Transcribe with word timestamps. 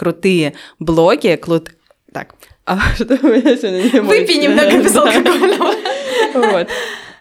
крутые 0.00 0.54
блоги, 0.78 1.36
крут... 1.36 1.72
Так, 2.10 2.34
а 2.64 2.78
что 2.94 3.04
у 3.22 3.26
меня 3.26 3.54
сегодня 3.54 3.82
не 3.82 4.00
Выпей 4.00 4.38
немного 4.38 4.82
безалкогольного. 4.82 5.74
Вот. 6.32 6.68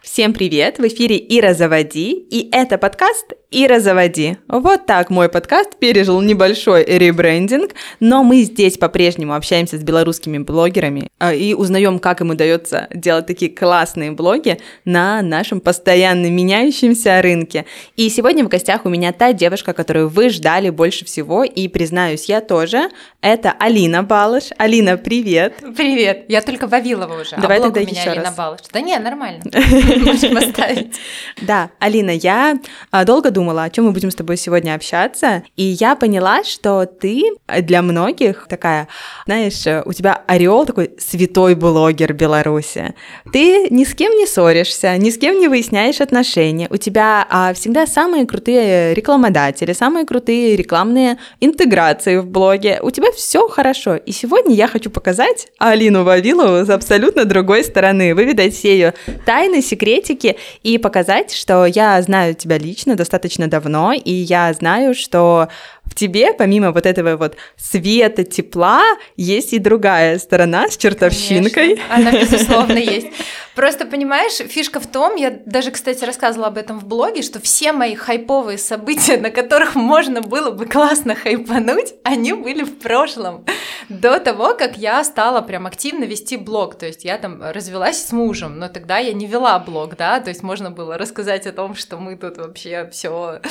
Всем 0.02 0.32
привет! 0.32 0.78
В 0.80 0.88
эфире 0.88 1.18
Ира 1.18 1.54
Заводи, 1.54 2.14
и 2.14 2.50
это 2.54 2.78
подкаст 2.78 3.34
Ира 3.52 3.82
Заводи. 3.82 4.38
Вот 4.48 4.86
так 4.86 5.10
мой 5.10 5.28
подкаст 5.28 5.78
пережил 5.78 6.22
небольшой 6.22 6.86
ребрендинг, 6.86 7.72
но 8.00 8.24
мы 8.24 8.44
здесь 8.44 8.78
по-прежнему 8.78 9.36
общаемся 9.36 9.78
с 9.78 9.84
белорусскими 9.84 10.38
блогерами 10.38 11.10
а, 11.20 11.34
и 11.34 11.54
узнаем, 11.54 12.00
как 12.00 12.22
им 12.22 12.30
удается 12.30 12.88
делать 12.94 13.26
такие 13.26 13.52
классные 13.52 14.12
блоги 14.12 14.60
на 14.86 15.22
нашем 15.22 15.60
постоянно 15.60 16.28
меняющемся 16.28 17.22
рынке. 17.22 17.66
И 17.98 18.10
сегодня 18.10 18.46
в 18.46 18.48
гостях 18.48 18.86
у 18.86 18.90
меня 18.90 19.12
та 19.12 19.34
девушка, 19.34 19.74
которую 19.74 20.08
вы 20.08 20.30
ждали 20.30 20.70
больше 20.70 21.04
всего, 21.04 21.44
и 21.44 21.68
признаюсь, 21.68 22.26
я 22.26 22.40
тоже. 22.40 22.90
Это 23.22 23.54
Алина 23.60 24.04
Балыш. 24.04 24.52
Алина, 24.58 24.96
привет! 24.96 25.56
Привет! 25.76 26.26
Я 26.30 26.42
только 26.42 26.68
Вавилова 26.68 27.20
уже, 27.22 27.36
Давай 27.36 27.58
а 27.58 27.62
блог 27.62 27.74
тогда 27.74 27.82
у 27.82 27.92
меня 27.92 28.00
еще 28.00 28.12
Алина 28.12 28.26
раз. 28.26 28.36
Балыш. 28.36 28.62
Да 28.72 28.80
не, 28.80 28.98
нормально. 28.98 29.44
Можем 30.06 30.36
поставить. 30.36 31.00
Да, 31.42 31.72
Алина, 31.80 32.12
я 32.12 32.60
а, 32.92 33.06
долго 33.06 33.32
думала, 33.32 33.64
о 33.64 33.70
чем 33.70 33.86
мы 33.86 33.92
будем 33.92 34.12
с 34.12 34.16
тобой 34.16 34.38
сегодня 34.38 34.76
общаться, 34.76 35.44
и 35.56 35.64
я 35.64 35.96
поняла, 35.96 36.44
что 36.44 36.86
ты 36.86 37.24
для 37.62 37.82
многих 37.82 38.48
такая, 38.48 38.88
знаешь, 39.26 39.66
у 39.86 39.94
тебя 39.94 40.22
ореол 40.28 40.66
такой 40.66 40.92
святой 40.98 41.56
блогер 41.56 42.14
Беларуси. 42.14 42.94
Ты 43.32 43.68
ни 43.70 43.84
с 43.84 43.94
кем 43.94 44.14
не 44.14 44.26
ссоришься, 44.26 44.98
ни 44.98 45.10
с 45.10 45.18
кем 45.18 45.40
не 45.40 45.48
выясняешь 45.48 46.02
отношения. 46.02 46.68
У 46.70 46.78
тебя 46.78 47.26
а, 47.30 47.54
всегда 47.54 47.88
самые 47.88 48.26
крутые 48.26 48.94
рекламодатели, 48.94 49.74
самые 49.74 50.06
крутые 50.06 50.56
рекламные 50.56 51.18
интеграции 51.40 52.18
в 52.18 52.28
блоге. 52.28 52.80
У 52.82 52.92
тебя 52.92 53.12
все 53.12 53.48
хорошо. 53.48 53.96
И 53.96 54.12
сегодня 54.12 54.54
я 54.56 54.68
хочу 54.68 54.90
показать 54.90 55.48
Алину 55.58 56.04
Вавилову 56.04 56.66
с 56.66 56.70
абсолютно 56.70 57.26
другой 57.26 57.64
стороны, 57.64 58.14
выведать 58.14 58.54
все 58.54 58.74
ее 58.74 58.94
тайны, 59.26 59.62
секретики 59.80 60.36
и 60.64 60.78
показать, 60.78 61.34
что 61.34 61.66
я 61.66 62.02
знаю 62.02 62.36
тебя 62.36 62.58
лично 62.58 62.96
достаточно 62.96 63.48
давно, 63.48 63.94
и 63.94 64.12
я 64.12 64.52
знаю, 64.54 64.94
что 64.94 65.48
в 65.90 65.96
тебе, 65.96 66.34
помимо 66.34 66.72
вот 66.72 66.86
этого 66.86 67.18
вот 67.18 67.36
света, 67.58 68.24
тепла, 68.24 68.84
есть 69.18 69.54
и 69.54 69.60
другая 69.60 70.20
сторона 70.20 70.70
с 70.70 70.78
чертовщинкой. 70.78 71.78
Конечно, 71.78 71.96
Она, 71.96 72.12
безусловно, 72.12 72.74
есть. 72.78 73.08
Просто, 73.56 73.86
понимаешь, 73.86 74.38
фишка 74.38 74.80
в 74.80 74.88
том, 74.88 75.16
я 75.16 75.32
даже, 75.46 75.72
кстати, 75.72 76.06
рассказывала 76.06 76.48
об 76.48 76.58
этом 76.58 76.80
в 76.80 76.86
блоге, 76.86 77.22
что 77.22 77.42
все 77.42 77.74
мои 77.74 77.96
хайповые 77.96 78.58
события, 78.58 79.18
на 79.18 79.32
которых 79.32 79.76
можно 79.76 80.22
было 80.22 80.52
бы 80.52 80.66
классно 80.66 81.16
хайпануть, 81.16 81.96
они 82.04 82.32
были 82.34 82.64
в 82.64 82.80
прошлом. 82.80 83.46
До 83.90 84.20
того, 84.20 84.54
как 84.54 84.78
я 84.78 85.04
стала 85.04 85.42
прям 85.42 85.66
активно 85.66 86.06
вести 86.06 86.38
блог. 86.38 86.76
То 86.76 86.86
есть 86.86 87.04
я 87.04 87.18
там 87.18 87.42
развелась 87.42 88.02
с 88.02 88.12
мужем, 88.12 88.60
но 88.60 88.70
тогда 88.70 89.00
я 89.00 89.12
не 89.14 89.26
вела 89.26 89.60
блог, 89.60 89.98
да, 89.98 90.20
то 90.20 90.30
есть 90.30 90.44
можно 90.44 90.72
было 90.72 90.98
рассказать 90.98 91.48
о 91.48 91.52
том, 91.52 91.76
что 91.76 91.98
мы 91.98 92.16
тут 92.16 92.38
вообще 92.38 92.88
все 92.94 93.42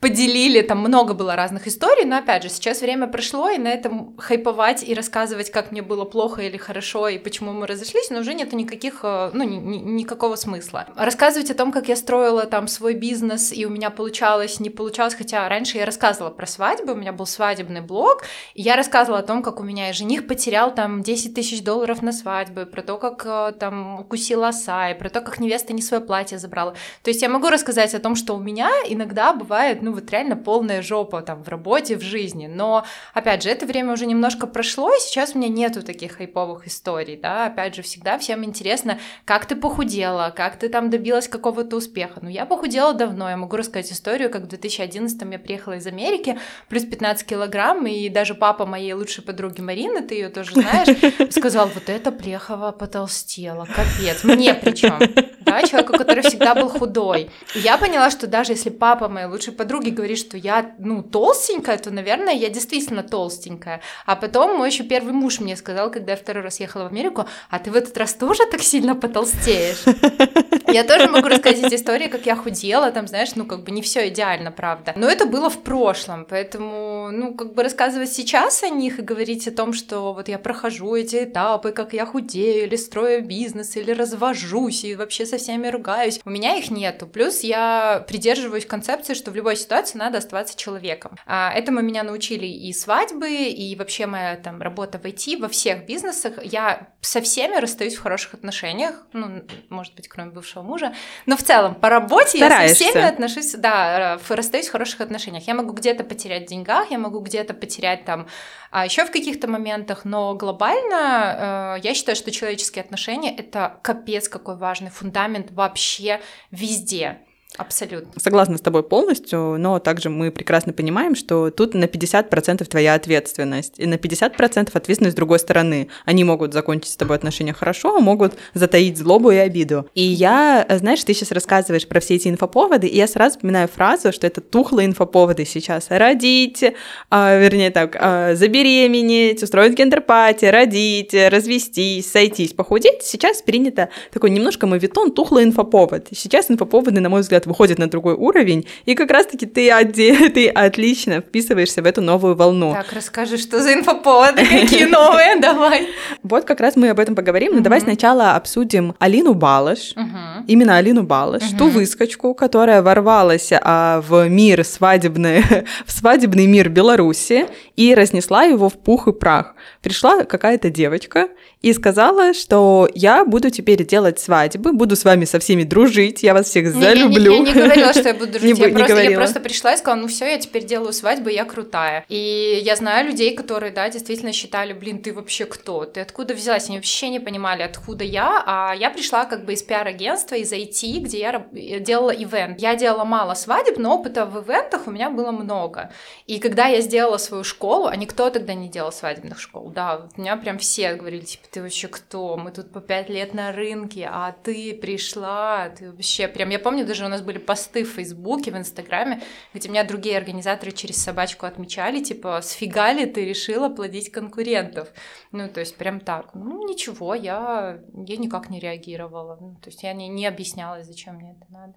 поделили, 0.00 0.62
там 0.62 0.78
много 0.78 1.14
было 1.14 1.36
разных 1.36 1.66
историй, 1.66 1.87
но 2.04 2.18
опять 2.18 2.42
же, 2.42 2.48
сейчас 2.48 2.80
время 2.80 3.06
прошло, 3.06 3.48
и 3.50 3.58
на 3.58 3.68
этом 3.68 4.16
хайповать 4.18 4.82
и 4.82 4.94
рассказывать, 4.94 5.50
как 5.50 5.72
мне 5.72 5.82
было 5.82 6.04
плохо 6.04 6.42
или 6.42 6.56
хорошо, 6.56 7.08
и 7.08 7.18
почему 7.18 7.52
мы 7.52 7.66
разошлись, 7.66 8.10
но 8.10 8.20
уже 8.20 8.34
нету 8.34 8.56
никаких, 8.56 9.00
э, 9.02 9.30
ну, 9.32 9.44
ни- 9.44 9.56
ни- 9.56 9.78
никакого 10.00 10.36
смысла. 10.36 10.86
Рассказывать 10.96 11.50
о 11.50 11.54
том, 11.54 11.72
как 11.72 11.88
я 11.88 11.96
строила 11.96 12.44
там 12.46 12.68
свой 12.68 12.94
бизнес, 12.94 13.52
и 13.52 13.66
у 13.66 13.70
меня 13.70 13.90
получалось, 13.90 14.60
не 14.60 14.70
получалось, 14.70 15.14
хотя 15.14 15.48
раньше 15.48 15.78
я 15.78 15.86
рассказывала 15.86 16.30
про 16.30 16.46
свадьбы, 16.46 16.92
у 16.92 16.96
меня 16.96 17.12
был 17.12 17.26
свадебный 17.26 17.80
блог, 17.80 18.24
и 18.54 18.62
я 18.62 18.76
рассказывала 18.76 19.20
о 19.20 19.22
том, 19.22 19.42
как 19.42 19.60
у 19.60 19.62
меня 19.62 19.92
жених 19.92 20.26
потерял 20.26 20.74
там 20.74 21.02
10 21.02 21.34
тысяч 21.34 21.62
долларов 21.62 22.02
на 22.02 22.12
свадьбы, 22.12 22.66
про 22.66 22.82
то, 22.82 22.96
как 22.98 23.24
э, 23.24 23.52
там 23.58 24.00
укусила 24.00 24.48
оса, 24.48 24.90
и 24.90 24.98
про 24.98 25.08
то, 25.08 25.20
как 25.20 25.38
невеста 25.40 25.72
не 25.72 25.82
свое 25.82 26.02
платье 26.02 26.38
забрала. 26.38 26.74
То 27.02 27.10
есть 27.10 27.22
я 27.22 27.28
могу 27.28 27.48
рассказать 27.48 27.94
о 27.94 27.98
том, 27.98 28.14
что 28.14 28.34
у 28.34 28.40
меня 28.40 28.70
иногда 28.88 29.32
бывает, 29.32 29.82
ну 29.82 29.92
вот 29.92 30.10
реально 30.10 30.36
полная 30.36 30.82
жопа 30.82 31.22
там 31.22 31.42
в 31.42 31.48
работе, 31.48 31.77
в 31.86 32.02
жизни, 32.02 32.46
но 32.46 32.84
опять 33.14 33.42
же, 33.42 33.50
это 33.50 33.66
время 33.66 33.92
уже 33.92 34.06
немножко 34.06 34.46
прошло, 34.46 34.92
и 34.92 35.00
сейчас 35.00 35.34
у 35.34 35.38
меня 35.38 35.48
нету 35.48 35.82
таких 35.82 36.16
хайповых 36.16 36.66
историй, 36.66 37.16
да, 37.16 37.46
опять 37.46 37.74
же, 37.74 37.82
всегда 37.82 38.18
всем 38.18 38.44
интересно, 38.44 38.98
как 39.24 39.46
ты 39.46 39.56
похудела, 39.56 40.32
как 40.34 40.58
ты 40.58 40.68
там 40.68 40.90
добилась 40.90 41.28
какого-то 41.28 41.76
успеха. 41.76 42.20
Ну, 42.22 42.28
я 42.28 42.46
похудела 42.46 42.92
давно, 42.92 43.30
я 43.30 43.36
могу 43.36 43.56
рассказать 43.56 43.92
историю, 43.92 44.30
как 44.30 44.42
в 44.42 44.46
2011 44.48 45.22
я 45.30 45.38
приехала 45.38 45.74
из 45.74 45.86
Америки, 45.86 46.38
плюс 46.68 46.84
15 46.84 47.26
килограмм, 47.26 47.86
и 47.86 48.08
даже 48.08 48.34
папа 48.34 48.66
моей 48.66 48.92
лучшей 48.92 49.22
подруги 49.22 49.60
Марины, 49.60 50.02
ты 50.02 50.14
ее 50.14 50.28
тоже 50.28 50.52
знаешь, 50.52 50.88
сказал, 51.32 51.68
вот 51.68 51.88
это 51.88 52.10
Плехова 52.10 52.72
потолстела, 52.72 53.66
капец, 53.66 54.24
мне 54.24 54.54
причем, 54.54 54.98
да, 55.40 55.62
человеку, 55.62 55.92
который 55.92 56.22
всегда 56.22 56.54
был 56.54 56.68
худой. 56.68 57.30
И 57.54 57.58
я 57.60 57.78
поняла, 57.78 58.10
что 58.10 58.26
даже 58.26 58.52
если 58.52 58.70
папа 58.70 59.08
моей 59.08 59.26
лучшей 59.26 59.52
подруги 59.52 59.90
говорит, 59.90 60.18
что 60.18 60.36
я, 60.36 60.74
ну, 60.78 61.02
толстенькая, 61.02 61.67
то, 61.76 61.90
наверное, 61.90 62.32
я 62.32 62.48
действительно 62.48 63.02
толстенькая. 63.02 63.80
А 64.06 64.16
потом 64.16 64.56
мой 64.56 64.70
еще 64.70 64.84
первый 64.84 65.12
муж 65.12 65.40
мне 65.40 65.56
сказал, 65.56 65.90
когда 65.90 66.12
я 66.12 66.16
второй 66.16 66.42
раз 66.42 66.60
ехала 66.60 66.84
в 66.84 66.86
Америку, 66.86 67.26
а 67.50 67.58
ты 67.58 67.70
в 67.70 67.76
этот 67.76 67.96
раз 67.98 68.14
тоже 68.14 68.44
так 68.50 68.62
сильно 68.62 68.94
потолстеешь? 68.94 69.84
Я 70.70 70.84
тоже 70.84 71.08
могу 71.08 71.28
рассказать 71.28 71.64
эти 71.64 71.76
истории, 71.76 72.08
как 72.08 72.26
я 72.26 72.36
худела, 72.36 72.90
там, 72.90 73.08
знаешь, 73.08 73.30
ну, 73.36 73.46
как 73.46 73.64
бы 73.64 73.70
не 73.70 73.80
все 73.80 74.08
идеально, 74.08 74.52
правда. 74.52 74.92
Но 74.96 75.08
это 75.08 75.24
было 75.24 75.48
в 75.48 75.62
прошлом, 75.62 76.26
поэтому, 76.28 77.08
ну, 77.10 77.34
как 77.34 77.54
бы 77.54 77.62
рассказывать 77.62 78.12
сейчас 78.12 78.62
о 78.62 78.68
них 78.68 78.98
и 78.98 79.02
говорить 79.02 79.48
о 79.48 79.50
том, 79.50 79.72
что 79.72 80.12
вот 80.12 80.28
я 80.28 80.38
прохожу 80.38 80.94
эти 80.94 81.24
этапы, 81.24 81.72
как 81.72 81.94
я 81.94 82.04
худею, 82.04 82.66
или 82.66 82.76
строю 82.76 83.24
бизнес, 83.24 83.76
или 83.76 83.92
развожусь, 83.92 84.84
и 84.84 84.94
вообще 84.94 85.24
со 85.24 85.38
всеми 85.38 85.68
ругаюсь, 85.68 86.20
у 86.26 86.30
меня 86.30 86.56
их 86.56 86.70
нету. 86.70 87.06
Плюс 87.06 87.40
я 87.40 88.04
придерживаюсь 88.06 88.66
концепции, 88.66 89.14
что 89.14 89.30
в 89.30 89.36
любой 89.36 89.56
ситуации 89.56 89.96
надо 89.96 90.18
оставаться 90.18 90.56
человеком. 90.56 91.16
А 91.26 91.50
этому 91.58 91.80
меня 91.80 92.02
научили 92.02 92.46
и 92.46 92.72
свадьбы, 92.72 93.30
и 93.30 93.76
вообще 93.76 94.06
моя 94.06 94.36
там 94.36 94.62
работа 94.62 94.98
в 94.98 95.04
IT, 95.04 95.40
во 95.40 95.48
всех 95.48 95.86
бизнесах. 95.86 96.44
Я 96.44 96.88
со 97.00 97.20
всеми 97.20 97.56
расстаюсь 97.56 97.96
в 97.96 98.02
хороших 98.02 98.34
отношениях, 98.34 99.06
ну, 99.12 99.42
может 99.68 99.94
быть, 99.94 100.08
кроме 100.08 100.30
бывшего 100.30 100.62
мужа, 100.62 100.94
но 101.26 101.36
в 101.36 101.42
целом 101.42 101.74
по 101.74 101.88
работе 101.88 102.38
я 102.38 102.48
со 102.48 102.50
Стараешься. 102.50 102.84
всеми 102.84 103.04
отношусь, 103.04 103.52
да, 103.54 104.18
расстаюсь 104.28 104.68
в 104.68 104.72
хороших 104.72 105.00
отношениях. 105.00 105.46
Я 105.46 105.54
могу 105.54 105.72
где-то 105.72 106.04
потерять 106.04 106.46
в 106.46 106.48
деньгах, 106.48 106.90
я 106.90 106.98
могу 106.98 107.20
где-то 107.20 107.54
потерять 107.54 108.04
там 108.04 108.26
а 108.70 108.84
еще 108.84 109.04
в 109.04 109.10
каких-то 109.10 109.48
моментах, 109.48 110.04
но 110.04 110.34
глобально 110.34 111.76
э, 111.78 111.80
я 111.82 111.94
считаю, 111.94 112.16
что 112.16 112.30
человеческие 112.30 112.82
отношения 112.82 113.34
это 113.34 113.78
капец 113.82 114.28
какой 114.28 114.56
важный 114.56 114.90
фундамент 114.90 115.50
вообще 115.52 116.20
везде. 116.50 117.22
Абсолютно. 117.56 118.20
Согласна 118.20 118.58
с 118.58 118.60
тобой 118.60 118.82
полностью, 118.82 119.56
но 119.58 119.78
также 119.78 120.10
мы 120.10 120.30
прекрасно 120.30 120.72
понимаем, 120.72 121.16
что 121.16 121.50
тут 121.50 121.74
на 121.74 121.84
50% 121.84 122.64
твоя 122.66 122.94
ответственность, 122.94 123.74
и 123.78 123.86
на 123.86 123.94
50% 123.94 124.70
ответственность 124.72 125.14
с 125.14 125.16
другой 125.16 125.38
стороны. 125.38 125.88
Они 126.04 126.24
могут 126.24 126.52
закончить 126.52 126.92
с 126.92 126.96
тобой 126.96 127.16
отношения 127.16 127.54
хорошо, 127.54 127.96
а 127.96 128.00
могут 128.00 128.34
затаить 128.54 128.98
злобу 128.98 129.30
и 129.30 129.36
обиду. 129.36 129.88
И 129.94 130.02
я, 130.02 130.66
знаешь, 130.78 131.02
ты 131.02 131.14
сейчас 131.14 131.32
рассказываешь 131.32 131.88
про 131.88 132.00
все 132.00 132.16
эти 132.16 132.28
инфоповоды, 132.28 132.86
и 132.86 132.96
я 132.96 133.08
сразу 133.08 133.36
вспоминаю 133.36 133.66
фразу, 133.66 134.12
что 134.12 134.26
это 134.26 134.40
тухлые 134.40 134.86
инфоповоды 134.86 135.44
сейчас. 135.44 135.86
Родить, 135.88 136.64
а, 137.10 137.36
вернее 137.38 137.70
так, 137.70 137.96
а, 137.98 138.34
забеременеть, 138.34 139.42
устроить 139.42 139.74
гендерпати, 139.74 140.44
родить, 140.44 141.14
развестись, 141.14 142.10
сойтись, 142.10 142.52
похудеть. 142.52 143.02
Сейчас 143.02 143.42
принято 143.42 143.88
такой 144.12 144.30
немножко 144.30 144.66
мовитон, 144.66 145.10
тухлый 145.10 145.44
инфоповод. 145.44 146.08
Сейчас 146.12 146.50
инфоповоды, 146.50 147.00
на 147.00 147.08
мой 147.08 147.22
взгляд, 147.22 147.37
выходят 147.46 147.78
на 147.78 147.88
другой 147.88 148.14
уровень, 148.14 148.66
и 148.84 148.94
как 148.94 149.10
раз-таки 149.10 149.46
ты, 149.46 149.68
оде- 149.70 150.28
ты 150.34 150.48
отлично 150.48 151.20
вписываешься 151.20 151.82
в 151.82 151.86
эту 151.86 152.00
новую 152.00 152.34
волну. 152.34 152.72
Так, 152.72 152.92
расскажи, 152.92 153.36
что 153.38 153.60
за 153.62 153.74
инфоповоды, 153.74 154.44
какие 154.50 154.84
новые, 154.84 155.40
давай. 155.40 155.88
Вот 156.22 156.44
как 156.44 156.60
раз 156.60 156.76
мы 156.76 156.88
об 156.90 156.98
этом 157.00 157.14
поговорим, 157.14 157.54
но 157.54 157.60
давай 157.60 157.78
Мгм. 157.80 157.88
сначала 157.88 158.32
обсудим 158.34 158.94
Алину 158.98 159.34
Балыш, 159.34 159.92
Мгм. 159.96 160.44
именно 160.46 160.76
Алину 160.76 161.02
Балыш, 161.02 161.42
Мгм. 161.50 161.58
ту 161.58 161.68
выскочку, 161.68 162.34
которая 162.34 162.82
ворвалась 162.82 163.50
а, 163.52 164.02
в 164.06 164.28
мир 164.28 164.64
свадебный, 164.64 165.42
в 165.86 165.92
свадебный 165.92 166.46
мир 166.46 166.68
Беларуси 166.68 167.46
и 167.76 167.94
разнесла 167.94 168.44
его 168.44 168.68
в 168.68 168.74
пух 168.78 169.08
и 169.08 169.12
прах. 169.12 169.54
Пришла 169.82 170.24
какая-то 170.24 170.70
девочка 170.70 171.28
и 171.62 171.72
сказала, 171.72 172.34
что 172.34 172.88
я 172.94 173.24
буду 173.24 173.50
теперь 173.50 173.84
делать 173.86 174.18
свадьбы, 174.20 174.72
буду 174.72 174.96
с 174.96 175.04
вами 175.04 175.24
со 175.24 175.38
всеми 175.38 175.64
дружить, 175.64 176.22
я 176.22 176.34
вас 176.34 176.46
всех 176.46 176.72
залюблю. 176.72 177.27
Люблю. 177.28 177.44
Я 177.44 177.52
не 177.54 177.60
говорила, 177.60 177.92
что 177.92 178.08
я 178.08 178.14
буду 178.14 178.26
дружить. 178.32 178.58
Не 178.58 178.60
я, 178.60 178.68
не 178.68 178.74
просто, 178.74 179.02
я 179.02 179.16
просто 179.16 179.40
пришла 179.40 179.74
и 179.74 179.76
сказала, 179.76 180.00
ну 180.00 180.08
все, 180.08 180.26
я 180.26 180.38
теперь 180.38 180.64
делаю 180.64 180.92
свадьбу, 180.92 181.28
я 181.28 181.44
крутая. 181.44 182.04
И 182.08 182.60
я 182.64 182.76
знаю 182.76 183.06
людей, 183.06 183.34
которые, 183.34 183.72
да, 183.72 183.88
действительно 183.88 184.32
считали, 184.32 184.72
блин, 184.72 185.02
ты 185.02 185.12
вообще 185.12 185.44
кто? 185.44 185.84
Ты 185.84 186.00
откуда 186.00 186.34
взялась? 186.34 186.68
Они 186.68 186.78
вообще 186.78 187.08
не 187.08 187.20
понимали, 187.20 187.62
откуда 187.62 188.04
я. 188.04 188.42
А 188.46 188.74
я 188.74 188.90
пришла 188.90 189.24
как 189.24 189.44
бы 189.44 189.52
из 189.52 189.62
пиар-агентства, 189.62 190.34
из 190.34 190.52
IT, 190.52 191.00
где 191.00 191.18
я 191.20 191.46
э, 191.52 191.80
делала 191.80 192.10
ивент. 192.10 192.60
Я 192.60 192.74
делала 192.76 193.04
мало 193.04 193.34
свадеб, 193.34 193.78
но 193.78 193.96
опыта 193.96 194.26
в 194.26 194.38
ивентах 194.44 194.86
у 194.86 194.90
меня 194.90 195.10
было 195.10 195.30
много. 195.30 195.92
И 196.26 196.38
когда 196.38 196.66
я 196.66 196.80
сделала 196.80 197.18
свою 197.18 197.44
школу, 197.44 197.86
а 197.86 197.96
никто 197.96 198.30
тогда 198.30 198.54
не 198.54 198.68
делал 198.68 198.92
свадебных 198.92 199.40
школ, 199.40 199.70
да, 199.70 200.08
у 200.16 200.20
меня 200.20 200.36
прям 200.36 200.58
все 200.58 200.94
говорили, 200.94 201.24
типа, 201.24 201.44
ты 201.50 201.62
вообще 201.62 201.88
кто? 201.88 202.36
Мы 202.36 202.50
тут 202.50 202.72
по 202.72 202.80
пять 202.80 203.08
лет 203.08 203.34
на 203.34 203.52
рынке, 203.52 204.08
а 204.10 204.32
ты 204.32 204.74
пришла, 204.74 205.68
ты 205.70 205.90
вообще 205.90 206.28
прям... 206.28 206.50
Я 206.50 206.58
помню, 206.58 206.86
даже 206.86 207.04
у 207.04 207.08
нас 207.08 207.17
были 207.22 207.38
посты 207.38 207.84
в 207.84 207.90
Фейсбуке, 207.90 208.50
в 208.50 208.56
Инстаграме, 208.56 209.22
где 209.54 209.68
меня 209.68 209.84
другие 209.84 210.16
организаторы 210.16 210.72
через 210.72 210.96
собачку 210.96 211.46
отмечали, 211.46 212.02
типа, 212.02 212.40
сфига 212.42 212.92
ли 212.92 213.06
ты 213.06 213.24
решила 213.24 213.68
плодить 213.68 214.10
конкурентов? 214.10 214.88
Ну, 215.32 215.48
то 215.48 215.60
есть 215.60 215.76
прям 215.76 216.00
так. 216.00 216.34
Ну, 216.34 216.66
ничего, 216.68 217.14
я, 217.14 217.80
я 217.94 218.16
никак 218.16 218.50
не 218.50 218.60
реагировала. 218.60 219.38
Ну, 219.40 219.56
то 219.62 219.70
есть 219.70 219.82
я 219.82 219.92
не, 219.92 220.08
не 220.08 220.26
объясняла, 220.26 220.82
зачем 220.82 221.16
мне 221.16 221.32
это 221.32 221.52
надо. 221.52 221.74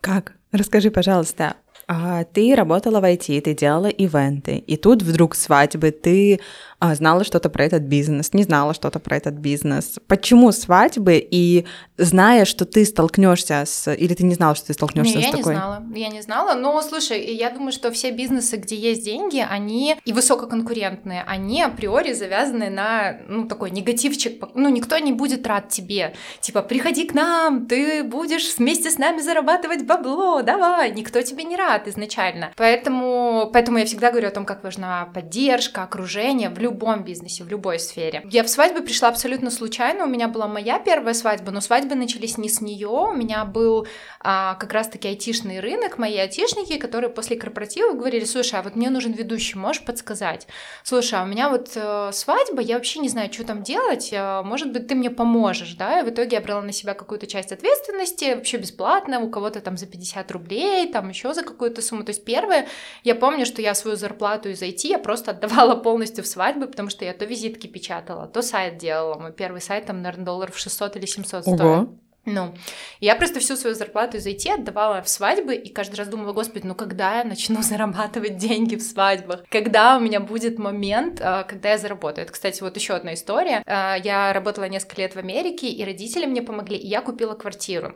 Как? 0.00 0.36
Расскажи, 0.52 0.90
пожалуйста, 0.90 1.56
а 1.88 2.24
ты 2.24 2.54
работала 2.54 3.00
в 3.00 3.04
IT, 3.04 3.40
ты 3.42 3.54
делала 3.54 3.86
ивенты, 3.86 4.56
и 4.56 4.76
тут 4.76 5.02
вдруг 5.02 5.36
свадьбы, 5.36 5.92
ты 5.92 6.40
а, 6.78 6.94
знала 6.94 7.24
что-то 7.24 7.48
про 7.48 7.64
этот 7.64 7.82
бизнес, 7.82 8.32
не 8.32 8.42
знала 8.42 8.74
что-то 8.74 8.98
про 8.98 9.16
этот 9.16 9.34
бизнес. 9.34 9.98
Почему 10.08 10.50
свадьбы? 10.52 11.26
И 11.30 11.64
зная, 11.96 12.44
что 12.44 12.64
ты 12.64 12.84
столкнешься 12.84 13.62
с... 13.64 13.90
Или 13.92 14.14
ты 14.14 14.24
не 14.24 14.34
знала, 14.34 14.54
что 14.54 14.66
ты 14.66 14.72
столкнешься 14.74 15.16
Не, 15.16 15.22
с 15.22 15.26
я 15.26 15.32
такой? 15.32 15.54
не 15.54 15.58
знала, 15.58 15.82
я 15.94 16.08
не 16.08 16.20
знала. 16.22 16.54
Но, 16.54 16.82
слушай, 16.82 17.34
я 17.34 17.50
думаю, 17.50 17.72
что 17.72 17.90
все 17.92 18.10
бизнесы, 18.10 18.56
где 18.56 18.76
есть 18.76 19.04
деньги, 19.04 19.44
они 19.48 19.96
и 20.04 20.12
высококонкурентные, 20.12 21.24
они 21.26 21.62
априори 21.62 22.12
завязаны 22.12 22.68
на, 22.68 23.18
ну, 23.28 23.46
такой 23.46 23.70
негативчик. 23.70 24.44
Ну, 24.54 24.68
никто 24.68 24.98
не 24.98 25.12
будет 25.12 25.46
рад 25.46 25.68
тебе. 25.68 26.14
Типа, 26.40 26.62
приходи 26.62 27.06
к 27.06 27.14
нам, 27.14 27.66
ты 27.66 28.02
будешь 28.02 28.56
вместе 28.56 28.90
с 28.90 28.98
нами 28.98 29.20
зарабатывать 29.20 29.86
бабло, 29.86 30.42
давай. 30.42 30.90
Никто 30.90 31.22
тебе 31.22 31.44
не 31.44 31.56
рад 31.56 31.65
изначально. 31.86 32.52
Поэтому, 32.56 33.50
поэтому 33.52 33.78
я 33.78 33.84
всегда 33.84 34.10
говорю 34.10 34.28
о 34.28 34.32
том, 34.32 34.44
как 34.44 34.62
важна 34.64 35.08
поддержка, 35.14 35.82
окружение 35.82 36.48
в 36.48 36.58
любом 36.58 37.04
бизнесе, 37.04 37.44
в 37.44 37.48
любой 37.48 37.78
сфере. 37.78 38.22
Я 38.30 38.42
в 38.42 38.48
свадьбу 38.48 38.82
пришла 38.82 39.08
абсолютно 39.08 39.50
случайно. 39.50 40.04
У 40.04 40.08
меня 40.08 40.28
была 40.28 40.46
моя 40.46 40.78
первая 40.78 41.14
свадьба, 41.14 41.50
но 41.50 41.60
свадьбы 41.60 41.94
начались 41.94 42.38
не 42.38 42.48
с 42.48 42.60
нее. 42.60 42.88
У 42.88 43.12
меня 43.12 43.44
был 43.44 43.86
а, 44.20 44.54
как 44.54 44.72
раз-таки 44.72 45.08
айтишный 45.08 45.60
рынок, 45.60 45.98
мои 45.98 46.16
айтишники, 46.16 46.78
которые 46.78 47.10
после 47.10 47.36
корпоратива 47.36 47.92
говорили, 47.92 48.24
слушай, 48.24 48.58
а 48.58 48.62
вот 48.62 48.76
мне 48.76 48.90
нужен 48.90 49.12
ведущий, 49.12 49.58
можешь 49.58 49.84
подсказать? 49.84 50.46
Слушай, 50.82 51.20
а 51.20 51.22
у 51.22 51.26
меня 51.26 51.48
вот 51.48 51.70
э, 51.74 52.10
свадьба, 52.12 52.60
я 52.62 52.76
вообще 52.76 53.00
не 53.00 53.08
знаю, 53.08 53.32
что 53.32 53.44
там 53.44 53.62
делать, 53.62 54.10
э, 54.12 54.42
может 54.42 54.72
быть, 54.72 54.86
ты 54.86 54.94
мне 54.94 55.10
поможешь, 55.10 55.74
да? 55.74 56.00
И 56.00 56.04
в 56.04 56.10
итоге 56.10 56.36
я 56.36 56.42
брала 56.42 56.62
на 56.62 56.72
себя 56.72 56.94
какую-то 56.94 57.26
часть 57.26 57.52
ответственности, 57.52 58.34
вообще 58.34 58.58
бесплатно, 58.58 59.20
у 59.20 59.30
кого-то 59.30 59.60
там 59.60 59.76
за 59.76 59.86
50 59.86 60.30
рублей, 60.32 60.90
там 60.92 61.08
еще 61.08 61.34
за 61.34 61.42
какую-то 61.56 61.82
сумму. 61.82 62.04
То 62.04 62.10
есть 62.10 62.24
первое, 62.24 62.68
я 63.02 63.14
помню, 63.14 63.46
что 63.46 63.62
я 63.62 63.74
свою 63.74 63.96
зарплату 63.96 64.48
из 64.50 64.62
IT 64.62 64.80
я 64.84 64.98
просто 64.98 65.32
отдавала 65.32 65.74
полностью 65.82 66.22
в 66.22 66.26
свадьбы, 66.26 66.66
потому 66.66 66.90
что 66.90 67.04
я 67.04 67.12
то 67.12 67.24
визитки 67.24 67.66
печатала, 67.66 68.26
то 68.26 68.42
сайт 68.42 68.78
делала. 68.78 69.18
Мой 69.18 69.32
первый 69.32 69.60
сайт 69.60 69.86
там, 69.86 70.02
наверное, 70.02 70.24
долларов 70.26 70.58
600 70.58 70.96
или 70.96 71.06
700 71.06 71.42
стоил. 71.42 71.60
Ого. 71.60 71.88
Ну, 72.26 72.54
я 72.98 73.14
просто 73.14 73.38
всю 73.38 73.54
свою 73.54 73.76
зарплату 73.76 74.16
из 74.16 74.26
IT 74.26 74.52
отдавала 74.52 75.00
в 75.00 75.08
свадьбы, 75.08 75.54
и 75.54 75.72
каждый 75.72 75.94
раз 75.94 76.08
думала, 76.08 76.32
господи, 76.32 76.66
ну 76.66 76.74
когда 76.74 77.18
я 77.18 77.24
начну 77.24 77.60
зарабатывать 77.62 78.36
деньги 78.36 78.74
в 78.74 78.82
свадьбах? 78.82 79.44
Когда 79.48 79.96
у 79.96 80.00
меня 80.00 80.18
будет 80.18 80.58
момент, 80.58 81.20
а, 81.22 81.44
когда 81.44 81.70
я 81.70 81.78
заработаю? 81.78 82.24
Это, 82.24 82.32
кстати, 82.32 82.62
вот 82.62 82.76
еще 82.76 82.94
одна 82.94 83.14
история. 83.14 83.62
А, 83.64 83.96
Я 83.96 84.32
работала 84.32 84.64
несколько 84.64 85.02
лет 85.02 85.14
в 85.14 85.18
Америке, 85.18 85.68
и 85.68 85.84
родители 85.84 86.26
мне 86.26 86.42
помогли, 86.42 86.76
и 86.76 86.88
я 86.88 87.00
купила 87.00 87.34
квартиру. 87.34 87.94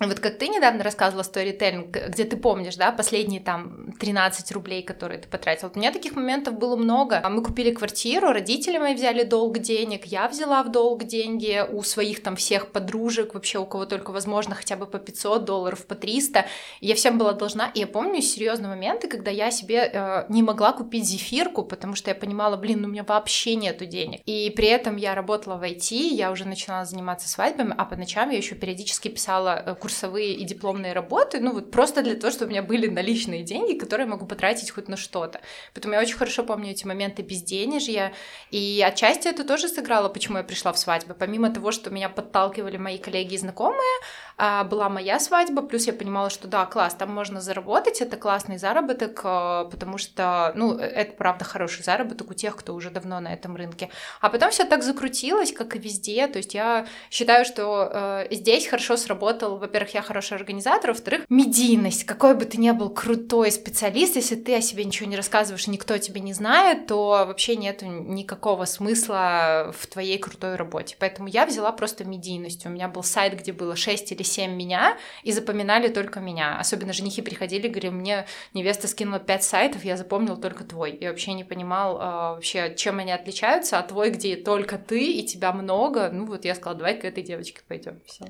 Вот 0.00 0.18
как 0.18 0.38
ты 0.38 0.48
недавно 0.48 0.82
рассказывала 0.82 1.22
сторителлинг, 1.22 1.96
где 2.08 2.24
ты 2.24 2.36
помнишь, 2.36 2.74
да, 2.74 2.90
последние 2.90 3.40
там 3.40 3.92
13 4.00 4.50
рублей, 4.50 4.82
которые 4.82 5.20
ты 5.20 5.28
потратил. 5.28 5.68
Вот 5.68 5.76
у 5.76 5.78
меня 5.78 5.92
таких 5.92 6.16
моментов 6.16 6.58
было 6.58 6.74
много. 6.74 7.20
А 7.22 7.28
Мы 7.28 7.44
купили 7.44 7.70
квартиру, 7.70 8.32
родители 8.32 8.78
мои 8.78 8.96
взяли 8.96 9.22
долг 9.22 9.60
денег, 9.60 10.06
я 10.06 10.26
взяла 10.26 10.64
в 10.64 10.72
долг 10.72 11.04
деньги 11.04 11.64
у 11.70 11.84
своих 11.84 12.24
там 12.24 12.34
всех 12.34 12.72
подружек, 12.72 13.34
вообще 13.34 13.60
у 13.60 13.66
кого 13.66 13.86
только 13.86 14.10
возможно, 14.10 14.56
хотя 14.56 14.74
бы 14.74 14.86
по 14.86 14.98
500 14.98 15.44
долларов, 15.44 15.86
по 15.86 15.94
300. 15.94 16.46
И 16.80 16.88
я 16.88 16.96
всем 16.96 17.16
была 17.16 17.32
должна. 17.32 17.70
И 17.72 17.78
я 17.78 17.86
помню 17.86 18.20
серьезные 18.20 18.70
моменты, 18.70 19.06
когда 19.06 19.30
я 19.30 19.52
себе 19.52 19.88
э, 19.92 20.24
не 20.28 20.42
могла 20.42 20.72
купить 20.72 21.04
зефирку, 21.04 21.62
потому 21.62 21.94
что 21.94 22.10
я 22.10 22.16
понимала, 22.16 22.56
блин, 22.56 22.80
ну 22.80 22.88
у 22.88 22.90
меня 22.90 23.04
вообще 23.04 23.54
нету 23.54 23.86
денег. 23.86 24.22
И 24.26 24.52
при 24.56 24.66
этом 24.66 24.96
я 24.96 25.14
работала 25.14 25.56
в 25.56 25.62
IT, 25.62 25.94
я 25.94 26.32
уже 26.32 26.48
начинала 26.48 26.84
заниматься 26.84 27.28
свадьбами, 27.28 27.72
а 27.78 27.84
по 27.84 27.94
ночам 27.94 28.30
я 28.30 28.38
еще 28.38 28.56
периодически 28.56 29.06
писала 29.06 29.62
э, 29.64 29.74
курсовые 29.84 30.32
и 30.32 30.44
дипломные 30.44 30.94
работы, 30.94 31.40
ну 31.40 31.52
вот 31.52 31.70
просто 31.70 32.02
для 32.02 32.14
того, 32.14 32.30
чтобы 32.32 32.46
у 32.46 32.50
меня 32.52 32.62
были 32.62 32.86
наличные 32.88 33.42
деньги, 33.42 33.78
которые 33.78 34.06
я 34.06 34.10
могу 34.10 34.24
потратить 34.24 34.70
хоть 34.70 34.88
на 34.88 34.96
что-то. 34.96 35.42
Поэтому 35.74 35.92
я 35.92 36.00
очень 36.00 36.16
хорошо 36.16 36.42
помню 36.42 36.70
эти 36.70 36.86
моменты 36.86 37.20
безденежья, 37.20 38.14
и 38.50 38.82
отчасти 38.82 39.28
это 39.28 39.44
тоже 39.44 39.68
сыграло, 39.68 40.08
почему 40.08 40.38
я 40.38 40.42
пришла 40.42 40.72
в 40.72 40.78
свадьбы. 40.78 41.12
Помимо 41.12 41.50
того, 41.50 41.70
что 41.70 41.90
меня 41.90 42.08
подталкивали 42.08 42.78
мои 42.78 42.96
коллеги 42.96 43.34
и 43.34 43.38
знакомые, 43.38 44.00
а, 44.38 44.64
была 44.64 44.88
моя 44.88 45.20
свадьба, 45.20 45.60
плюс 45.60 45.86
я 45.86 45.92
понимала, 45.92 46.30
что 46.30 46.48
да, 46.48 46.64
класс, 46.64 46.94
там 46.94 47.12
можно 47.12 47.42
заработать, 47.42 48.00
это 48.00 48.16
классный 48.16 48.56
заработок, 48.56 49.20
а, 49.22 49.64
потому 49.66 49.98
что, 49.98 50.52
ну, 50.56 50.78
это 50.78 51.12
правда 51.12 51.44
хороший 51.44 51.84
заработок 51.84 52.30
у 52.30 52.34
тех, 52.34 52.56
кто 52.56 52.74
уже 52.74 52.88
давно 52.88 53.20
на 53.20 53.34
этом 53.34 53.54
рынке. 53.54 53.90
А 54.22 54.30
потом 54.30 54.50
все 54.50 54.64
так 54.64 54.82
закрутилось, 54.82 55.52
как 55.52 55.76
и 55.76 55.78
везде, 55.78 56.26
то 56.26 56.38
есть 56.38 56.54
я 56.54 56.86
считаю, 57.10 57.44
что 57.44 57.90
э, 57.92 58.26
здесь 58.30 58.66
хорошо 58.66 58.96
сработал, 58.96 59.58
во-первых, 59.74 59.94
я 59.94 60.02
хороший 60.02 60.36
организатор, 60.36 60.92
во-вторых, 60.92 61.22
медийность. 61.28 62.04
Какой 62.04 62.36
бы 62.36 62.44
ты 62.44 62.58
ни 62.58 62.70
был 62.70 62.90
крутой 62.90 63.50
специалист, 63.50 64.14
если 64.14 64.36
ты 64.36 64.54
о 64.54 64.60
себе 64.60 64.84
ничего 64.84 65.10
не 65.10 65.16
рассказываешь, 65.16 65.66
никто 65.66 65.98
тебя 65.98 66.20
не 66.20 66.32
знает, 66.32 66.86
то 66.86 67.08
вообще 67.26 67.56
нет 67.56 67.82
никакого 67.82 68.66
смысла 68.66 69.74
в 69.76 69.88
твоей 69.88 70.18
крутой 70.18 70.54
работе. 70.54 70.94
Поэтому 71.00 71.26
я 71.26 71.44
взяла 71.44 71.72
просто 71.72 72.04
медийность. 72.04 72.64
У 72.66 72.68
меня 72.68 72.86
был 72.86 73.02
сайт, 73.02 73.36
где 73.36 73.52
было 73.52 73.74
6 73.74 74.12
или 74.12 74.22
7 74.22 74.52
меня, 74.52 74.96
и 75.24 75.32
запоминали 75.32 75.88
только 75.88 76.20
меня. 76.20 76.56
Особенно 76.60 76.92
женихи 76.92 77.20
приходили, 77.20 77.66
говорили, 77.66 77.90
мне 77.90 78.26
невеста 78.52 78.86
скинула 78.86 79.18
5 79.18 79.42
сайтов, 79.42 79.84
я 79.84 79.96
запомнил 79.96 80.36
только 80.36 80.62
твой. 80.62 80.96
Я 81.00 81.10
вообще 81.10 81.32
не 81.32 81.42
понимал 81.42 81.98
а, 82.00 82.34
вообще, 82.34 82.76
чем 82.76 83.00
они 83.00 83.10
отличаются, 83.10 83.80
а 83.80 83.82
твой, 83.82 84.10
где 84.10 84.36
только 84.36 84.78
ты, 84.78 85.04
и 85.14 85.26
тебя 85.26 85.52
много. 85.52 86.10
Ну 86.12 86.26
вот 86.26 86.44
я 86.44 86.54
сказала, 86.54 86.78
давай 86.78 87.00
к 87.00 87.04
этой 87.04 87.24
девочке 87.24 87.62
пойдем. 87.66 88.00
Все. 88.06 88.26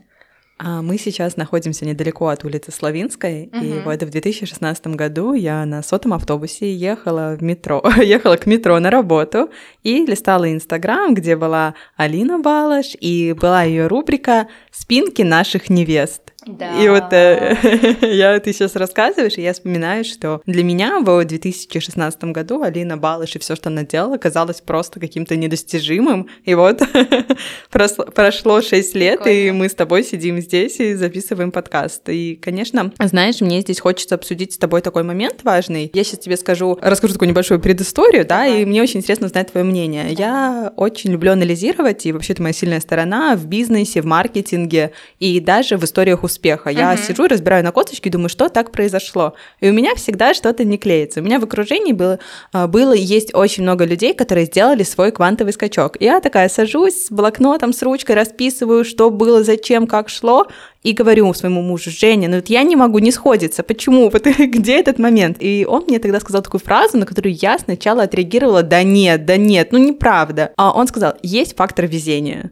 А 0.56 0.82
мы 0.82 0.99
сейчас 0.99 1.37
находимся 1.37 1.84
недалеко 1.84 2.28
от 2.28 2.44
улицы 2.44 2.70
Славинской, 2.70 3.44
и 3.44 3.56
Мгм. 3.56 3.82
вот 3.84 4.02
в 4.02 4.11
2016 4.11 4.94
году 4.94 5.34
я 5.34 5.64
на 5.66 5.82
сотом 5.82 6.12
автобусе 6.14 6.73
ехала 6.73 7.37
в 7.38 7.42
метро, 7.42 7.82
ехала 8.02 8.37
к 8.37 8.46
метро 8.46 8.78
на 8.78 8.90
работу 8.90 9.50
и 9.82 10.06
листала 10.06 10.50
Инстаграм, 10.52 11.12
где 11.14 11.34
была 11.37 11.75
Алина 11.96 12.38
Балаш, 12.38 12.94
и 13.00 13.32
была 13.32 13.64
ее 13.64 13.88
рубрика 13.88 14.46
«Спинки 14.70 15.23
наших 15.23 15.70
невест». 15.70 16.24
Да. 16.47 16.83
И 16.83 16.89
вот 16.89 17.13
э, 17.13 17.57
я 18.15 18.39
ты 18.41 18.53
сейчас 18.53 18.77
рассказываешь, 18.77 19.39
и 19.39 19.43
я 19.43 19.53
вспоминаю, 19.53 20.05
что 20.05 20.43
для 20.47 20.63
меня 20.63 21.01
в 21.01 21.25
2016 21.25 22.25
году 22.25 22.63
Алина 22.63 22.97
Балыш 22.97 23.37
и 23.37 23.39
все, 23.39 23.57
что 23.57 23.71
она 23.71 23.83
делала, 23.83 24.19
казалось 24.19 24.61
просто 24.61 25.01
каким-то 25.01 25.37
недостижимым. 25.37 26.29
И 26.45 26.55
вот 26.55 26.83
прошло 27.71 28.61
6 28.61 28.95
лет, 28.95 29.21
и 29.21 29.23
Прикольно. 29.23 29.53
мы 29.55 29.69
с 29.69 29.75
тобой 29.75 30.05
сидим 30.05 30.41
здесь 30.41 30.81
и 30.81 30.95
записываем 30.95 31.51
подкаст. 31.51 32.09
И, 32.09 32.37
конечно, 32.37 32.93
знаешь, 33.01 33.41
мне 33.41 33.61
здесь 33.61 33.81
хочется 33.81 34.15
обсудить 34.15 34.53
с 34.53 34.59
тобой 34.59 34.83
такой 34.83 35.03
момент 35.03 35.41
важный. 35.43 35.91
Я 35.95 36.05
сейчас 36.05 36.21
тебе 36.21 36.37
скажу, 36.37 36.79
расскажу 36.81 37.15
такую 37.15 37.29
небольшую 37.29 37.61
предысторию, 37.61 38.27
да, 38.27 38.47
и 38.47 38.65
мне 38.65 38.83
очень 38.83 39.01
интересно 39.01 39.27
узнать 39.27 39.51
твое 39.51 39.65
мнение. 39.65 40.13
Я 40.13 40.73
очень 40.77 41.11
люблю 41.13 41.33
анализировать, 41.33 42.07
и 42.07 42.13
вообще 42.13 42.35
это 42.35 42.43
моя 42.43 42.53
сильная 42.53 42.81
сторона 42.81 43.37
в 43.37 43.47
бизнесе, 43.47 44.03
в 44.03 44.07
маркетинге 44.07 44.93
и 45.19 45.41
даже 45.41 45.77
в 45.77 45.85
историях 45.85 46.23
успеха. 46.23 46.34
Я 46.71 46.93
Мгм. 46.93 47.03
сижу, 47.03 47.26
разбираю 47.26 47.64
на 47.64 47.73
косточки 47.73 48.09
и 48.09 48.11
думаю, 48.11 48.29
что 48.29 48.49
так 48.49 48.73
произошло. 48.73 49.35
И 49.61 49.69
у 49.69 49.73
меня 49.73 49.95
всегда 49.95 50.35
что-то 50.35 50.64
не 50.64 50.79
клеится. 50.79 51.21
У 51.21 51.25
меня 51.25 51.38
в 51.38 51.45
окружении 51.45 51.93
было, 51.93 52.19
а, 52.53 52.67
было 52.67 52.93
и 52.93 53.00
есть 53.00 53.35
очень 53.35 53.62
много 53.62 53.85
людей, 53.85 54.14
которые 54.14 54.47
сделали 54.47 54.83
свой 54.83 55.12
квантовый 55.12 55.53
скачок. 55.53 56.00
И 56.00 56.05
я 56.05 56.21
такая 56.21 56.49
сажусь 56.49 57.07
с 57.07 57.11
блокнотом, 57.11 57.73
с 57.73 57.83
ручкой, 57.83 58.17
расписываю, 58.17 58.85
что 58.85 59.11
было, 59.11 59.43
зачем, 59.45 59.87
как 59.87 60.09
шло, 60.09 60.47
и 60.83 60.93
говорю 60.93 61.33
своему 61.35 61.62
мужу, 61.62 61.91
Женя, 61.91 62.29
ну 62.29 62.37
вот 62.37 62.49
я 62.49 62.62
не 62.62 62.76
могу 62.76 62.99
не 62.99 63.11
сходиться, 63.11 63.62
почему, 63.62 64.11
Вот 64.14 64.26
где 64.26 64.79
этот 64.79 64.99
момент? 64.99 65.38
И 65.41 65.67
он 65.69 65.85
мне 65.88 65.99
тогда 65.99 66.21
сказал 66.21 66.43
такую 66.43 66.61
фразу, 66.61 66.99
на 66.99 67.07
которую 67.07 67.35
я 67.35 67.59
сначала 67.59 68.03
отреагировала, 68.03 68.62
да 68.62 68.83
нет, 68.83 69.25
да 69.25 69.37
нет, 69.37 69.73
ну 69.73 69.79
неправда. 69.79 70.53
А 70.57 70.73
он 70.73 70.87
сказал, 70.87 71.14
есть 71.23 71.57
фактор 71.57 71.87
везения. 71.87 72.50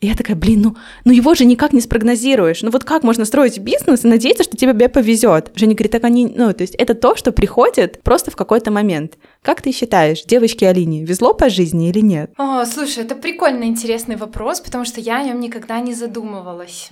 И 0.00 0.06
я 0.06 0.14
такая, 0.14 0.36
блин, 0.36 0.62
ну, 0.62 0.76
ну 1.04 1.12
его 1.12 1.34
же 1.34 1.44
никак 1.44 1.74
не 1.74 1.80
спрогнозируешь. 1.80 2.62
Ну 2.62 2.70
вот 2.70 2.84
как 2.84 3.02
можно 3.02 3.26
строить 3.26 3.58
бизнес 3.58 4.04
и 4.04 4.08
надеяться, 4.08 4.44
что 4.44 4.56
тебе 4.56 4.88
повезет? 4.88 5.52
Женя 5.54 5.74
говорит, 5.74 5.92
так 5.92 6.04
они, 6.04 6.26
ну, 6.26 6.52
то 6.54 6.62
есть 6.62 6.74
это 6.76 6.94
то, 6.94 7.16
что 7.16 7.32
приходит 7.32 8.02
просто 8.02 8.30
в 8.30 8.36
какой-то 8.36 8.70
момент. 8.70 9.18
Как 9.42 9.60
ты 9.60 9.72
считаешь, 9.72 10.24
девочке 10.24 10.68
Алине 10.68 11.04
везло 11.04 11.34
по 11.34 11.50
жизни 11.50 11.90
или 11.90 12.00
нет? 12.00 12.32
О, 12.38 12.64
слушай, 12.64 13.04
это 13.04 13.14
прикольно 13.14 13.64
интересный 13.64 14.16
вопрос, 14.16 14.60
потому 14.60 14.86
что 14.86 15.00
я 15.00 15.18
о 15.18 15.22
нем 15.22 15.38
никогда 15.38 15.80
не 15.80 15.92
задумывалась. 15.92 16.88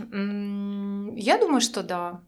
Я 1.17 1.39
думаю, 1.39 1.63
что 1.63 1.83
да. 1.83 2.21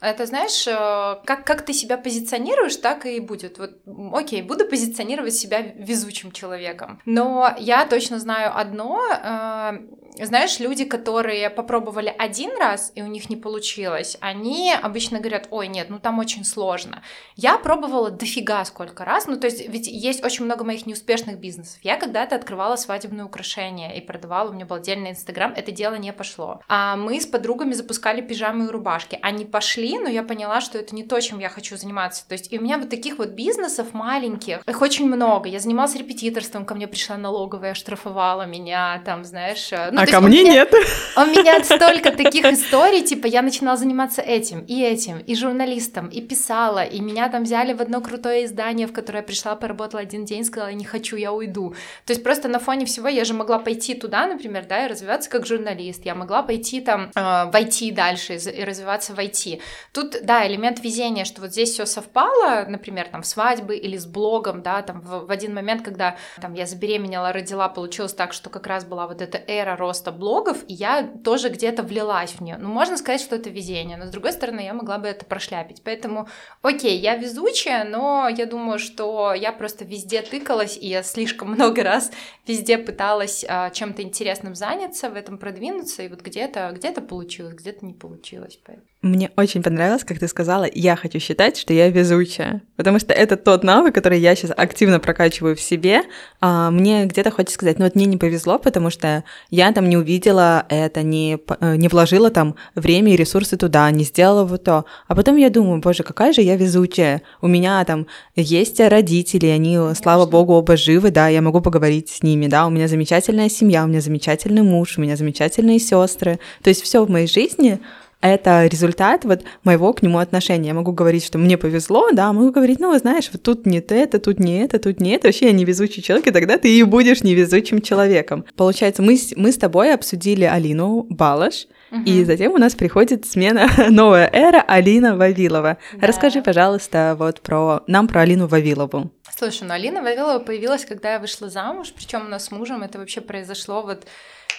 Это, 0.00 0.26
знаешь, 0.26 0.66
э, 0.66 1.22
как, 1.24 1.46
как 1.46 1.62
ты 1.62 1.72
себя 1.72 1.96
позиционируешь, 1.96 2.76
так 2.76 3.06
и 3.06 3.18
будет. 3.18 3.58
Вот, 3.58 3.80
окей, 4.12 4.42
буду 4.42 4.66
позиционировать 4.66 5.34
себя 5.34 5.62
везучим 5.62 6.32
человеком. 6.32 7.00
Но 7.06 7.54
я 7.58 7.86
точно 7.86 8.18
знаю 8.18 8.52
одно, 8.54 9.00
э, 9.10 9.78
знаешь, 10.22 10.60
люди, 10.60 10.84
которые 10.84 11.50
попробовали 11.50 12.14
один 12.16 12.56
раз, 12.58 12.92
и 12.94 13.02
у 13.02 13.06
них 13.06 13.30
не 13.30 13.36
получилось, 13.36 14.16
они 14.20 14.72
обычно 14.72 15.18
говорят, 15.18 15.48
ой, 15.50 15.68
нет, 15.68 15.90
ну 15.90 15.98
там 15.98 16.18
очень 16.18 16.44
сложно. 16.44 17.02
Я 17.36 17.58
пробовала 17.58 18.10
дофига 18.10 18.64
сколько 18.64 19.04
раз, 19.04 19.26
ну 19.26 19.36
то 19.38 19.46
есть 19.46 19.68
ведь 19.68 19.86
есть 19.86 20.24
очень 20.24 20.44
много 20.44 20.64
моих 20.64 20.86
неуспешных 20.86 21.38
бизнесов. 21.38 21.78
Я 21.82 21.96
когда-то 21.96 22.36
открывала 22.36 22.76
свадебные 22.76 23.24
украшения 23.24 23.92
и 23.92 24.00
продавала, 24.00 24.50
у 24.50 24.52
меня 24.52 24.66
был 24.66 24.76
отдельный 24.76 25.10
инстаграм, 25.10 25.52
это 25.54 25.72
дело 25.72 25.94
не 25.96 26.12
пошло. 26.12 26.60
А 26.68 26.96
мы 26.96 27.20
с 27.20 27.26
подругами 27.26 27.72
запускали 27.72 28.20
пижамы 28.20 28.66
и 28.66 28.68
рубашки. 28.68 29.18
Они 29.22 29.44
пошли, 29.44 29.98
но 29.98 30.08
я 30.08 30.22
поняла, 30.22 30.60
что 30.60 30.78
это 30.78 30.94
не 30.94 31.02
то, 31.02 31.20
чем 31.20 31.38
я 31.38 31.48
хочу 31.48 31.76
заниматься. 31.76 32.26
То 32.26 32.32
есть 32.32 32.52
и 32.52 32.58
у 32.58 32.62
меня 32.62 32.78
вот 32.78 32.90
таких 32.90 33.18
вот 33.18 33.30
бизнесов 33.30 33.92
маленьких, 33.92 34.62
их 34.66 34.82
очень 34.82 35.06
много. 35.06 35.48
Я 35.48 35.60
занималась 35.60 35.94
репетиторством, 35.94 36.64
ко 36.64 36.74
мне 36.74 36.86
пришла 36.86 37.16
налоговая, 37.16 37.74
штрафовала 37.74 38.46
меня, 38.46 39.02
там, 39.04 39.24
знаешь, 39.24 39.70
ну, 39.70 40.00
а 40.00 40.05
ко 40.06 40.20
мне 40.20 40.42
меня, 40.42 40.52
нет. 40.52 40.74
У 41.16 41.20
меня 41.20 41.62
столько 41.64 42.10
таких 42.10 42.44
историй, 42.44 43.02
типа 43.02 43.26
я 43.26 43.42
начинала 43.42 43.76
заниматься 43.76 44.22
этим 44.22 44.60
и 44.60 44.82
этим, 44.82 45.18
и 45.18 45.34
журналистом, 45.34 46.08
и 46.08 46.20
писала, 46.20 46.84
и 46.84 47.00
меня 47.00 47.28
там 47.28 47.44
взяли 47.44 47.72
в 47.72 47.80
одно 47.80 48.00
крутое 48.00 48.44
издание, 48.44 48.86
в 48.86 48.92
которое 48.92 49.18
я 49.18 49.24
пришла, 49.24 49.56
поработала 49.56 50.02
один 50.02 50.24
день, 50.24 50.44
сказала, 50.44 50.72
не 50.72 50.84
хочу, 50.84 51.16
я 51.16 51.32
уйду. 51.32 51.74
То 52.04 52.12
есть 52.12 52.22
просто 52.22 52.48
на 52.48 52.58
фоне 52.58 52.86
всего 52.86 53.08
я 53.08 53.24
же 53.24 53.34
могла 53.34 53.58
пойти 53.58 53.94
туда, 53.94 54.26
например, 54.26 54.66
да, 54.68 54.86
и 54.86 54.88
развиваться 54.88 55.30
как 55.30 55.46
журналист, 55.46 56.04
я 56.04 56.14
могла 56.14 56.42
пойти 56.42 56.80
там 56.80 57.10
э, 57.14 57.20
в 57.20 57.54
IT 57.54 57.92
дальше 57.92 58.34
и 58.36 58.64
развиваться 58.64 59.14
в 59.14 59.18
IT. 59.18 59.60
Тут, 59.92 60.16
да, 60.22 60.46
элемент 60.46 60.82
везения, 60.82 61.24
что 61.24 61.40
вот 61.40 61.50
здесь 61.50 61.72
все 61.72 61.86
совпало, 61.86 62.66
например, 62.68 63.08
там 63.08 63.22
свадьбы 63.22 63.76
или 63.76 63.96
с 63.96 64.06
блогом, 64.06 64.62
да, 64.62 64.82
там 64.82 65.00
в, 65.00 65.26
в 65.26 65.30
один 65.30 65.54
момент, 65.54 65.82
когда 65.82 66.16
там 66.40 66.54
я 66.54 66.66
забеременела, 66.66 67.32
родила, 67.32 67.68
получилось 67.68 68.14
так, 68.14 68.32
что 68.32 68.50
как 68.50 68.66
раз 68.66 68.84
была 68.84 69.06
вот 69.06 69.20
эта 69.22 69.38
эра 69.46 69.76
роста 69.76 69.95
роста 69.96 70.12
блогов, 70.12 70.58
и 70.68 70.74
я 70.74 71.02
тоже 71.24 71.48
где-то 71.48 71.82
влилась 71.82 72.32
в 72.32 72.40
нее. 72.40 72.56
Ну, 72.58 72.68
можно 72.68 72.96
сказать, 72.96 73.20
что 73.20 73.36
это 73.36 73.48
везение, 73.50 73.96
но 73.96 74.06
с 74.06 74.10
другой 74.10 74.32
стороны, 74.32 74.60
я 74.60 74.74
могла 74.74 74.98
бы 74.98 75.08
это 75.08 75.24
прошляпить. 75.24 75.82
Поэтому, 75.82 76.28
окей, 76.62 76.98
я 76.98 77.16
везучая, 77.16 77.84
но 77.84 78.28
я 78.28 78.46
думаю, 78.46 78.78
что 78.78 79.32
я 79.32 79.52
просто 79.52 79.84
везде 79.84 80.22
тыкалась, 80.22 80.76
и 80.76 80.88
я 80.88 81.02
слишком 81.02 81.50
много 81.52 81.82
раз 81.82 82.12
везде 82.46 82.78
пыталась 82.78 83.44
а, 83.48 83.70
чем-то 83.70 84.02
интересным 84.02 84.54
заняться, 84.54 85.08
в 85.08 85.14
этом 85.14 85.38
продвинуться, 85.38 86.02
и 86.02 86.08
вот 86.08 86.20
где-то 86.20 86.72
где 86.74 86.92
получилось, 86.92 87.54
где-то 87.54 87.84
не 87.84 87.94
получилось. 87.94 88.58
Поэтому. 88.64 88.86
Мне 89.02 89.30
очень 89.36 89.62
понравилось, 89.62 90.04
как 90.04 90.18
ты 90.18 90.26
сказала, 90.26 90.66
я 90.72 90.96
хочу 90.96 91.20
считать, 91.20 91.56
что 91.58 91.72
я 91.72 91.90
везучая, 91.90 92.62
потому 92.76 92.98
что 92.98 93.12
это 93.12 93.36
тот 93.36 93.62
навык, 93.62 93.94
который 93.94 94.18
я 94.18 94.34
сейчас 94.34 94.50
активно 94.56 94.98
прокачиваю 94.98 95.54
в 95.54 95.60
себе. 95.60 96.02
А, 96.40 96.70
мне 96.70 97.04
где-то 97.04 97.30
хочется 97.30 97.54
сказать, 97.54 97.78
ну 97.78 97.84
вот 97.84 97.94
мне 97.94 98.06
не 98.06 98.16
повезло, 98.16 98.58
потому 98.58 98.90
что 98.90 99.22
я 99.50 99.70
там 99.72 99.88
не 99.90 99.96
увидела 99.98 100.64
это, 100.70 101.02
не, 101.02 101.38
э, 101.60 101.76
не 101.76 101.88
вложила 101.88 102.30
там 102.30 102.56
время 102.74 103.12
и 103.12 103.16
ресурсы 103.16 103.56
туда, 103.56 103.88
не 103.90 104.02
сделала 104.02 104.44
вот 104.44 104.64
то. 104.64 104.86
А 105.06 105.14
потом 105.14 105.36
я 105.36 105.50
думаю, 105.50 105.80
боже, 105.80 106.02
какая 106.02 106.32
же 106.32 106.40
я 106.40 106.56
везучая. 106.56 107.22
У 107.42 107.48
меня 107.48 107.84
там 107.84 108.06
есть 108.34 108.80
родители, 108.80 109.46
они, 109.46 109.76
Конечно. 109.76 109.94
слава 109.94 110.26
богу, 110.26 110.54
оба 110.54 110.76
живы, 110.76 111.10
да, 111.10 111.28
я 111.28 111.42
могу 111.42 111.60
поговорить 111.60 112.08
с 112.08 112.22
ними, 112.22 112.48
да, 112.48 112.66
у 112.66 112.70
меня 112.70 112.88
замечательная 112.88 113.50
семья, 113.50 113.84
у 113.84 113.88
меня 113.88 114.00
замечательный 114.00 114.62
муж, 114.62 114.96
у 114.96 115.02
меня 115.02 115.16
замечательные 115.16 115.78
сестры. 115.78 116.40
То 116.62 116.70
есть 116.70 116.82
все 116.82 117.04
в 117.04 117.10
моей 117.10 117.28
жизни 117.28 117.78
это 118.28 118.66
результат 118.66 119.24
вот 119.24 119.42
моего 119.64 119.92
к 119.92 120.02
нему 120.02 120.18
отношения. 120.18 120.68
Я 120.68 120.74
могу 120.74 120.92
говорить, 120.92 121.24
что 121.24 121.38
мне 121.38 121.56
повезло, 121.56 122.10
да, 122.12 122.32
могу 122.32 122.50
говорить, 122.50 122.80
ну, 122.80 122.96
знаешь, 122.98 123.28
вот 123.32 123.42
тут 123.42 123.66
не 123.66 123.78
это, 123.78 124.18
тут 124.18 124.38
не 124.38 124.60
это, 124.60 124.78
тут 124.78 125.00
не 125.00 125.12
это, 125.12 125.28
вообще 125.28 125.46
я 125.46 125.52
невезучий 125.52 126.02
человек, 126.02 126.26
и 126.28 126.30
тогда 126.30 126.58
ты 126.58 126.76
и 126.76 126.82
будешь 126.82 127.22
невезучим 127.22 127.80
человеком. 127.80 128.44
Получается, 128.56 129.02
мы, 129.02 129.18
мы 129.36 129.52
с 129.52 129.56
тобой 129.56 129.92
обсудили 129.92 130.44
Алину 130.44 131.06
Балаш, 131.08 131.66
угу. 131.90 132.02
и 132.04 132.24
затем 132.24 132.52
у 132.52 132.58
нас 132.58 132.74
приходит 132.74 133.26
смена, 133.26 133.68
новая 133.90 134.30
эра 134.32 134.62
Алина 134.66 135.16
Вавилова. 135.16 135.78
Да. 135.94 136.06
Расскажи, 136.06 136.42
пожалуйста, 136.42 137.16
вот 137.18 137.40
про 137.40 137.82
нам 137.86 138.08
про 138.08 138.22
Алину 138.22 138.46
Вавилову. 138.46 139.10
Слушай, 139.36 139.64
ну 139.68 139.74
Алина 139.74 140.02
Вавилова 140.02 140.38
появилась, 140.38 140.84
когда 140.84 141.14
я 141.14 141.18
вышла 141.18 141.50
замуж, 141.50 141.92
причем 141.94 142.26
у 142.26 142.28
нас 142.28 142.46
с 142.46 142.50
мужем 142.50 142.82
это 142.82 142.98
вообще 142.98 143.20
произошло 143.20 143.82
вот 143.82 144.06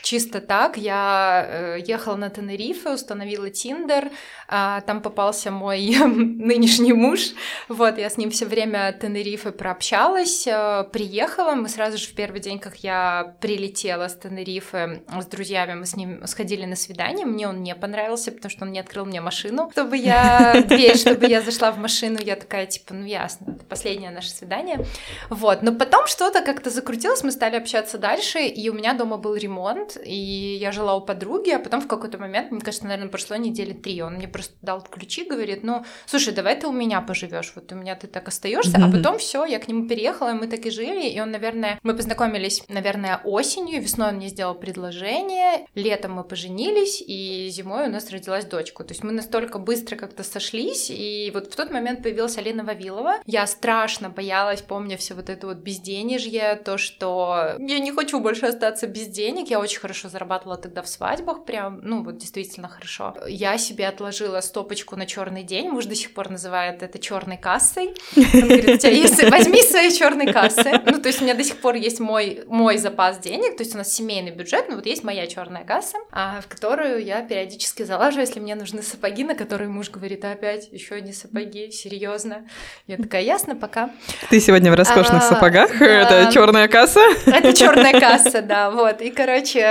чисто 0.07 0.39
так. 0.39 0.77
Я 0.77 1.45
э, 1.49 1.79
ехала 1.85 2.15
на 2.15 2.29
Тенерифе, 2.29 2.91
установила 2.91 3.49
Тиндер, 3.49 4.05
э, 4.47 4.81
там 4.85 5.01
попался 5.01 5.51
мой 5.51 5.95
нынешний 6.05 6.93
муж, 6.93 7.19
вот, 7.67 7.97
я 7.97 8.09
с 8.09 8.17
ним 8.17 8.31
все 8.31 8.45
время 8.45 8.93
Тенерифе 8.93 9.51
прообщалась, 9.51 10.47
э, 10.47 10.85
приехала, 10.93 11.55
мы 11.55 11.67
сразу 11.67 11.97
же 11.97 12.07
в 12.07 12.15
первый 12.15 12.39
день, 12.39 12.59
как 12.59 12.77
я 12.77 13.35
прилетела 13.41 14.07
с 14.07 14.15
Тенерифе 14.15 15.03
с 15.19 15.25
друзьями, 15.25 15.73
мы 15.73 15.85
с 15.85 15.97
ним 15.97 16.25
сходили 16.25 16.65
на 16.65 16.77
свидание, 16.77 17.25
мне 17.25 17.47
он 17.47 17.61
не 17.61 17.75
понравился, 17.75 18.31
потому 18.31 18.49
что 18.49 18.63
он 18.63 18.71
не 18.71 18.79
открыл 18.79 19.05
мне 19.05 19.19
машину, 19.19 19.69
чтобы 19.73 19.97
я, 19.97 20.63
дверь, 20.67 20.97
чтобы 20.97 21.25
я 21.27 21.41
зашла 21.41 21.71
в 21.71 21.79
машину, 21.79 22.17
я 22.23 22.37
такая, 22.37 22.65
типа, 22.65 22.93
ну 22.93 23.05
ясно, 23.05 23.55
это 23.55 23.65
последнее 23.65 24.11
наше 24.11 24.29
свидание, 24.29 24.85
вот, 25.29 25.63
но 25.63 25.73
потом 25.73 26.07
что-то 26.07 26.41
как-то 26.41 26.69
закрутилось, 26.69 27.23
мы 27.23 27.31
стали 27.31 27.57
общаться 27.57 27.97
дальше, 27.97 28.39
и 28.39 28.69
у 28.69 28.73
меня 28.73 28.93
дома 28.93 29.17
был 29.17 29.35
ремонт, 29.35 29.96
и 30.05 30.57
я 30.57 30.71
жила 30.71 30.95
у 30.95 31.01
подруги, 31.01 31.51
а 31.51 31.59
потом 31.59 31.81
в 31.81 31.87
какой-то 31.87 32.17
момент, 32.17 32.51
мне 32.51 32.61
кажется, 32.61 32.85
наверное, 32.85 33.09
прошло 33.09 33.35
недели 33.35 33.73
три, 33.73 34.01
он 34.01 34.15
мне 34.15 34.27
просто 34.27 34.53
дал 34.61 34.81
ключи, 34.81 35.23
говорит, 35.23 35.63
ну, 35.63 35.85
слушай, 36.05 36.33
давай 36.33 36.59
ты 36.59 36.67
у 36.67 36.71
меня 36.71 37.01
поживешь, 37.01 37.53
вот 37.55 37.71
у 37.71 37.75
меня 37.75 37.95
ты 37.95 38.07
так 38.07 38.27
остаешься, 38.27 38.77
mm-hmm. 38.77 38.89
а 38.89 38.91
потом 38.91 39.17
все, 39.17 39.45
я 39.45 39.59
к 39.59 39.67
нему 39.67 39.87
переехала, 39.87 40.31
и 40.31 40.33
мы 40.33 40.47
так 40.47 40.65
и 40.65 40.69
жили, 40.69 41.07
и 41.07 41.19
он, 41.19 41.31
наверное, 41.31 41.79
мы 41.83 41.95
познакомились, 41.95 42.63
наверное, 42.69 43.21
осенью, 43.23 43.81
весной 43.81 44.09
он 44.09 44.15
мне 44.15 44.27
сделал 44.27 44.55
предложение, 44.55 45.67
летом 45.75 46.13
мы 46.13 46.23
поженились, 46.23 47.03
и 47.05 47.49
зимой 47.49 47.87
у 47.87 47.91
нас 47.91 48.09
родилась 48.11 48.45
дочка, 48.45 48.83
то 48.83 48.91
есть 48.91 49.03
мы 49.03 49.11
настолько 49.11 49.59
быстро 49.59 49.95
как-то 49.95 50.23
сошлись, 50.23 50.89
и 50.89 51.31
вот 51.33 51.51
в 51.51 51.55
тот 51.55 51.71
момент 51.71 52.03
появилась 52.03 52.37
Алина 52.37 52.63
Вавилова, 52.63 53.15
я 53.25 53.45
страшно 53.47 54.09
боялась, 54.09 54.61
помню 54.61 54.97
все 54.97 55.13
вот 55.13 55.29
это 55.29 55.47
вот 55.47 55.57
безденежье, 55.57 56.55
то, 56.63 56.77
что 56.77 57.55
я 57.59 57.79
не 57.79 57.91
хочу 57.91 58.19
больше 58.19 58.45
остаться 58.45 58.87
без 58.87 59.07
денег, 59.07 59.49
я 59.49 59.59
очень 59.59 59.76
хорошо 59.79 60.09
зарабатывала 60.09 60.57
тогда 60.57 60.81
в 60.81 60.87
свадьбах, 60.87 61.45
прям, 61.45 61.79
ну 61.83 62.03
вот 62.03 62.17
действительно 62.17 62.67
хорошо. 62.67 63.15
Я 63.27 63.57
себе 63.57 63.87
отложила 63.87 64.41
стопочку 64.41 64.95
на 64.95 65.05
черный 65.05 65.43
день, 65.43 65.69
муж 65.69 65.85
до 65.85 65.95
сих 65.95 66.13
пор 66.13 66.29
называет 66.29 66.83
это 66.83 66.99
черной 66.99 67.37
кассой. 67.37 67.95
Он 68.15 68.41
говорит, 68.41 68.83
есть, 68.83 69.23
возьми 69.29 69.61
свои 69.63 69.91
черные 69.91 70.31
кассы. 70.31 70.81
Ну, 70.85 71.01
то 71.01 71.07
есть 71.07 71.21
у 71.21 71.23
меня 71.23 71.33
до 71.33 71.43
сих 71.43 71.57
пор 71.57 71.75
есть 71.75 71.99
мой, 71.99 72.43
мой 72.47 72.77
запас 72.77 73.19
денег, 73.19 73.57
то 73.57 73.63
есть 73.63 73.75
у 73.75 73.77
нас 73.77 73.93
семейный 73.93 74.31
бюджет, 74.31 74.69
но 74.69 74.75
вот 74.75 74.85
есть 74.85 75.03
моя 75.03 75.27
черная 75.27 75.63
касса, 75.63 75.97
а, 76.11 76.41
в 76.41 76.47
которую 76.47 77.03
я 77.03 77.21
периодически 77.21 77.83
залажу, 77.83 78.19
если 78.19 78.39
мне 78.39 78.55
нужны 78.55 78.81
сапоги, 78.81 79.23
на 79.23 79.35
которые 79.35 79.69
муж 79.69 79.89
говорит, 79.89 80.23
а 80.25 80.31
опять 80.31 80.71
еще 80.71 80.95
одни 80.95 81.13
сапоги, 81.13 81.71
серьезно. 81.71 82.47
Я 82.87 82.97
такая, 82.97 83.23
ясно, 83.23 83.55
пока. 83.55 83.91
Ты 84.29 84.39
сегодня 84.39 84.71
в 84.71 84.75
роскошных 84.75 85.23
а, 85.23 85.29
сапогах, 85.29 85.71
да. 85.79 85.85
это 85.85 86.31
черная 86.31 86.67
касса? 86.67 87.01
Это 87.25 87.53
черная 87.53 87.99
касса, 87.99 88.41
да, 88.41 88.71
вот. 88.71 89.01
И, 89.01 89.09
короче, 89.09 89.66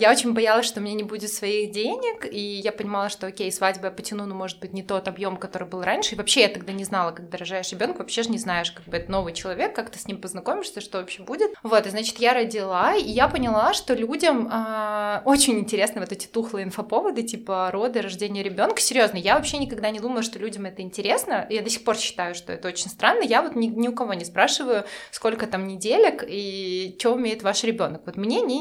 я 0.00 0.10
очень 0.10 0.32
боялась, 0.32 0.66
что 0.66 0.80
у 0.80 0.82
меня 0.82 0.94
не 0.94 1.02
будет 1.02 1.30
своих 1.32 1.72
денег, 1.72 2.26
и 2.30 2.38
я 2.38 2.72
понимала, 2.72 3.08
что, 3.08 3.26
окей, 3.26 3.50
свадьбу 3.50 3.86
я 3.86 3.90
потяну, 3.90 4.26
но, 4.26 4.34
может 4.34 4.60
быть, 4.60 4.72
не 4.72 4.82
тот 4.82 5.08
объем, 5.08 5.36
который 5.36 5.68
был 5.68 5.82
раньше. 5.82 6.14
И 6.14 6.18
вообще 6.18 6.42
я 6.42 6.48
тогда 6.48 6.72
не 6.72 6.84
знала, 6.84 7.12
как 7.12 7.28
дорожаешь 7.28 7.70
ребенка, 7.72 7.98
вообще 7.98 8.22
же 8.22 8.30
не 8.30 8.38
знаешь, 8.38 8.72
как 8.72 8.84
бы 8.86 8.96
это 8.96 9.10
новый 9.10 9.32
человек, 9.32 9.74
как 9.74 9.90
ты 9.90 9.98
с 9.98 10.06
ним 10.06 10.20
познакомишься, 10.20 10.80
что 10.80 10.98
вообще 10.98 11.22
будет. 11.22 11.52
Вот, 11.62 11.86
и 11.86 11.90
значит, 11.90 12.18
я 12.18 12.34
родила, 12.34 12.94
и 12.94 13.08
я 13.08 13.28
поняла, 13.28 13.72
что 13.74 13.94
людям 13.94 14.48
э, 14.50 15.22
очень 15.24 15.58
интересны 15.58 16.00
вот 16.00 16.12
эти 16.12 16.26
тухлые 16.26 16.64
инфоповоды, 16.64 17.22
типа 17.22 17.70
роды, 17.72 18.02
рождение 18.02 18.42
ребенка. 18.42 18.80
Серьезно, 18.80 19.16
я 19.16 19.36
вообще 19.36 19.58
никогда 19.58 19.90
не 19.90 20.00
думала, 20.00 20.22
что 20.22 20.38
людям 20.38 20.66
это 20.66 20.82
интересно. 20.82 21.46
Я 21.50 21.62
до 21.62 21.70
сих 21.70 21.84
пор 21.84 21.96
считаю, 21.96 22.34
что 22.34 22.52
это 22.52 22.68
очень 22.68 22.88
странно. 22.88 23.22
Я 23.22 23.42
вот 23.42 23.54
ни, 23.56 23.66
ни 23.66 23.88
у 23.88 23.92
кого 23.92 24.14
не 24.14 24.24
спрашиваю, 24.24 24.84
сколько 25.10 25.46
там 25.46 25.66
неделек 25.66 26.24
и 26.26 26.96
что 26.98 27.14
умеет 27.14 27.42
ваш 27.42 27.64
ребенок. 27.64 28.02
Вот 28.06 28.16
мне 28.16 28.40
не 28.40 28.60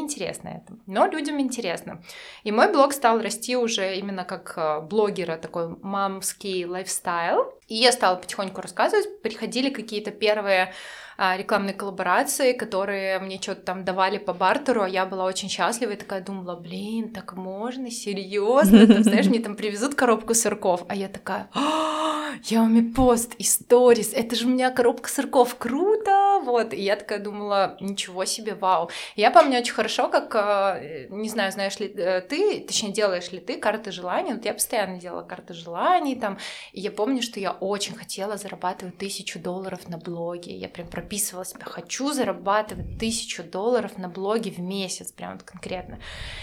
этом. 0.57 0.81
Но 0.85 1.05
людям 1.07 1.39
интересно. 1.39 2.01
И 2.43 2.51
мой 2.51 2.71
блог 2.71 2.93
стал 2.93 3.21
расти 3.21 3.55
уже 3.55 3.95
именно 3.97 4.23
как 4.23 4.53
э, 4.57 4.81
блогера, 4.81 5.37
такой 5.37 5.75
мамский 5.81 6.65
лайфстайл. 6.65 7.53
И 7.67 7.75
я 7.75 7.91
стала 7.91 8.15
потихоньку 8.15 8.61
рассказывать, 8.61 9.21
приходили 9.21 9.69
какие-то 9.69 10.11
первые 10.11 10.73
а, 11.17 11.37
рекламные 11.37 11.73
коллаборации, 11.73 12.53
которые 12.53 13.19
мне 13.19 13.39
что-то 13.41 13.61
там 13.61 13.85
давали 13.85 14.17
по 14.17 14.33
бартеру, 14.33 14.81
а 14.81 14.89
я 14.89 15.05
была 15.05 15.25
очень 15.25 15.49
счастлива 15.49 15.91
и 15.91 15.95
такая 15.95 16.21
думала, 16.21 16.55
блин, 16.55 17.13
так 17.13 17.33
можно, 17.33 17.91
серьезно, 17.91 19.03
знаешь, 19.03 19.27
мне 19.27 19.39
там 19.39 19.55
привезут 19.55 19.95
коробку 19.95 20.33
сырков, 20.33 20.83
а 20.87 20.95
я 20.95 21.07
такая, 21.07 21.49
«А, 21.53 22.22
я 22.43 22.61
умею 22.61 22.93
пост 22.93 23.33
и 23.37 23.43
сторис, 23.43 24.13
это 24.13 24.35
же 24.35 24.45
у 24.45 24.49
меня 24.49 24.71
коробка 24.71 25.09
сырков, 25.09 25.55
круто, 25.55 26.41
вот, 26.43 26.73
и 26.73 26.81
я 26.81 26.95
такая 26.95 27.19
думала, 27.19 27.77
ничего 27.79 28.25
себе, 28.25 28.55
вау. 28.55 28.89
Я 29.15 29.31
помню 29.31 29.59
очень 29.59 29.73
хорошо, 29.73 30.09
как, 30.09 30.35
э, 30.35 31.07
не 31.09 31.29
знаю, 31.29 31.51
знаешь 31.51 31.79
ли 31.79 31.87
э, 31.87 32.21
ты, 32.21 32.59
точнее, 32.61 32.91
делаешь 32.91 33.31
ли 33.31 33.39
ты 33.39 33.57
карты 33.57 33.91
желаний, 33.91 34.33
вот 34.33 34.45
я 34.45 34.53
постоянно 34.53 34.99
делала 34.99 35.23
карты 35.23 35.53
желаний 35.53 36.15
там, 36.15 36.37
и 36.71 36.81
я 36.81 36.91
помню, 36.91 37.21
что 37.21 37.39
я 37.39 37.51
очень 37.51 37.95
хотела 37.95 38.37
зарабатывать 38.37 38.97
тысячу 38.97 39.39
долларов 39.39 39.87
на 39.87 39.97
блоге, 39.97 40.55
я 40.55 40.69
прям 40.69 40.87
прописывала 40.87 41.45
себя, 41.45 41.65
хочу 41.65 42.11
зарабатывать 42.11 42.97
тысячу 42.99 43.43
долларов 43.43 43.97
на 43.97 44.09
блоге 44.09 44.51
в 44.51 44.59
месяц, 44.59 45.11
прям 45.11 45.33
вот 45.33 45.43
конкретно. 45.43 45.99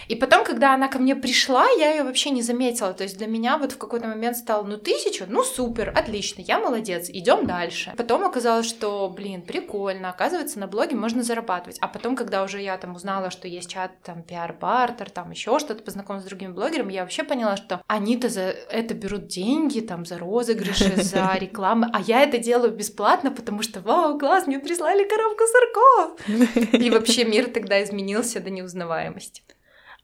И 0.09 0.17
потом, 0.17 0.45
когда 0.45 0.75
она 0.75 0.89
ко 0.89 0.99
мне 0.99 1.17
пришла, 1.17 1.67
я 1.79 1.93
ее 1.93 2.05
вообще 2.05 2.31
не 2.31 2.43
заметила, 2.43 2.93
то 2.93 3.05
есть 3.05 3.19
для 3.19 3.27
меня 3.27 3.59
вот 3.59 3.73
в 3.73 3.79
какой-то 3.79 4.07
момент 4.07 4.37
стало, 4.37 4.65
ну, 4.65 4.77
тысячу, 4.77 5.25
ну, 5.29 5.43
супер, 5.43 5.80
отлично, 5.89 6.43
я 6.43 6.59
молодец, 6.59 7.09
идем 7.09 7.47
дальше. 7.47 7.95
Потом 7.97 8.25
оказалось, 8.25 8.67
что, 8.67 9.09
блин, 9.09 9.43
прикольно, 9.43 10.11
оказывается, 10.11 10.59
на 10.59 10.67
блоге 10.67 10.97
можно 10.97 11.23
зарабатывать. 11.23 11.79
А 11.81 11.89
потом, 11.89 12.17
когда 12.17 12.43
уже 12.43 12.61
я 12.61 12.77
там 12.77 12.95
узнала, 12.95 13.31
что 13.31 13.49
есть 13.49 13.71
чат, 13.71 13.93
там, 14.03 14.23
пиар-бартер, 14.23 15.11
там, 15.11 15.31
еще 15.31 15.59
что-то, 15.59 15.83
познакомилась 15.83 16.25
с 16.25 16.29
другими 16.29 16.53
блогерами, 16.53 16.93
я 16.93 17.03
вообще 17.03 17.23
поняла, 17.23 17.57
что 17.57 17.83
они-то 17.87 18.29
за 18.29 18.43
это 18.43 18.95
берут 18.95 19.27
деньги, 19.29 19.81
там, 19.81 20.05
за 20.05 20.19
розыгрыши, 20.19 20.97
за 21.03 21.35
рекламы, 21.35 21.89
а 21.93 22.01
я 22.01 22.23
это 22.23 22.39
делаю 22.39 22.73
бесплатно, 22.73 23.31
потому 23.31 23.63
что, 23.63 23.81
вау, 23.81 24.19
класс, 24.19 24.47
мне 24.47 24.59
прислали 24.59 25.09
коробку 25.09 25.45
сырков. 25.47 26.75
И 26.75 26.91
вообще 26.91 27.25
мир 27.25 27.51
тогда 27.51 27.83
изменился 27.83 28.41
до 28.41 28.51
неузнаваемости. 28.51 29.43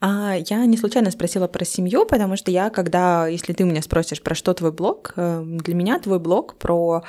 А 0.00 0.36
я 0.36 0.66
не 0.66 0.76
случайно 0.76 1.10
спросила 1.10 1.48
про 1.48 1.64
семью, 1.64 2.04
потому 2.06 2.36
что 2.36 2.50
я, 2.50 2.70
когда, 2.70 3.26
если 3.26 3.52
ты 3.52 3.64
меня 3.64 3.82
спросишь, 3.82 4.22
про 4.22 4.34
что 4.34 4.52
твой 4.52 4.72
блог, 4.72 5.14
э, 5.16 5.42
для 5.44 5.74
меня 5.74 5.98
твой 5.98 6.18
блог 6.18 6.56
про 6.56 7.02